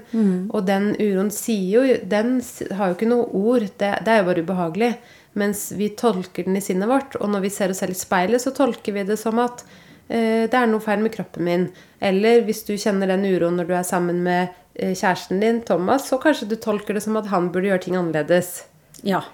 Og 0.50 0.64
den 0.66 0.94
uroen 0.98 1.30
sier 1.30 1.84
jo 1.84 1.98
Den 2.04 2.40
har 2.72 2.90
jo 2.90 2.96
ikke 2.98 3.10
noe 3.10 3.28
ord. 3.30 3.68
Det, 3.78 3.92
det 4.04 4.12
er 4.12 4.22
jo 4.22 4.28
bare 4.30 4.44
ubehagelig. 4.44 4.92
Mens 5.34 5.72
vi 5.74 5.88
tolker 5.98 6.46
den 6.46 6.56
i 6.56 6.62
sinnet 6.62 6.88
vårt, 6.88 7.16
og 7.18 7.30
når 7.32 7.40
vi 7.42 7.50
ser 7.50 7.72
oss 7.72 7.80
selv 7.82 7.96
i 7.96 7.98
speilet, 7.98 8.42
så 8.42 8.52
tolker 8.54 8.94
vi 8.94 9.02
det 9.02 9.16
som 9.18 9.40
at 9.42 9.64
eh, 10.06 10.46
det 10.46 10.54
er 10.54 10.68
noe 10.70 10.82
feil 10.82 11.02
med 11.02 11.10
kroppen 11.16 11.42
min. 11.42 11.64
Eller 11.98 12.44
hvis 12.46 12.62
du 12.68 12.76
kjenner 12.78 13.10
den 13.10 13.26
uroen 13.26 13.58
når 13.58 13.66
du 13.66 13.74
er 13.74 13.88
sammen 13.88 14.22
med 14.22 14.54
eh, 14.78 14.94
kjæresten 14.94 15.42
din, 15.42 15.58
Thomas, 15.66 16.06
så 16.06 16.20
kanskje 16.22 16.52
du 16.52 16.54
tolker 16.54 16.94
det 16.94 17.02
som 17.02 17.18
at 17.18 17.32
han 17.34 17.50
burde 17.50 17.72
gjøre 17.72 17.82
ting 17.82 17.98
annerledes. 17.98 18.60
Ja. 19.02 19.24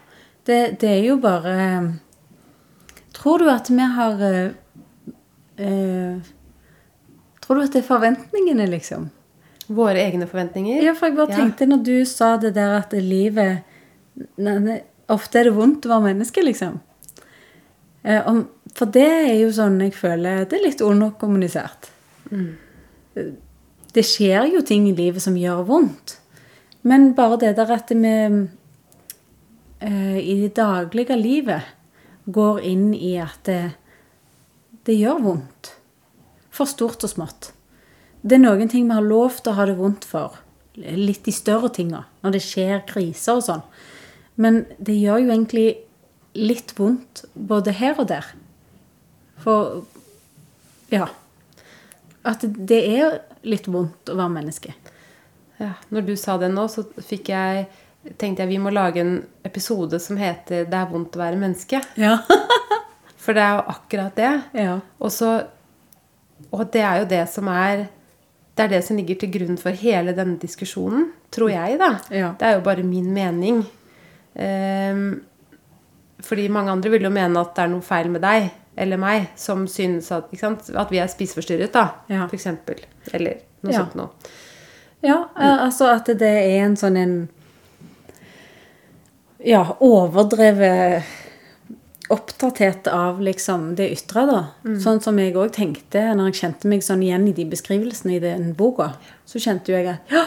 Det, 0.48 0.80
det 0.80 0.88
er 0.88 1.04
jo 1.04 1.18
bare 1.20 1.58
Tror 3.20 3.38
du 3.42 3.48
at 3.52 3.68
vi 3.70 3.86
har 3.94 4.22
eh, 4.24 4.52
eh, 5.60 6.20
Tror 7.44 7.58
du 7.58 7.64
at 7.66 7.74
det 7.74 7.82
er 7.82 7.88
forventningene, 7.88 8.66
liksom? 8.70 9.08
Våre 9.70 10.00
egne 10.02 10.26
forventninger. 10.26 10.80
Ja, 10.82 10.94
for 10.98 11.10
jeg 11.10 11.16
bare 11.18 11.30
Ja. 11.30 11.36
tenkte 11.42 11.66
når 11.68 11.84
du 11.84 12.04
sa 12.08 12.36
det 12.36 12.54
der 12.54 12.78
at 12.78 12.92
livet 12.92 13.62
Ofte 15.10 15.40
er 15.40 15.44
det 15.48 15.54
vondt 15.56 15.86
å 15.86 15.90
være 15.90 16.04
menneske, 16.12 16.42
liksom. 16.44 16.80
Eh, 18.04 18.22
om, 18.26 18.44
for 18.74 18.86
det 18.86 19.06
er 19.06 19.34
jo 19.40 19.50
sånn 19.52 19.80
jeg 19.82 19.92
føler 19.92 20.44
Det 20.48 20.58
er 20.58 20.66
litt 20.68 20.80
underkommunisert. 20.80 21.90
Mm. 22.30 22.56
Det 23.92 24.04
skjer 24.06 24.52
jo 24.54 24.62
ting 24.62 24.86
i 24.88 24.94
livet 24.94 25.22
som 25.22 25.34
gjør 25.36 25.64
vondt. 25.66 26.16
Men 26.82 27.12
bare 27.14 27.36
det 27.42 27.56
der 27.58 27.72
at 27.74 27.90
vi 27.90 28.14
eh, 29.80 30.18
i 30.20 30.36
det 30.46 30.54
daglige 30.56 31.16
livet 31.18 31.62
går 32.26 32.60
inn 32.66 32.90
i 32.94 33.14
at 33.22 33.40
det, 33.48 33.72
det 34.88 34.98
gjør 34.98 35.22
vondt. 35.24 35.74
For 36.50 36.68
stort 36.68 37.04
og 37.06 37.12
smått. 37.12 37.52
Det 38.20 38.36
er 38.36 38.42
noen 38.42 38.68
ting 38.68 38.88
vi 38.88 38.96
har 38.96 39.06
lov 39.06 39.38
til 39.40 39.52
å 39.52 39.58
ha 39.58 39.66
det 39.68 39.78
vondt 39.78 40.04
for. 40.08 40.36
Litt 40.76 41.24
de 41.24 41.32
større 41.34 41.70
tinga. 41.72 42.04
Når 42.24 42.36
det 42.36 42.42
skjer 42.44 42.84
kriser 42.88 43.38
og 43.38 43.46
sånn. 43.46 43.64
Men 44.40 44.64
det 44.78 44.98
gjør 44.98 45.22
jo 45.24 45.32
egentlig 45.32 45.68
litt 46.36 46.74
vondt 46.78 47.24
både 47.34 47.74
her 47.76 47.98
og 48.00 48.10
der. 48.12 48.28
For 49.40 49.82
ja. 50.92 51.08
At 52.26 52.44
det 52.44 52.80
er 52.84 53.20
litt 53.46 53.68
vondt 53.70 54.12
å 54.12 54.18
være 54.18 54.36
menneske. 54.36 54.74
Ja, 55.60 55.74
når 55.92 56.08
du 56.08 56.14
sa 56.16 56.36
det 56.40 56.50
nå, 56.52 56.66
så 56.72 56.86
fikk 57.04 57.30
jeg, 57.32 57.66
tenkte 58.18 58.42
jeg 58.44 58.48
vi 58.48 58.58
må 58.62 58.70
lage 58.72 59.00
en 59.02 59.26
episode 59.44 59.98
som 60.00 60.16
heter 60.16 60.64
'Det 60.64 60.74
er 60.74 60.86
vondt 60.90 61.16
å 61.16 61.20
være 61.20 61.36
menneske'. 61.40 61.82
Ja. 61.96 62.18
For 63.20 63.32
det 63.36 63.42
er 63.42 63.56
jo 63.58 63.64
akkurat 63.68 64.14
det. 64.16 64.42
ja. 64.54 64.80
Og, 65.00 65.12
så, 65.12 65.44
og 66.52 66.70
det 66.72 66.80
er 66.80 66.98
jo 67.00 67.04
det 67.04 67.28
som 67.28 67.48
er 67.48 67.88
Det 68.56 68.64
er 68.64 68.68
det 68.68 68.84
som 68.84 68.96
ligger 68.96 69.14
til 69.16 69.30
grunn 69.32 69.56
for 69.56 69.70
hele 69.70 70.12
denne 70.12 70.36
diskusjonen, 70.38 71.12
tror 71.30 71.48
jeg, 71.50 71.78
da. 71.78 71.98
Ja. 72.10 72.34
Det 72.38 72.42
er 72.46 72.54
jo 72.54 72.60
bare 72.60 72.82
min 72.82 73.12
mening. 73.14 73.64
Um, 74.34 75.22
fordi 76.20 76.48
mange 76.48 76.70
andre 76.70 76.90
vil 76.90 77.02
jo 77.02 77.10
mene 77.10 77.40
at 77.40 77.54
det 77.56 77.62
er 77.64 77.68
noe 77.68 77.80
feil 77.80 78.10
med 78.10 78.20
deg 78.20 78.50
eller 78.76 78.96
meg 79.00 79.28
som 79.36 79.66
synes 79.68 80.10
at, 80.12 80.28
at 80.76 80.90
vi 80.92 80.98
er 80.98 81.06
spiseforstyrret, 81.08 81.72
da, 81.72 81.88
Ja. 82.08 82.28
eksempel. 82.32 82.82
Eller 83.12 83.40
noe 83.62 83.72
sånt 83.72 83.94
noe. 83.94 84.08
Ja, 85.02 85.24
eh, 85.38 85.64
altså 85.66 85.88
at 85.94 86.06
det 86.06 86.22
er 86.22 86.64
en 86.66 86.76
sånn 86.76 86.96
en 86.96 87.28
Ja, 89.44 89.76
overdrevet 89.80 91.04
opptatthet 92.10 92.86
av 92.86 93.20
liksom 93.22 93.74
det 93.78 93.86
ytre, 93.94 94.24
da. 94.26 94.40
Sånn 94.82 94.98
som 95.00 95.18
jeg 95.20 95.36
òg 95.38 95.52
tenkte 95.54 96.02
når 96.18 96.32
jeg 96.32 96.38
kjente 96.40 96.70
meg 96.72 96.82
sånn 96.82 97.04
igjen 97.06 97.28
i 97.30 97.34
de 97.36 97.44
beskrivelsene 97.52 98.16
i 98.16 98.22
den 98.22 98.50
boka. 98.58 98.90
Så 99.24 99.38
kjente 99.38 99.70
jo 99.70 99.78
jeg 99.78 99.92
at 99.92 100.10
ja, 100.10 100.24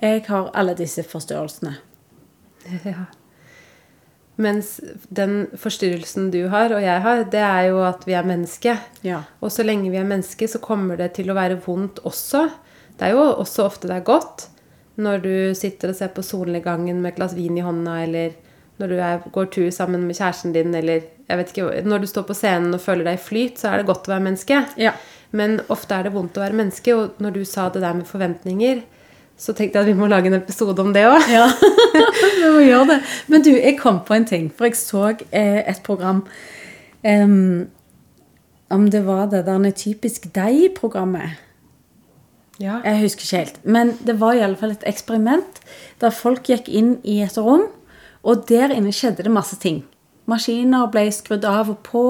jeg 0.00 0.24
har 0.30 0.48
alle 0.56 0.76
disse 0.78 1.04
forstyrrelsene. 1.06 1.76
Ja. 2.86 3.06
Mens 4.36 4.74
den 5.08 5.46
forstyrrelsen 5.56 6.26
du 6.28 6.42
har, 6.52 6.68
og 6.76 6.82
jeg 6.84 7.00
har, 7.00 7.22
det 7.32 7.40
er 7.40 7.68
jo 7.70 7.78
at 7.86 8.02
vi 8.04 8.12
er 8.18 8.26
menneske. 8.26 8.74
Ja. 9.06 9.22
Og 9.40 9.52
så 9.54 9.64
lenge 9.64 9.88
vi 9.88 9.96
er 9.96 10.08
menneske, 10.08 10.48
så 10.48 10.60
kommer 10.60 10.98
det 11.00 11.14
til 11.16 11.32
å 11.32 11.36
være 11.38 11.56
vondt 11.64 12.02
også. 12.04 12.42
Det 12.98 13.06
er 13.06 13.14
jo 13.16 13.22
også 13.30 13.64
ofte 13.64 13.88
det 13.88 13.96
er 13.96 14.04
godt. 14.04 14.48
Når 15.00 15.24
du 15.24 15.32
sitter 15.56 15.92
og 15.92 15.96
ser 15.96 16.12
på 16.12 16.24
solnedgangen 16.24 17.00
med 17.00 17.14
et 17.14 17.20
glass 17.20 17.36
vin 17.36 17.56
i 17.56 17.64
hånda, 17.64 17.96
eller 18.04 18.36
når 18.80 18.92
du 18.92 18.96
er, 19.00 19.20
går 19.32 19.46
tur 19.54 19.68
sammen 19.72 20.04
med 20.06 20.18
kjæresten 20.18 20.52
din, 20.52 20.74
eller 20.76 21.06
jeg 21.26 21.38
vet 21.38 21.52
ikke, 21.52 21.84
når 21.88 22.02
du 22.02 22.08
står 22.10 22.26
på 22.28 22.36
scenen 22.36 22.74
og 22.76 22.82
føler 22.82 23.06
deg 23.08 23.18
i 23.18 23.22
flyt, 23.22 23.60
så 23.60 23.70
er 23.70 23.80
det 23.80 23.88
godt 23.88 24.08
å 24.08 24.14
være 24.14 24.26
menneske. 24.28 24.60
Ja. 24.80 24.92
Men 25.36 25.58
ofte 25.72 25.96
er 25.96 26.06
det 26.06 26.14
vondt 26.14 26.36
å 26.38 26.44
være 26.44 26.58
menneske, 26.58 26.94
og 26.94 27.22
når 27.22 27.38
du 27.38 27.40
sa 27.48 27.68
det 27.72 27.82
der 27.82 27.96
med 27.96 28.08
forventninger, 28.08 28.84
så 29.36 29.52
tenkte 29.52 29.78
jeg 29.78 29.84
at 29.84 29.90
vi 29.90 29.96
må 29.98 30.08
lage 30.08 30.30
en 30.30 30.38
episode 30.38 30.80
om 30.80 30.92
det 30.96 31.04
òg. 31.08 31.24
Ja, 31.28 31.48
vi 32.40 32.52
må 32.54 32.62
gjøre 32.64 32.86
det. 32.94 33.00
Men 33.32 33.44
du, 33.44 33.50
jeg 33.52 33.76
kom 33.80 34.00
på 34.06 34.16
en 34.16 34.28
ting. 34.28 34.46
For 34.56 34.68
jeg 34.68 34.78
så 34.80 35.10
eh, 35.28 35.60
et 35.60 35.82
program 35.84 36.22
um, 37.04 37.66
Om 38.72 38.86
det 38.90 39.02
var 39.06 39.28
det 39.30 39.44
der 39.46 39.70
Typisk 39.76 40.30
deg-programmet. 40.34 41.36
Ja. 42.58 42.80
Jeg 42.84 43.02
husker 43.02 43.26
ikke 43.26 43.42
helt. 43.44 43.60
Men 43.64 43.92
det 44.06 44.16
var 44.20 44.32
i 44.32 44.40
alle 44.40 44.56
fall 44.56 44.72
et 44.72 44.86
eksperiment 44.88 45.60
der 46.00 46.10
folk 46.10 46.48
gikk 46.48 46.70
inn 46.72 46.96
i 47.04 47.20
et 47.24 47.36
rom, 47.36 47.68
og 48.26 48.46
der 48.50 48.74
inne 48.74 48.94
skjedde 48.94 49.24
det 49.26 49.32
masse 49.32 49.58
ting. 49.62 49.84
Maskiner 50.26 50.88
ble 50.90 51.06
skrudd 51.14 51.46
av 51.46 51.70
og 51.70 51.82
på. 51.86 52.06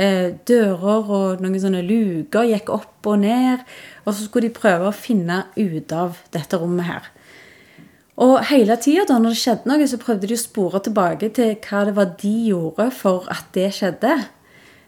Eh, 0.00 0.32
dører 0.48 1.10
og 1.12 1.42
noen 1.42 1.60
sånne 1.60 1.82
luker 1.84 2.46
gikk 2.48 2.70
opp 2.72 3.08
og 3.10 3.18
ned. 3.24 3.64
Og 4.06 4.14
så 4.14 4.24
skulle 4.24 4.48
de 4.48 4.56
prøve 4.56 4.88
å 4.88 4.96
finne 4.96 5.42
ut 5.58 5.92
av 5.92 6.20
dette 6.32 6.60
rommet 6.60 6.88
her. 6.88 7.10
Og 8.20 8.36
hele 8.50 8.76
tida 8.80 9.16
når 9.18 9.34
det 9.34 9.40
skjedde 9.40 9.70
noe, 9.70 9.88
så 9.88 9.98
prøvde 10.00 10.28
de 10.28 10.36
å 10.36 10.40
spore 10.40 10.80
tilbake 10.84 11.32
til 11.36 11.54
hva 11.64 11.84
det 11.88 11.96
var 11.96 12.14
de 12.20 12.34
gjorde 12.50 12.90
for 12.96 13.28
at 13.32 13.48
det 13.56 13.70
skjedde. 13.76 14.12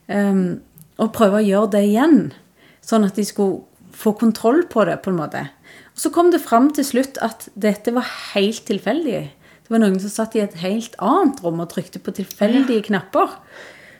Um, 0.06 0.60
og 1.00 1.14
prøve 1.16 1.40
å 1.40 1.46
gjøre 1.46 1.72
det 1.74 1.84
igjen. 1.88 2.18
Sånn 2.84 3.06
at 3.08 3.16
de 3.16 3.24
skulle 3.24 3.64
få 3.96 4.12
kontroll 4.20 4.66
på 4.68 4.84
det, 4.88 4.98
på 5.00 5.12
en 5.12 5.20
måte. 5.20 5.46
Og 5.92 6.04
så 6.04 6.12
kom 6.12 6.30
det 6.32 6.42
fram 6.44 6.70
til 6.76 6.84
slutt 6.84 7.20
at 7.24 7.48
dette 7.56 7.94
var 7.96 8.08
helt 8.34 8.64
tilfeldig. 8.68 9.30
Det 9.72 9.78
var 9.78 9.86
noen 9.86 10.02
som 10.02 10.10
satt 10.12 10.34
i 10.36 10.40
et 10.42 10.54
helt 10.60 10.98
annet 11.00 11.38
rom 11.40 11.62
og 11.62 11.70
trykte 11.72 11.96
på 12.04 12.12
tilfeldige 12.12 12.82
knapper. 12.90 13.30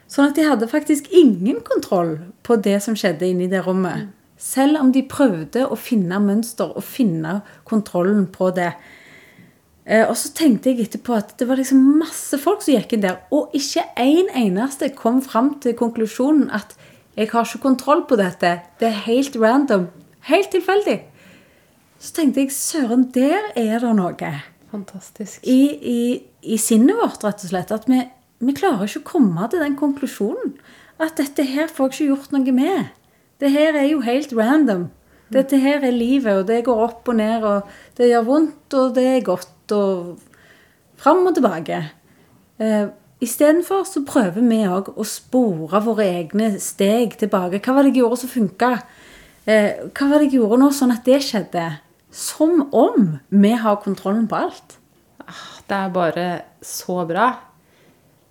Sånn 0.05 0.27
at 0.29 0.37
de 0.37 0.45
hadde 0.45 0.69
faktisk 0.69 1.07
ingen 1.17 1.63
kontroll 1.65 2.19
på 2.45 2.59
det 2.61 2.75
som 2.85 2.93
skjedde 2.93 3.31
inni 3.31 3.47
det 3.49 3.63
rommet. 3.65 4.11
Selv 4.37 4.83
om 4.83 4.91
de 4.93 5.01
prøvde 5.09 5.65
å 5.65 5.81
finne 5.81 6.21
mønster 6.21 6.77
og 6.77 6.85
finne 6.85 7.39
kontrollen 7.65 8.27
på 8.37 8.51
det. 8.53 8.75
Eh, 9.87 10.05
Og 10.05 10.13
så 10.13 10.35
tenkte 10.37 10.75
jeg 10.75 10.91
etterpå 10.91 11.17
at 11.17 11.39
det 11.41 11.49
var 11.49 11.57
liksom 11.57 11.81
masse 12.05 12.37
folk 12.37 12.61
som 12.61 12.77
gikk 12.77 12.93
inn 12.93 13.09
der, 13.09 13.25
og 13.33 13.57
ikke 13.57 13.89
en 13.97 14.29
eneste 14.45 14.93
kom 14.93 15.25
fram 15.25 15.55
til 15.65 15.73
konklusjonen 15.73 16.53
at 16.53 16.77
jeg 17.17 17.33
har 17.33 17.49
ikke 17.49 17.65
kontroll 17.65 18.05
på 18.05 18.21
dette. 18.21 18.59
Det 18.77 18.93
er 18.93 19.05
helt 19.09 19.41
random. 19.41 19.89
Helt 20.29 20.53
tilfeldig. 20.53 21.01
Så 21.97 22.13
tenkte 22.13 22.45
jeg 22.45 22.53
søren, 22.53 23.09
der 23.17 23.55
er 23.57 23.79
det 23.81 23.97
noe 23.97 24.52
Fantastisk. 24.73 25.45
i, 25.45 25.61
i, 25.77 26.01
i 26.43 26.57
sinnet 26.59 26.97
vårt, 26.97 27.23
rett 27.25 27.45
og 27.45 27.53
slett. 27.53 27.73
At 27.75 27.85
vi, 27.91 28.01
vi 28.41 28.55
klarer 28.57 28.89
ikke 28.89 29.05
å 29.05 29.11
komme 29.13 29.51
til 29.53 29.63
den 29.63 29.77
konklusjonen. 29.79 30.57
At 31.03 31.21
dette 31.21 31.45
her 31.45 31.69
får 31.69 31.91
jeg 31.91 31.95
ikke 31.95 32.11
gjort 32.15 32.35
noe 32.35 32.57
med. 32.57 32.91
Det 33.43 33.51
her 33.53 33.77
er 33.77 33.89
jo 33.91 34.03
helt 34.07 34.33
random. 34.39 34.89
Dette 35.33 35.59
her 35.61 35.85
er 35.85 35.95
livet, 35.95 36.43
og 36.43 36.49
det 36.49 36.63
går 36.67 36.83
opp 36.85 37.09
og 37.09 37.17
ned, 37.19 37.45
og 37.49 37.69
det 37.97 38.11
gjør 38.11 38.27
vondt, 38.27 38.75
og 38.77 38.91
det 38.97 39.07
er 39.09 39.25
godt, 39.25 39.73
og 39.73 40.19
fram 41.01 41.25
og 41.29 41.37
tilbake. 41.39 41.79
Eh, 42.61 42.91
Istedenfor 43.23 43.85
så 43.87 44.03
prøver 44.03 44.43
vi 44.43 44.65
òg 44.67 44.89
å 44.99 45.05
spore 45.07 45.79
våre 45.85 46.09
egne 46.19 46.57
steg 46.59 47.15
tilbake. 47.21 47.61
Hva 47.63 47.77
var 47.77 47.87
det 47.87 47.93
jeg 47.93 48.03
gjorde 48.03 48.19
som 48.19 48.33
funka? 48.33 48.71
Eh, 49.47 49.85
hva 49.95 50.09
var 50.11 50.19
det 50.19 50.27
jeg 50.27 50.41
gjorde 50.41 50.59
nå 50.59 50.71
sånn 50.75 50.95
at 50.95 51.07
det 51.07 51.21
skjedde? 51.23 51.67
Som 52.13 52.69
om 52.73 53.19
vi 53.29 53.53
har 53.57 53.81
kontrollen 53.85 54.27
på 54.29 54.37
alt. 54.37 54.77
Det 55.69 55.79
er 55.79 55.89
bare 55.95 56.27
så 56.63 57.07
bra. 57.09 57.31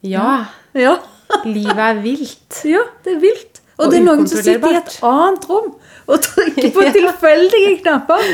Ja. 0.05 0.45
Ja, 0.73 0.97
Livet 1.45 1.79
er 1.79 1.99
vilt. 2.03 2.61
ja 2.73 2.83
det 3.05 3.15
er 3.15 3.21
vilt. 3.21 3.61
Og, 3.77 3.87
Og 3.87 3.93
det 3.93 3.99
er 4.01 4.03
noen 4.05 4.27
som 4.29 4.41
sitter 4.43 4.75
i 4.75 4.77
et 4.77 4.95
annet 5.07 5.45
rom 5.49 5.69
og 6.11 6.17
trykker 6.21 6.73
på 6.75 6.83
tilfeldige 6.97 7.71
knapper. 7.79 8.25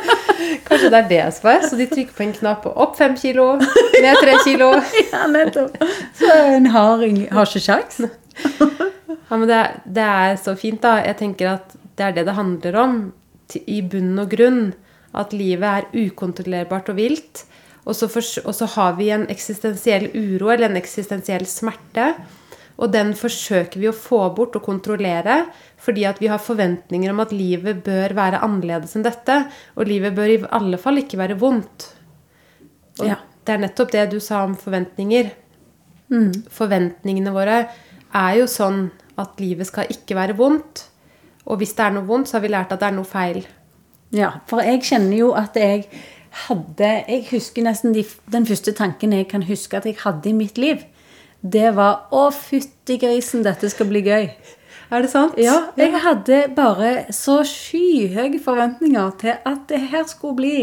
Kanskje 0.66 0.90
det 0.90 0.98
er 0.98 1.08
det 1.10 1.20
som 1.36 1.50
er. 1.52 1.66
Så 1.68 1.78
de 1.78 1.86
trykker 1.90 2.16
på 2.16 2.24
en 2.24 2.32
knapp 2.34 2.66
og 2.66 2.80
opp 2.86 2.96
fem 2.98 3.14
kilo, 3.20 3.52
ned 3.60 4.18
tre 4.22 4.34
kilo. 4.42 4.72
Ja, 5.12 5.26
nettopp. 5.30 5.76
Så 6.18 6.32
en 6.56 6.66
har, 6.74 7.04
har 7.36 7.52
ikke 7.52 7.62
kjangs. 7.68 8.00
Ja, 9.30 9.36
men 9.36 9.46
det, 9.50 9.60
det 9.86 10.08
er 10.08 10.40
så 10.42 10.56
fint, 10.58 10.82
da. 10.82 10.96
Jeg 11.06 11.20
tenker 11.20 11.52
at 11.52 11.76
det 11.98 12.08
er 12.08 12.16
det 12.16 12.26
det 12.26 12.34
handler 12.34 12.80
om. 12.82 12.98
I 13.58 13.80
bunn 13.82 14.18
og 14.22 14.30
grunn. 14.34 14.72
At 15.16 15.32
livet 15.34 15.66
er 15.66 16.06
ukontrollerbart 16.06 16.92
og 16.92 17.00
vilt. 17.00 17.44
Og 17.88 17.96
så, 17.96 18.06
for, 18.12 18.22
og 18.44 18.54
så 18.54 18.68
har 18.76 18.94
vi 18.98 19.08
en 19.10 19.26
eksistensiell 19.32 20.10
uro 20.14 20.52
eller 20.52 20.70
en 20.70 20.78
eksistensiell 20.78 21.46
smerte. 21.48 22.12
Og 22.80 22.92
den 22.92 23.12
forsøker 23.18 23.80
vi 23.80 23.88
å 23.90 23.96
få 23.96 24.22
bort 24.36 24.54
og 24.56 24.64
kontrollere 24.64 25.42
fordi 25.80 26.04
at 26.08 26.20
vi 26.20 26.28
har 26.28 26.40
forventninger 26.40 27.12
om 27.12 27.22
at 27.24 27.32
livet 27.32 27.82
bør 27.84 28.12
være 28.16 28.40
annerledes 28.44 28.94
enn 28.96 29.04
dette. 29.04 29.36
Og 29.76 29.88
livet 29.88 30.14
bør 30.16 30.32
i 30.32 30.38
alle 30.60 30.80
fall 30.80 31.00
ikke 31.02 31.20
være 31.20 31.38
vondt. 31.40 31.90
Og 33.00 33.08
Ja. 33.08 33.18
Det 33.40 33.54
er 33.54 33.62
nettopp 33.62 33.90
det 33.90 34.02
du 34.12 34.18
sa 34.20 34.42
om 34.44 34.52
forventninger. 34.54 35.30
Forventningene 36.52 37.32
våre 37.32 37.54
er 38.12 38.34
jo 38.36 38.46
sånn 38.46 38.90
at 39.18 39.40
livet 39.40 39.66
skal 39.66 39.88
ikke 39.90 40.14
være 40.18 40.36
vondt. 40.38 40.89
Og 41.46 41.60
hvis 41.60 41.72
det 41.76 41.84
er 41.84 41.96
noe 41.96 42.06
vondt, 42.06 42.28
så 42.28 42.38
har 42.38 42.44
vi 42.44 42.52
lært 42.52 42.72
at 42.72 42.80
det 42.82 42.88
er 42.90 42.96
noe 42.96 43.08
feil. 43.08 43.44
Ja, 44.14 44.30
for 44.50 44.62
jeg 44.64 44.82
kjenner 44.82 45.16
jo 45.16 45.32
at 45.38 45.54
jeg 45.58 45.86
hadde 46.46 46.88
Jeg 47.08 47.24
husker 47.30 47.64
nesten 47.66 47.94
de, 47.94 48.04
den 48.30 48.46
første 48.46 48.72
tanken 48.72 49.12
jeg 49.12 49.26
kan 49.30 49.42
huske 49.42 49.76
at 49.76 49.86
jeg 49.86 49.98
hadde 50.04 50.30
i 50.30 50.32
mitt 50.36 50.58
liv. 50.58 50.84
Det 51.42 51.74
var 51.76 52.06
'Å, 52.12 52.30
fytti 52.30 52.98
grisen, 52.98 53.42
dette 53.42 53.70
skal 53.70 53.86
bli 53.86 54.02
gøy'. 54.02 54.30
Er 54.90 55.02
det 55.02 55.10
sant? 55.10 55.38
Ja, 55.38 55.70
jeg 55.76 55.94
hadde 56.02 56.50
bare 56.56 57.12
så 57.14 57.40
skyhøye 57.46 58.40
forventninger 58.42 59.10
til 59.18 59.34
at 59.46 59.68
det 59.68 59.80
her 59.92 60.04
skulle 60.06 60.36
bli 60.36 60.56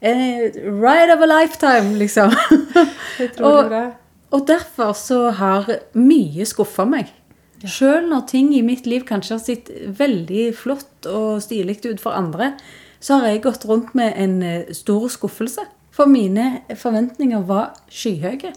eh, 0.00 0.50
ride 0.54 1.12
of 1.12 1.20
a 1.20 1.26
lifetime, 1.26 1.98
liksom. 1.98 2.30
Jeg 3.18 3.32
tror 3.36 3.46
og, 3.46 3.70
det. 3.70 3.92
og 4.30 4.46
derfor 4.48 4.92
så 4.92 5.30
har 5.30 5.66
mye 5.94 6.46
skuffa 6.46 6.86
meg. 6.86 7.10
Sjøl 7.66 8.06
når 8.10 8.26
ting 8.30 8.52
i 8.54 8.62
mitt 8.62 8.86
liv 8.86 9.02
kanskje 9.08 9.34
har 9.34 9.42
sett 9.42 9.72
veldig 9.98 10.44
flott 10.54 11.08
og 11.10 11.42
stilig 11.42 11.80
ut 11.88 12.02
for 12.02 12.14
andre, 12.14 12.52
så 13.00 13.18
har 13.18 13.32
jeg 13.32 13.42
gått 13.46 13.66
rundt 13.66 13.94
med 13.98 14.14
en 14.18 14.38
eh, 14.42 14.70
stor 14.74 15.08
skuffelse. 15.10 15.64
For 15.94 16.06
mine 16.06 16.62
forventninger 16.78 17.42
var 17.46 17.72
skyhøye. 17.90 18.54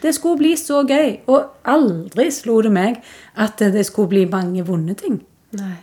Det 0.00 0.14
skulle 0.16 0.40
bli 0.40 0.54
så 0.56 0.80
gøy, 0.88 1.18
og 1.28 1.66
aldri 1.68 2.30
slo 2.32 2.60
det 2.64 2.72
meg 2.72 3.00
at 3.36 3.60
det 3.60 3.84
skulle 3.88 4.08
bli 4.14 4.24
mange 4.30 4.64
vonde 4.64 4.96
ting. 4.96 5.20
Nei. 5.58 5.76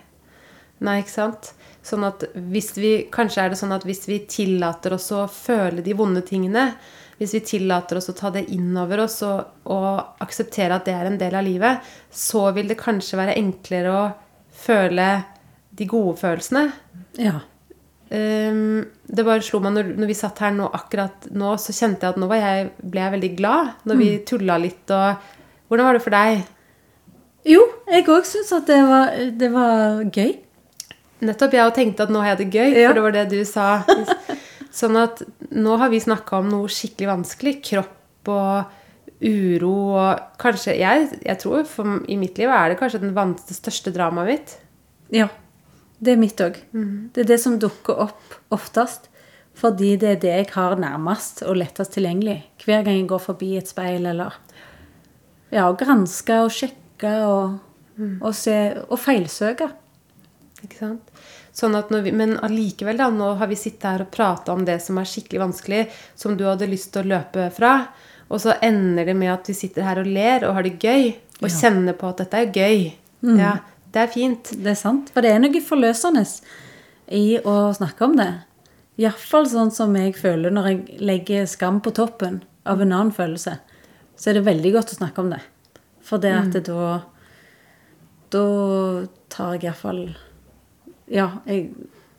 Nei, 0.81 0.99
ikke 1.03 1.13
sant? 1.13 1.51
Sånn 1.85 2.03
at 2.05 2.25
hvis 2.33 2.73
vi, 2.77 2.91
Kanskje 3.13 3.43
er 3.43 3.53
det 3.53 3.59
sånn 3.59 3.75
at 3.75 3.85
hvis 3.87 4.07
vi 4.09 4.19
tillater 4.29 4.97
oss 4.97 5.11
å 5.15 5.27
føle 5.31 5.85
de 5.85 5.95
vonde 5.97 6.23
tingene, 6.25 6.71
hvis 7.17 7.33
vi 7.33 7.41
tillater 7.41 7.97
oss 7.97 8.09
å 8.11 8.15
ta 8.17 8.29
det 8.33 8.45
inn 8.53 8.75
over 8.77 9.01
oss 9.07 9.19
og, 9.25 9.63
og 9.73 10.21
akseptere 10.23 10.75
at 10.77 10.85
det 10.85 10.93
er 10.93 11.09
en 11.09 11.17
del 11.17 11.33
av 11.39 11.45
livet, 11.47 11.85
så 12.13 12.51
vil 12.53 12.69
det 12.69 12.77
kanskje 12.79 13.17
være 13.17 13.37
enklere 13.39 13.93
å 13.93 14.03
føle 14.57 15.07
de 15.77 15.85
gode 15.89 16.15
følelsene. 16.21 16.67
Ja. 17.21 17.39
Um, 18.07 18.85
det 19.03 19.25
bare 19.27 19.43
slo 19.43 19.59
meg 19.59 19.73
når, 19.75 19.89
når 19.99 20.07
vi 20.13 20.15
satt 20.15 20.39
her 20.39 20.53
nå 20.55 20.69
akkurat 20.77 21.25
nå, 21.35 21.55
så 21.59 21.73
kjente 21.75 22.05
jeg 22.07 22.13
at 22.15 22.19
nå 22.21 22.29
var 22.31 22.39
jeg, 22.39 22.69
ble 22.85 23.01
jeg 23.03 23.15
veldig 23.17 23.31
glad. 23.39 23.73
Når 23.89 23.99
vi 23.99 24.11
tulla 24.29 24.59
litt 24.61 24.93
og 24.95 25.33
Hvordan 25.67 25.83
var 25.89 25.97
det 25.97 26.03
for 26.05 26.15
deg? 26.15 26.45
Jo, 27.47 27.59
jeg 27.91 28.05
òg 28.07 28.23
syns 28.29 28.53
at 28.55 28.69
det 28.69 28.77
var, 28.87 29.09
det 29.41 29.49
var 29.51 29.97
gøy. 30.15 30.29
Nettopp. 31.27 31.57
Jeg 31.57 31.65
òg 31.67 31.73
tenkte 31.75 32.05
at 32.05 32.13
nå 32.13 32.21
har 32.23 32.29
jeg 32.35 32.39
det 32.45 32.47
gøy, 32.55 32.69
Ja. 32.77 32.87
for 32.87 32.95
det 32.95 33.03
var 33.03 33.15
det 33.17 33.25
du 33.33 33.41
sa. 33.49 33.65
Sånn 34.73 34.97
at 34.99 35.23
nå 35.55 35.77
har 35.79 35.91
vi 35.93 36.01
snakka 36.03 36.41
om 36.41 36.51
noe 36.51 36.71
skikkelig 36.71 37.09
vanskelig. 37.09 37.55
Kropp 37.65 38.31
og 38.33 38.75
uro 39.17 39.73
og 39.97 40.37
kanskje 40.37 40.75
Jeg, 40.77 41.07
jeg 41.25 41.39
tror 41.41 41.63
for, 41.65 42.01
i 42.05 42.17
mitt 42.19 42.37
liv 42.37 42.51
er 42.53 42.69
det 42.69 42.77
kanskje 42.77 43.01
det 43.01 43.57
største 43.57 43.93
dramaet 43.95 44.29
mitt. 44.29 44.57
Ja. 45.15 45.29
Det 45.97 46.13
er 46.13 46.19
mitt 46.21 46.41
òg. 46.43 46.59
Det 47.13 47.23
er 47.23 47.29
det 47.31 47.39
som 47.41 47.57
dukker 47.57 48.03
opp 48.07 48.35
oftest. 48.53 49.09
Fordi 49.57 49.95
det 49.97 50.09
er 50.09 50.19
det 50.21 50.33
jeg 50.35 50.49
har 50.53 50.77
nærmest 50.77 51.41
og 51.41 51.57
lettest 51.57 51.95
tilgjengelig. 51.95 52.43
Hver 52.61 52.83
gang 52.85 52.99
jeg 52.99 53.07
går 53.09 53.23
forbi 53.23 53.55
et 53.57 53.69
speil 53.69 54.05
eller 54.05 54.35
Ja, 55.49 55.69
og 55.69 55.79
granske 55.79 56.35
og 56.43 56.51
sjekke 56.51 57.13
og, 57.25 57.57
og 58.21 58.35
se 58.35 58.83
Og 58.89 58.99
feilsøke. 58.99 59.71
Ikke 60.61 60.77
sant? 60.77 61.09
Sånn 61.57 61.73
vi, 62.03 62.11
men 62.13 62.35
allikevel, 62.45 62.99
da, 62.99 63.07
nå 63.09 63.31
har 63.39 63.49
vi 63.49 63.55
sittet 63.57 63.87
her 63.89 64.03
og 64.03 64.11
prata 64.13 64.53
om 64.53 64.61
det 64.65 64.75
som 64.83 64.99
er 65.01 65.09
skikkelig 65.09 65.39
vanskelig, 65.41 65.79
som 66.13 66.35
du 66.37 66.43
hadde 66.45 66.67
lyst 66.69 66.91
til 66.93 67.01
å 67.01 67.15
løpe 67.15 67.47
fra. 67.55 67.71
Og 68.29 68.43
så 68.43 68.53
ender 68.61 69.07
det 69.07 69.15
med 69.17 69.31
at 69.33 69.49
vi 69.49 69.55
sitter 69.57 69.87
her 69.87 70.03
og 70.03 70.09
ler 70.11 70.45
og 70.45 70.53
har 70.53 70.67
det 70.67 70.75
gøy. 70.83 71.15
Og 71.41 71.49
kjenner 71.53 71.97
på 71.97 72.11
at 72.11 72.21
dette 72.21 72.43
er 72.43 72.51
gøy. 72.53 72.83
Ja, 73.39 73.55
det 73.93 74.03
er 74.03 74.11
fint. 74.13 74.51
Det 74.53 74.73
er 74.73 74.77
sant. 74.77 75.09
For 75.15 75.25
det 75.25 75.31
er 75.33 75.41
noe 75.41 75.63
forløsende 75.65 76.25
i 77.17 77.39
å 77.39 77.55
snakke 77.73 78.05
om 78.05 78.17
det. 78.19 78.29
Iallfall 79.01 79.49
sånn 79.49 79.73
som 79.73 79.95
jeg 79.97 80.13
føler 80.17 80.53
når 80.53 80.69
jeg 80.69 81.01
legger 81.05 81.49
skam 81.49 81.81
på 81.81 81.93
toppen 81.97 82.41
av 82.69 82.81
en 82.81 82.93
annen 82.93 83.13
følelse. 83.15 83.57
Så 84.17 84.29
er 84.29 84.37
det 84.37 84.47
veldig 84.47 84.75
godt 84.77 84.93
å 84.93 84.99
snakke 84.99 85.23
om 85.23 85.33
det. 85.33 85.41
For 86.05 86.21
det 86.21 86.33
at 86.37 86.53
det 86.53 86.67
da 86.69 87.01
Da 88.29 88.45
tar 89.31 89.53
jeg 89.55 89.69
iallfall 89.69 90.17
Ja, 91.11 91.29
jeg 91.47 91.71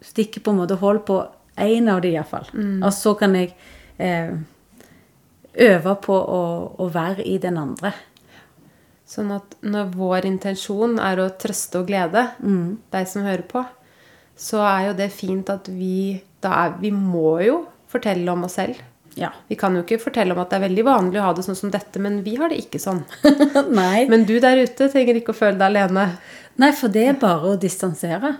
stikker 0.04 0.44
på 0.44 0.54
en 0.54 0.60
måte 0.62 0.78
hold 0.80 1.02
på 1.08 1.20
én 1.58 1.90
av 1.90 2.02
de 2.04 2.12
iallfall. 2.14 2.48
Og 2.86 2.92
så 2.94 3.14
kan 3.18 3.34
jeg 3.36 3.52
eh, 3.98 4.36
øve 5.68 5.96
på 6.04 6.14
å, 6.14 6.44
å 6.78 6.90
være 6.94 7.26
i 7.26 7.38
den 7.42 7.58
andre. 7.60 7.92
Sånn 9.08 9.32
at 9.32 9.56
når 9.64 9.90
vår 9.96 10.28
intensjon 10.28 10.98
er 11.00 11.20
å 11.22 11.30
trøste 11.40 11.80
og 11.80 11.88
glede 11.88 12.26
deg 12.92 13.08
som 13.08 13.24
hører 13.24 13.46
på, 13.48 13.64
så 14.38 14.60
er 14.68 14.90
jo 14.90 14.98
det 15.00 15.08
fint 15.16 15.48
at 15.50 15.70
vi 15.72 16.20
da 16.44 16.52
er, 16.54 16.76
Vi 16.78 16.92
må 16.94 17.40
jo 17.42 17.64
fortelle 17.90 18.30
om 18.30 18.44
oss 18.46 18.58
selv. 18.60 18.78
Ja. 19.18 19.32
Vi 19.48 19.56
kan 19.58 19.74
jo 19.74 19.80
ikke 19.82 19.98
fortelle 19.98 20.34
om 20.34 20.38
at 20.38 20.52
det 20.52 20.60
er 20.60 20.66
veldig 20.68 20.84
vanlig 20.86 21.18
å 21.18 21.24
ha 21.24 21.32
det 21.34 21.42
sånn 21.42 21.58
som 21.58 21.72
dette, 21.74 21.98
men 21.98 22.20
vi 22.22 22.36
har 22.38 22.52
det 22.52 22.60
ikke 22.62 22.78
sånn. 22.78 23.00
Nei. 23.80 24.04
Men 24.06 24.28
du 24.28 24.36
der 24.38 24.60
ute 24.60 24.86
trenger 24.92 25.18
ikke 25.18 25.34
å 25.34 25.40
føle 25.40 25.58
deg 25.58 25.72
alene. 25.72 26.04
Nei, 26.62 26.70
for 26.76 26.92
det 26.94 27.06
er 27.08 27.18
bare 27.18 27.54
å 27.54 27.58
distansere. 27.58 28.36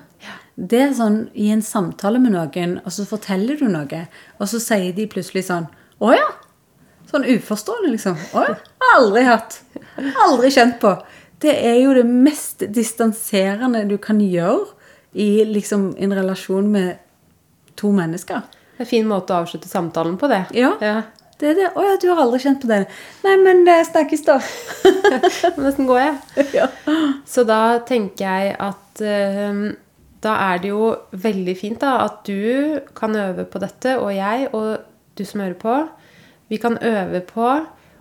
Det 0.59 0.78
er 0.82 0.94
sånn 0.96 1.20
i 1.38 1.52
en 1.54 1.62
samtale 1.62 2.18
med 2.18 2.34
noen, 2.34 2.78
og 2.82 2.90
så 2.90 3.04
forteller 3.06 3.61
du 3.61 3.68
noe, 3.70 4.00
og 4.38 4.50
så 4.50 4.59
sier 4.62 4.90
de 4.96 5.06
plutselig 5.11 5.44
sånn 5.46 5.68
Å 6.02 6.14
ja. 6.14 6.26
Sånn 7.09 7.24
uforstående, 7.26 7.92
liksom. 7.94 8.18
Å 8.36 8.42
ja. 8.44 8.56
Aldri 8.94 9.22
hatt. 9.26 9.61
Aldri 10.24 10.50
kjent 10.54 10.76
på. 10.82 10.92
Det 11.42 11.54
er 11.54 11.78
jo 11.80 11.94
det 11.96 12.04
mest 12.06 12.66
distanserende 12.74 13.84
du 13.88 13.96
kan 14.02 14.20
gjøre 14.20 14.66
i 15.18 15.44
liksom 15.48 15.92
en 15.98 16.14
relasjon 16.18 16.68
med 16.70 16.98
to 17.78 17.90
mennesker. 17.94 18.42
Det 18.50 18.82
er 18.82 18.86
en 18.86 18.90
fin 18.90 19.09
måte 19.09 19.34
å 19.34 19.44
avslutte 19.44 19.70
samtalen 19.70 20.18
på, 20.20 20.28
det. 20.30 20.44
Ja. 20.59 20.74
Det 21.38 21.52
er 21.52 21.59
det. 21.59 21.72
Å 21.78 21.86
ja, 21.86 21.96
du 22.02 22.09
har 22.11 22.22
aldri 22.24 22.42
kjent 22.42 22.61
på 22.62 22.70
det. 22.70 22.84
Nei, 23.24 23.34
men 23.40 23.64
det 23.66 23.78
snakkes, 23.88 24.24
da. 24.26 24.40
Nesten 25.62 25.86
går 25.86 26.02
jeg. 26.02 26.16
ja. 26.61 26.70
Så 27.26 27.46
da 27.46 27.78
tenker 27.86 28.26
jeg 28.26 28.56
at 28.59 29.02
eh, 29.06 29.68
da 30.25 30.35
er 30.51 30.62
det 30.62 30.73
jo 30.73 30.93
veldig 31.14 31.55
fint 31.59 31.81
da, 31.83 31.99
at 32.09 32.23
du 32.27 32.81
kan 32.99 33.14
øve 33.16 33.47
på 33.47 33.61
dette, 33.62 33.97
og 34.01 34.11
jeg 34.16 34.49
og 34.53 34.79
du 35.19 35.25
som 35.27 35.43
hører 35.43 35.59
på, 35.59 35.75
vi 36.49 36.59
kan 36.61 36.79
øve 36.83 37.21
på 37.29 37.49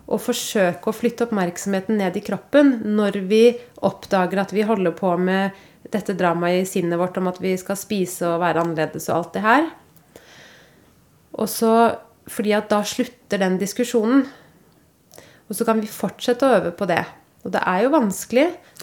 å 0.08 0.16
forsøke 0.22 0.88
å 0.88 0.96
flytte 0.96 1.26
oppmerksomheten 1.26 1.98
ned 2.00 2.16
i 2.16 2.24
kroppen 2.24 2.78
når 2.96 3.20
vi 3.28 3.42
oppdager 3.84 4.40
at 4.40 4.54
vi 4.56 4.64
holder 4.64 4.94
på 4.96 5.12
med 5.20 5.56
dette 5.92 6.16
dramaet 6.16 6.62
i 6.62 6.68
sinnet 6.68 7.00
vårt 7.00 7.18
om 7.20 7.28
at 7.30 7.40
vi 7.42 7.52
skal 7.60 7.76
spise 7.78 8.24
og 8.28 8.40
være 8.42 8.64
annerledes 8.64 9.08
og 9.10 9.18
alt 9.18 9.36
det 9.36 9.44
her. 9.44 9.68
Og 11.38 11.48
så, 11.52 11.72
fordi 12.28 12.54
at 12.56 12.70
da 12.72 12.80
slutter 12.88 13.40
den 13.44 13.60
diskusjonen. 13.60 14.24
Og 15.48 15.56
så 15.56 15.64
kan 15.68 15.80
vi 15.80 15.88
fortsette 15.92 16.44
å 16.44 16.56
øve 16.58 16.72
på 16.76 16.88
det. 16.88 17.02
Og 17.48 17.52
det 17.54 17.62
er 17.64 17.78
jo 17.86 17.94
vanskelig, 17.94 18.42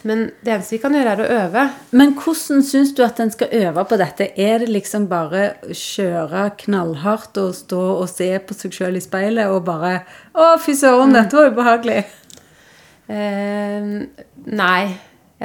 men 0.09 0.22
det 0.41 0.55
eneste 0.55 0.74
vi 0.74 0.80
kan 0.82 0.95
gjøre, 0.97 1.11
er 1.11 1.20
å 1.22 1.34
øve. 1.43 1.63
Men 1.93 2.16
hvordan 2.18 2.63
syns 2.66 2.95
du 2.97 3.03
at 3.05 3.20
en 3.22 3.30
skal 3.30 3.51
øve 3.53 3.84
på 3.86 3.99
dette? 4.01 4.32
Er 4.41 4.63
det 4.63 4.72
liksom 4.72 5.05
bare 5.11 5.43
kjøre 5.70 6.47
knallhardt 6.63 7.38
og 7.43 7.51
stå 7.53 7.82
og 7.99 8.07
se 8.09 8.32
på 8.41 8.57
seg 8.57 8.74
sjøl 8.74 8.97
i 8.97 9.03
speilet 9.05 9.53
og 9.53 9.68
bare 9.68 9.99
Å, 10.34 10.55
fy 10.57 10.74
søren, 10.80 11.13
dette 11.13 11.38
var 11.38 11.53
ubehagelig. 11.53 11.99
Eh, 13.05 13.86
nei, 14.49 14.82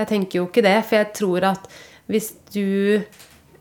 jeg 0.00 0.08
tenker 0.14 0.40
jo 0.40 0.48
ikke 0.48 0.64
det. 0.64 0.78
For 0.88 1.02
jeg 1.02 1.12
tror 1.20 1.50
at 1.52 1.68
hvis 2.08 2.32
du 2.56 3.04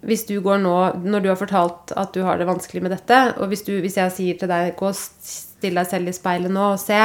hvis 0.06 0.26
du 0.30 0.38
går 0.42 0.62
nå, 0.64 0.76
Når 1.04 1.22
du 1.24 1.28
har 1.30 1.36
fortalt 1.40 1.92
at 1.98 2.14
du 2.16 2.22
har 2.24 2.38
det 2.40 2.48
vanskelig 2.48 2.82
med 2.86 2.92
dette, 2.96 3.18
og 3.38 3.50
hvis, 3.52 3.64
du, 3.68 3.74
hvis 3.84 3.98
jeg 4.00 4.14
sier 4.16 4.38
til 4.40 4.48
deg 4.52 4.76
gå 4.80 4.88
og 4.88 4.96
still 4.96 5.76
deg 5.76 5.90
selv 5.90 6.08
i 6.08 6.16
speilet 6.16 6.54
nå 6.56 6.70
og 6.74 6.80
se, 6.80 7.00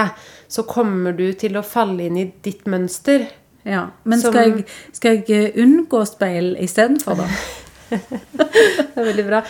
så 0.49 0.63
kommer 0.69 1.17
du 1.17 1.27
til 1.39 1.59
å 1.59 1.65
falle 1.67 2.07
inn 2.07 2.21
i 2.21 2.29
ditt 2.45 2.69
mønster. 2.71 3.27
Ja, 3.67 3.89
Men 4.05 4.21
Som- 4.21 4.33
skal, 4.35 4.51
jeg, 4.61 4.67
skal 4.93 5.23
jeg 5.27 5.55
unngå 5.59 6.05
speil 6.07 6.55
istedenfor, 6.63 7.19
da? 7.25 7.29
Det 7.95 9.01
er 9.01 9.09
veldig 9.11 9.27
bra. 9.27 9.43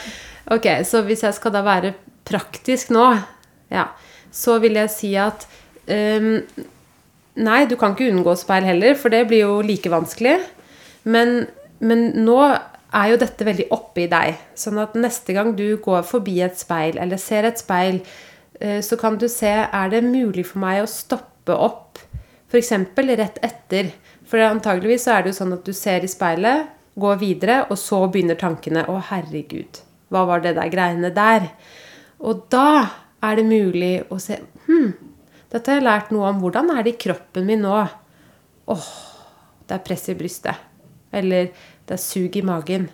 Ok, 0.54 0.66
så 0.84 1.02
hvis 1.06 1.22
jeg 1.24 1.34
skal 1.36 1.52
da 1.54 1.62
være 1.64 1.94
praktisk 2.24 2.90
nå, 2.94 3.04
ja, 3.72 3.88
så 4.34 4.58
vil 4.62 4.76
jeg 4.80 4.90
si 4.92 5.14
at 5.20 5.46
um, 5.88 6.38
Nei, 7.34 7.64
du 7.66 7.74
kan 7.74 7.96
ikke 7.96 8.12
unngå 8.12 8.36
speil 8.38 8.62
heller, 8.68 8.94
for 8.94 9.10
det 9.10 9.24
blir 9.26 9.40
jo 9.42 9.54
like 9.66 9.90
vanskelig. 9.90 10.36
Men, 11.10 11.48
men 11.82 12.12
nå 12.22 12.36
er 12.94 13.10
jo 13.12 13.18
dette 13.20 13.46
veldig 13.46 13.66
oppe 13.74 14.04
i 14.04 14.10
deg. 14.10 14.38
Sånn 14.58 14.78
at 14.82 14.96
neste 14.98 15.34
gang 15.36 15.52
du 15.58 15.66
går 15.82 16.04
forbi 16.06 16.38
et 16.44 16.58
speil, 16.58 16.98
eller 17.00 17.20
ser 17.20 17.48
et 17.48 17.60
speil, 17.60 18.00
eh, 18.60 18.80
så 18.84 18.98
kan 19.00 19.18
du 19.18 19.28
se 19.30 19.52
er 19.64 19.92
det 19.92 20.04
mulig 20.06 20.46
for 20.50 20.62
meg 20.64 20.82
å 20.82 20.90
stoppe 20.90 21.54
opp, 21.54 21.98
f.eks. 22.50 22.72
rett 23.18 23.40
etter. 23.42 23.92
For 24.28 24.42
antageligvis 24.42 25.06
så 25.06 25.16
er 25.16 25.24
det 25.24 25.32
jo 25.34 25.40
sånn 25.40 25.56
at 25.56 25.66
du 25.66 25.74
ser 25.76 26.04
i 26.04 26.10
speilet, 26.10 26.70
går 26.94 27.16
videre, 27.18 27.56
og 27.70 27.78
så 27.80 28.04
begynner 28.06 28.38
tankene. 28.38 28.86
Å, 28.86 29.00
herregud, 29.10 29.82
hva 30.14 30.22
var 30.28 30.44
det 30.44 30.54
der 30.58 30.70
greiene 30.70 31.10
der? 31.14 31.50
Og 32.22 32.46
da 32.52 32.68
er 33.24 33.40
det 33.40 33.48
mulig 33.48 33.96
å 34.12 34.20
se 34.22 34.38
Hm, 34.64 34.94
dette 35.52 35.70
har 35.70 35.80
jeg 35.80 35.84
lært 35.84 36.12
noe 36.14 36.30
om. 36.30 36.38
Hvordan 36.40 36.70
er 36.72 36.86
det 36.86 36.94
i 36.94 37.00
kroppen 37.04 37.44
min 37.44 37.60
nå? 37.66 37.74
Åh, 38.72 38.86
det 39.68 39.76
er 39.76 39.82
press 39.84 40.08
i 40.08 40.16
brystet. 40.16 40.56
Eller 41.14 41.50
det 41.88 41.96
er 41.96 42.02
sug 42.02 42.36
i 42.36 42.44
magen. 42.44 42.88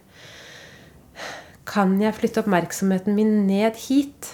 Kan 1.70 1.98
jeg 2.02 2.16
flytte 2.16 2.42
oppmerksomheten 2.42 3.14
min 3.14 3.44
ned 3.46 3.78
hit? 3.86 4.32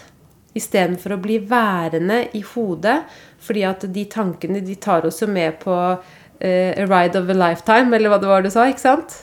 Istedenfor 0.57 1.17
å 1.17 1.21
bli 1.21 1.41
værende 1.45 2.23
i 2.37 2.41
hodet. 2.55 3.03
Fordi 3.45 3.67
at 3.69 3.85
de 3.93 4.07
tankene 4.11 4.63
de 4.65 4.79
tar 4.81 5.05
oss 5.07 5.21
jo 5.23 5.29
med 5.29 5.59
på 5.61 5.75
eh, 5.77 6.73
a 6.73 6.87
ride 6.89 7.21
of 7.21 7.29
a 7.29 7.37
lifetime, 7.37 7.93
eller 7.95 8.11
hva 8.11 8.21
det 8.23 8.31
var 8.31 8.43
du 8.47 8.51
sa. 8.51 8.65
ikke 8.71 8.87
sant? 8.87 9.21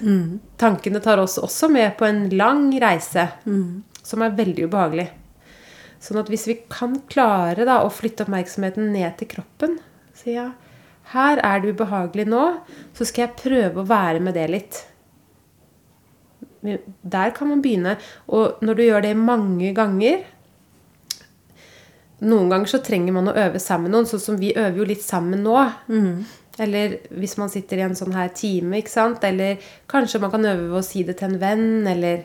Tankene 0.61 1.01
tar 1.03 1.21
oss 1.23 1.39
også 1.41 1.71
med 1.73 1.97
på 1.97 2.05
en 2.05 2.27
lang 2.29 2.69
reise 2.81 3.27
som 4.03 4.21
er 4.21 4.37
veldig 4.37 4.69
ubehagelig. 4.69 5.09
Sånn 6.03 6.19
at 6.19 6.29
hvis 6.29 6.45
vi 6.49 6.59
kan 6.69 6.97
klare 7.09 7.65
da, 7.65 7.81
å 7.81 7.91
flytte 7.91 8.25
oppmerksomheten 8.25 8.91
ned 8.91 9.15
til 9.19 9.29
kroppen 9.37 9.77
Si 10.13 10.35
ja, 10.35 10.51
her 11.15 11.39
er 11.41 11.61
det 11.63 11.73
ubehagelig 11.73 12.27
nå, 12.29 12.43
så 12.93 13.07
skal 13.07 13.25
jeg 13.25 13.39
prøve 13.39 13.81
å 13.81 13.87
være 13.89 14.19
med 14.23 14.35
det 14.37 14.45
litt. 14.51 14.81
Der 16.63 17.33
kan 17.35 17.49
man 17.49 17.61
begynne. 17.63 17.97
Og 18.27 18.63
når 18.63 18.79
du 18.79 18.83
gjør 18.85 19.03
det 19.03 19.17
mange 19.19 19.73
ganger 19.75 20.23
Noen 22.23 22.47
ganger 22.47 22.69
så 22.71 22.79
trenger 22.79 23.11
man 23.11 23.27
å 23.27 23.35
øve 23.35 23.59
sammen 23.59 23.89
med 23.89 23.97
noen, 23.97 24.05
sånn 24.07 24.21
som 24.23 24.37
vi 24.39 24.53
øver 24.55 24.77
jo 24.79 24.85
litt 24.87 25.03
sammen 25.03 25.41
nå. 25.43 25.57
Eller 26.63 26.99
hvis 27.11 27.33
man 27.35 27.49
sitter 27.51 27.81
i 27.81 27.83
en 27.83 27.97
sånn 27.97 28.13
her 28.15 28.29
time, 28.37 28.77
ikke 28.79 28.93
sant. 28.93 29.23
Eller 29.27 29.59
kanskje 29.91 30.21
man 30.23 30.31
kan 30.31 30.45
øve 30.45 30.69
ved 30.69 30.79
å 30.79 30.85
si 30.85 31.03
det 31.03 31.17
til 31.19 31.31
en 31.31 31.41
venn, 31.41 31.87
eller 31.89 32.23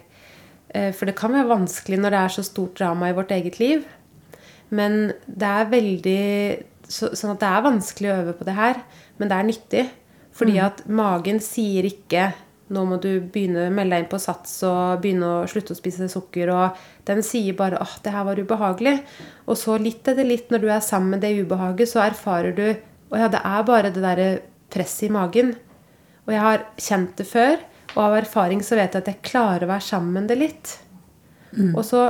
eh, 0.70 0.92
For 0.94 1.08
det 1.08 1.16
kan 1.18 1.34
være 1.34 1.50
vanskelig 1.50 1.98
når 1.98 2.14
det 2.14 2.20
er 2.20 2.34
så 2.36 2.44
stort 2.46 2.76
drama 2.78 3.08
i 3.10 3.16
vårt 3.16 3.32
eget 3.34 3.58
liv. 3.58 3.86
Men 4.70 5.14
det 5.26 5.48
er 5.48 5.72
veldig 5.72 6.22
så, 6.88 7.10
Sånn 7.16 7.34
at 7.34 7.40
det 7.42 7.48
er 7.48 7.64
vanskelig 7.66 8.12
å 8.12 8.18
øve 8.22 8.36
på 8.36 8.46
det 8.46 8.54
her, 8.56 8.84
men 9.18 9.32
det 9.32 9.38
er 9.38 9.48
nyttig. 9.48 9.88
Fordi 10.38 10.60
at 10.62 10.84
magen 10.86 11.40
sier 11.42 11.88
ikke 11.88 12.30
nå 12.74 12.84
må 12.84 12.98
du 13.00 13.10
begynne 13.32 13.68
å 13.68 13.72
melde 13.72 13.96
deg 13.96 14.04
inn 14.04 14.10
på 14.10 14.20
sats 14.20 14.58
og 14.68 15.00
begynne 15.02 15.28
å 15.38 15.46
slutte 15.48 15.72
å 15.72 15.78
spise 15.78 16.08
sukker. 16.12 16.52
Og 16.52 17.08
den 17.08 17.22
sier 17.24 17.56
bare 17.56 17.80
at 17.80 18.02
det 18.04 18.12
her 18.12 18.26
var 18.28 18.40
ubehagelig. 18.40 18.98
Og 19.48 19.56
så 19.60 19.78
litt 19.80 20.08
etter 20.08 20.28
litt, 20.28 20.50
når 20.52 20.64
du 20.64 20.68
er 20.72 20.84
sammen 20.84 21.16
med 21.16 21.24
det 21.24 21.34
ubehaget, 21.40 21.88
så 21.90 22.04
erfarer 22.04 22.56
du 22.56 22.66
å 23.08 23.16
ja, 23.16 23.30
det 23.32 23.40
er 23.40 23.64
bare 23.64 23.92
det 23.94 24.04
derre 24.04 24.28
presset 24.72 25.08
i 25.08 25.14
magen. 25.14 25.54
Og 26.26 26.34
jeg 26.34 26.44
har 26.44 26.64
kjent 26.76 27.16
det 27.16 27.24
før, 27.28 27.56
og 27.94 28.02
av 28.04 28.18
erfaring 28.18 28.60
så 28.64 28.76
vet 28.76 28.92
jeg 28.92 29.04
at 29.04 29.12
jeg 29.14 29.24
klarer 29.30 29.64
å 29.64 29.70
være 29.70 29.86
sammen 29.86 30.12
med 30.18 30.28
det 30.28 30.36
litt. 30.36 30.74
Og 31.72 31.80
så, 31.88 32.02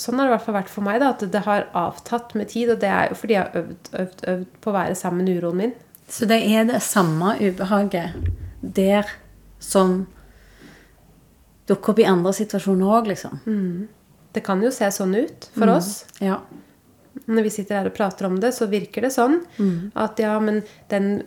sånn 0.00 0.16
har 0.16 0.30
det 0.30 0.32
i 0.32 0.34
hvert 0.36 0.46
fall 0.46 0.56
vært 0.56 0.72
for 0.72 0.86
meg, 0.86 1.02
da, 1.02 1.12
at 1.12 1.26
det 1.32 1.44
har 1.44 1.68
avtatt 1.76 2.32
med 2.38 2.48
tid. 2.54 2.72
Og 2.72 2.80
det 2.80 2.88
er 2.88 3.12
jo 3.12 3.18
fordi 3.20 3.36
jeg 3.36 3.44
har 3.44 3.60
øvd, 3.60 3.92
øvd, 4.00 4.24
øvd 4.32 4.48
på 4.64 4.72
å 4.72 4.76
være 4.78 4.96
sammen 4.96 5.28
med 5.28 5.36
uroen 5.36 5.60
min. 5.60 5.76
Så 6.08 6.28
det 6.30 6.40
er 6.48 6.66
det 6.68 6.80
samme 6.86 7.34
ubehaget 7.42 8.16
der 8.62 9.10
som 9.66 9.98
dukker 11.66 11.92
opp 11.92 12.00
i 12.02 12.06
andre 12.06 12.32
situasjoner 12.36 12.96
òg, 12.98 13.10
liksom. 13.10 13.40
Det 14.32 14.42
kan 14.46 14.60
jo 14.62 14.70
se 14.70 14.88
sånn 14.94 15.14
ut 15.16 15.48
for 15.56 15.72
oss. 15.74 16.04
Ja. 16.22 16.40
Når 17.26 17.46
vi 17.48 17.50
sitter 17.50 17.80
her 17.80 17.88
og 17.90 17.96
prater 17.96 18.28
om 18.28 18.36
det, 18.40 18.52
så 18.54 18.68
virker 18.70 19.06
det 19.06 19.10
sånn 19.14 19.40
at 19.96 20.20
ja, 20.22 20.36
men 20.38 20.62
den 20.92 21.24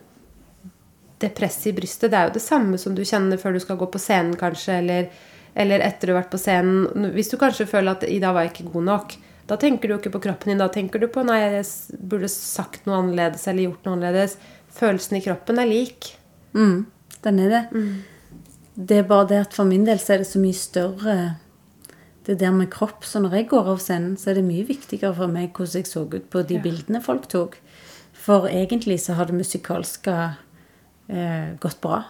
det 1.19 1.33
presset 1.35 1.67
i 1.67 1.75
brystet, 1.75 2.11
det 2.11 2.17
er 2.17 2.29
jo 2.29 2.37
det 2.37 2.43
samme 2.43 2.77
som 2.79 2.93
du 2.95 3.01
kjenner 3.03 3.39
før 3.41 3.57
du 3.57 3.59
skal 3.59 3.75
gå 3.75 3.87
på 3.91 3.99
scenen, 3.99 4.37
kanskje, 4.39 4.77
eller, 4.79 5.09
eller 5.53 5.81
etter 5.83 6.07
du 6.07 6.13
har 6.13 6.21
vært 6.21 6.31
på 6.31 6.39
scenen. 6.39 7.09
Hvis 7.11 7.31
du 7.33 7.35
kanskje 7.41 7.67
føler 7.67 7.97
at 7.97 8.05
'i 8.07 8.21
dag 8.23 8.33
var 8.33 8.45
jeg 8.45 8.53
ikke 8.53 8.71
god 8.71 8.85
nok', 8.87 9.17
da 9.49 9.57
tenker 9.57 9.87
du 9.87 9.93
jo 9.95 9.97
ikke 9.99 10.13
på 10.13 10.21
kroppen 10.27 10.53
din. 10.53 10.61
Da 10.61 10.69
tenker 10.69 10.99
du 10.99 11.07
på 11.07 11.25
'nei, 11.25 11.39
jeg 11.41 11.65
burde 11.99 12.29
sagt 12.29 12.85
noe 12.85 13.01
annerledes', 13.01 13.47
eller 13.47 13.67
gjort 13.67 13.83
noe 13.83 13.97
annerledes. 13.97 14.37
Følelsen 14.71 15.17
i 15.17 15.21
kroppen 15.25 15.59
er 15.59 15.67
lik. 15.67 16.15
Mm, 16.53 16.85
den 17.23 17.39
er 17.39 17.49
det. 17.49 17.63
Det 18.79 18.97
er 19.01 19.07
bare 19.07 19.27
det 19.27 19.39
at 19.43 19.53
for 19.57 19.67
min 19.67 19.83
del 19.87 19.99
så 19.99 20.13
er 20.15 20.21
det 20.23 20.27
så 20.29 20.39
mye 20.39 20.55
større 20.55 21.15
Det 22.25 22.37
der 22.39 22.51
med 22.53 22.69
kropp. 22.71 23.03
Så 23.07 23.19
når 23.19 23.33
jeg 23.35 23.47
går 23.49 23.67
av 23.71 23.79
scenen, 23.81 24.15
så 24.17 24.29
er 24.29 24.35
det 24.37 24.43
mye 24.45 24.63
viktigere 24.67 25.15
for 25.17 25.27
meg 25.31 25.49
hvordan 25.55 25.79
jeg 25.81 25.87
så 25.89 26.03
ut 26.05 26.27
på 26.29 26.43
de 26.47 26.59
bildene 26.61 27.01
folk 27.01 27.25
tok. 27.31 27.55
For 28.13 28.45
egentlig 28.47 28.99
så 29.01 29.15
har 29.17 29.25
det 29.25 29.35
musikalske 29.39 30.13
eh, 31.09 31.55
gått 31.59 31.79
bra. 31.81 32.03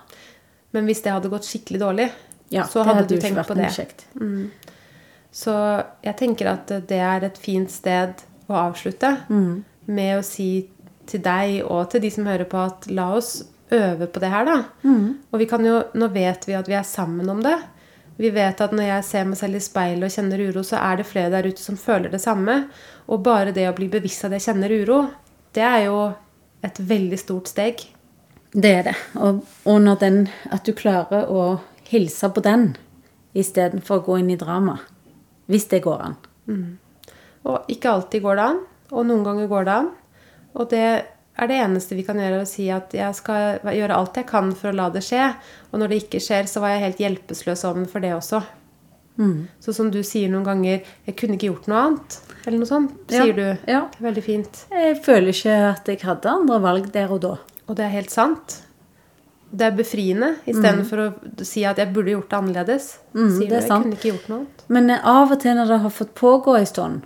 Men 0.75 0.85
hvis 0.89 1.01
det 1.05 1.13
hadde 1.13 1.31
gått 1.31 1.47
skikkelig 1.47 1.79
dårlig, 1.79 2.09
Ja, 2.51 2.65
så 2.67 2.83
hadde, 2.83 2.95
hadde 3.03 3.15
du 3.15 3.21
tenkt 3.21 3.47
på 3.47 3.55
det. 3.55 3.69
kjekt. 3.71 4.05
Så 5.31 5.53
jeg 6.03 6.17
tenker 6.17 6.51
at 6.51 6.67
det 6.89 6.99
er 6.99 7.23
et 7.23 7.37
fint 7.37 7.69
sted 7.71 8.13
å 8.49 8.57
avslutte 8.57 9.13
med 9.85 10.17
å 10.17 10.23
si 10.25 10.67
til 11.09 11.21
deg 11.21 11.61
og 11.63 11.89
til 11.93 12.01
de 12.01 12.09
som 12.11 12.25
hører 12.25 12.49
på, 12.49 12.57
at 12.57 12.89
la 12.91 13.11
oss 13.15 13.43
øve 13.75 14.07
på 14.07 14.21
det 14.21 14.29
her, 14.31 14.45
da. 14.47 14.55
Og 15.31 15.39
vi 15.41 15.47
kan 15.49 15.65
jo, 15.65 15.81
nå 15.93 16.07
vet 16.13 16.47
vi 16.47 16.55
at 16.57 16.69
vi 16.69 16.77
er 16.77 16.87
sammen 16.87 17.29
om 17.29 17.43
det. 17.43 17.57
Vi 18.19 18.31
vet 18.35 18.59
at 18.61 18.73
når 18.75 18.83
jeg 18.83 19.03
ser 19.07 19.27
meg 19.29 19.37
selv 19.39 19.55
i 19.55 19.63
speilet 19.63 20.03
og 20.03 20.11
kjenner 20.11 20.41
uro, 20.49 20.63
så 20.67 20.81
er 20.81 20.99
det 20.99 21.07
flere 21.07 21.31
der 21.31 21.47
ute 21.47 21.61
som 21.63 21.77
føler 21.79 22.11
det 22.11 22.19
samme. 22.19 22.65
Og 23.07 23.21
bare 23.23 23.53
det 23.55 23.69
å 23.69 23.75
bli 23.77 23.87
bevisst 23.91 24.25
at 24.27 24.35
jeg 24.35 24.43
kjenner 24.49 24.73
uro, 24.81 25.05
det 25.55 25.63
er 25.63 25.85
jo 25.85 26.01
et 26.65 26.81
veldig 26.89 27.19
stort 27.21 27.47
steg. 27.47 27.85
Det 28.51 28.73
er 28.81 28.83
det. 28.89 28.95
Og, 29.21 29.39
og 29.63 29.81
når 29.85 30.01
den, 30.01 30.19
at 30.51 30.65
du 30.67 30.73
klarer 30.75 31.29
å 31.31 31.59
hilse 31.89 32.29
på 32.33 32.43
den 32.43 32.73
istedenfor 33.37 34.01
å 34.01 34.05
gå 34.09 34.19
inn 34.19 34.33
i 34.33 34.39
drama. 34.39 34.79
Hvis 35.49 35.69
det 35.71 35.83
går 35.85 36.03
an. 36.09 36.17
Og 37.47 37.71
ikke 37.71 37.93
alltid 37.93 38.25
går 38.25 38.35
det 38.35 38.45
an, 38.51 38.59
og 38.91 39.07
noen 39.07 39.23
ganger 39.25 39.47
går 39.47 39.65
det 39.69 39.77
an. 39.79 39.89
Og 40.59 40.69
det 40.73 40.85
er 41.41 41.47
det 41.47 41.57
eneste 41.63 41.95
vi 41.95 42.03
kan 42.03 42.17
gjøre, 42.17 42.41
å 42.43 42.47
si 42.47 42.69
at 42.73 42.93
jeg 42.93 43.15
skal 43.15 43.59
gjøre 43.63 43.95
alt 43.95 44.15
jeg 44.15 44.27
kan 44.27 44.51
for 44.55 44.69
å 44.71 44.75
la 44.75 44.89
det 44.93 45.01
skje. 45.05 45.33
Og 45.71 45.79
når 45.79 45.87
det 45.89 45.99
ikke 46.03 46.19
skjer, 46.23 46.47
så 46.51 46.59
var 46.63 46.69
jeg 46.75 46.85
helt 46.87 46.97
hjelpeløs 47.03 47.65
overfor 47.69 48.01
det 48.01 48.13
også. 48.17 48.43
Så 49.59 49.73
som 49.75 49.89
du 49.91 49.99
sier 50.03 50.29
noen 50.31 50.45
ganger 50.45 50.81
'Jeg 51.05 51.15
kunne 51.17 51.35
ikke 51.35 51.49
gjort 51.51 51.67
noe 51.67 51.79
annet', 51.89 52.19
eller 52.47 52.57
noe 52.57 52.65
sånt, 52.69 52.91
Ja, 53.11 53.23
sier 53.25 53.33
du. 53.35 53.57
ja. 53.67 53.81
Det 53.91 53.99
er 53.99 54.11
veldig 54.13 54.23
fint. 54.23 54.65
Jeg 54.71 55.03
føler 55.03 55.27
ikke 55.33 55.55
at 55.75 55.85
jeg 55.85 55.99
hadde 55.99 56.29
andre 56.29 56.59
valg 56.61 56.91
der 56.93 57.11
og 57.11 57.19
da. 57.21 57.37
Og 57.67 57.75
det 57.75 57.83
er 57.85 57.89
helt 57.89 58.09
sant. 58.11 58.61
Det 59.51 59.61
er 59.65 59.71
befriende, 59.75 60.35
istedenfor 60.47 60.97
å 61.03 61.43
si 61.43 61.65
at 61.65 61.75
'jeg 61.77 61.93
burde 61.93 62.11
gjort 62.11 62.29
det 62.29 62.39
annerledes'. 62.39 62.97
Mm, 63.13 63.29
sier 63.37 63.39
det 63.39 63.49
du, 63.49 63.55
er 63.55 63.59
'jeg 63.59 63.67
sant. 63.67 63.83
kunne 63.83 63.95
ikke 63.95 64.11
gjort 64.13 64.29
noe 64.29 64.39
annet'. 64.39 64.63
Men 64.69 64.89
av 64.91 65.31
og 65.31 65.39
til 65.39 65.55
når 65.55 65.67
det 65.67 65.79
har 65.81 65.89
fått 65.89 66.15
pågå 66.15 66.57
en 66.57 66.65
stund, 66.65 67.01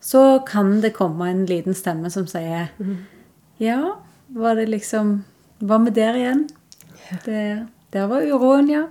så 0.00 0.44
kan 0.46 0.80
det 0.80 0.94
komme 0.94 1.28
en 1.28 1.46
liten 1.46 1.74
stemme 1.74 2.10
som 2.10 2.26
sier 2.26 2.68
Ja, 3.60 4.00
var 4.32 4.56
det 4.56 4.70
liksom 4.70 5.20
Hva 5.60 5.76
med 5.82 5.92
der 5.92 6.16
igjen? 6.16 6.46
Det, 7.26 7.66
der 7.92 8.06
var 8.08 8.24
uroen, 8.24 8.70
ja. 8.70 8.86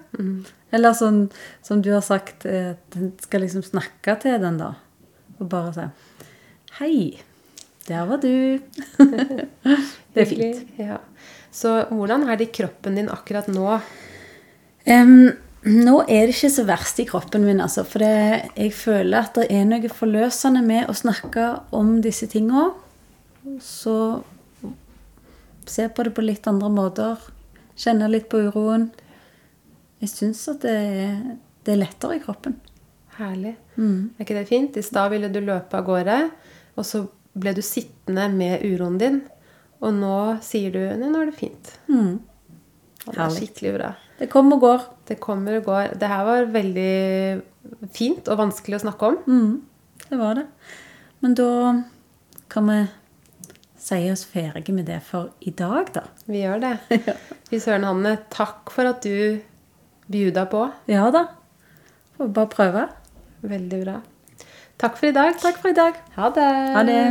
Eller 0.70 0.94
sånn 0.94 1.24
som 1.66 1.82
du 1.82 1.90
har 1.96 2.04
sagt, 2.06 2.46
eh, 2.46 2.76
at 2.76 2.98
en 3.00 3.10
skal 3.24 3.42
liksom 3.42 3.64
snakke 3.66 4.14
til 4.22 4.38
den, 4.44 4.60
da. 4.62 4.76
Og 5.40 5.50
bare 5.50 5.74
si 5.74 5.88
Hei, 6.80 7.20
Der 7.88 8.06
var 8.06 8.22
du. 8.22 8.60
det 10.14 10.22
er 10.22 10.30
fint. 10.30 10.68
Ja. 10.78 11.00
Så 11.50 11.88
hvordan 11.90 12.28
er 12.30 12.38
det 12.38 12.52
i 12.52 12.56
kroppen 12.60 13.00
din 13.00 13.10
akkurat 13.10 13.48
nå? 13.50 13.80
Um, 14.86 15.32
nå 15.66 15.96
er 16.06 16.28
det 16.28 16.36
ikke 16.36 16.52
så 16.54 16.68
verst 16.70 17.02
i 17.02 17.08
kroppen 17.10 17.48
min, 17.48 17.64
altså. 17.66 17.88
For 17.90 18.06
det, 18.06 18.52
jeg 18.54 18.76
føler 18.78 19.24
at 19.24 19.40
det 19.42 19.48
er 19.50 19.66
noe 19.66 19.90
forløsende 19.90 20.62
med 20.62 20.86
å 20.86 20.94
snakke 20.94 21.56
om 21.74 21.98
disse 22.06 22.30
tinga. 22.30 22.70
Så 23.64 23.96
se 25.70 25.88
på 25.90 26.04
det 26.08 26.14
på 26.18 26.24
litt 26.26 26.48
andre 26.50 26.70
måter. 26.74 27.18
Kjenne 27.80 28.10
litt 28.12 28.28
på 28.32 28.42
uroen. 28.50 28.90
Jeg 30.02 30.10
syns 30.14 30.42
at 30.52 30.62
det, 30.66 30.74
er- 30.76 31.38
det 31.66 31.74
er 31.76 31.82
lettere 31.84 32.18
i 32.18 32.24
kroppen. 32.24 32.56
Herlig. 33.20 33.56
Er 33.78 34.24
ikke 34.24 34.36
det 34.38 34.48
fint? 34.48 34.78
I 34.80 34.84
stad 34.86 35.12
ville 35.12 35.30
du 35.32 35.40
løpe 35.44 35.76
av 35.80 35.86
gårde, 35.88 36.18
og 36.80 36.86
så 36.88 37.04
ble 37.40 37.54
du 37.56 37.62
sittende 37.64 38.30
med 38.32 38.64
uroen 38.64 38.98
din. 39.00 39.22
Og 39.82 39.94
nå 39.96 40.40
sier 40.44 40.72
du 40.76 40.80
nei, 41.00 41.08
nå 41.12 41.22
er 41.22 41.30
det 41.32 41.38
fint. 41.40 41.74
Mm. 41.88 42.20
Og 43.08 43.14
det 43.16 43.22
er 43.24 43.36
skikkelig 43.36 43.74
bra. 43.78 43.94
Det 44.20 44.28
kommer 44.32 44.58
og 44.58 44.64
går. 44.66 44.82
Det 45.08 45.20
kommer 45.24 45.58
og 45.60 45.68
går. 45.70 45.94
Det 46.00 46.08
her 46.12 46.26
var 46.28 46.50
veldig 46.52 47.92
fint 47.96 48.28
og 48.28 48.40
vanskelig 48.42 48.76
å 48.80 48.84
snakke 48.84 49.08
om. 49.14 49.20
Mm, 49.28 49.54
det 50.10 50.20
var 50.20 50.36
det. 50.40 50.46
Men 51.24 51.36
da 51.40 51.48
kan 52.52 52.68
vi 52.72 52.80
si 53.80 54.00
oss 54.12 54.26
ferdige 54.28 54.76
med 54.76 54.90
det 54.90 55.00
for 55.08 55.32
i 55.42 55.52
dag, 55.52 55.90
da. 55.96 56.06
Vi 56.28 56.44
gjør 56.44 56.62
det. 56.64 56.76
Fy 57.50 57.60
søren, 57.62 57.88
Hanne. 57.88 58.18
Takk 58.34 58.72
for 58.76 58.92
at 58.92 59.04
du 59.06 59.40
bjuda 60.10 60.46
på. 60.52 60.68
Ja 60.90 61.10
da. 61.14 61.26
Får 62.18 62.32
bare 62.36 62.54
prøve. 62.54 62.86
Veldig 63.42 63.84
bra. 63.86 64.00
Takk 64.80 64.96
for 65.00 65.12
i 65.12 65.16
dag. 65.16 65.36
Takk 65.42 65.60
for 65.60 65.72
i 65.72 65.78
dag. 65.78 66.00
Ha 66.16 66.32
det. 66.36 66.54
Ha 66.76 66.88
det. 66.88 67.04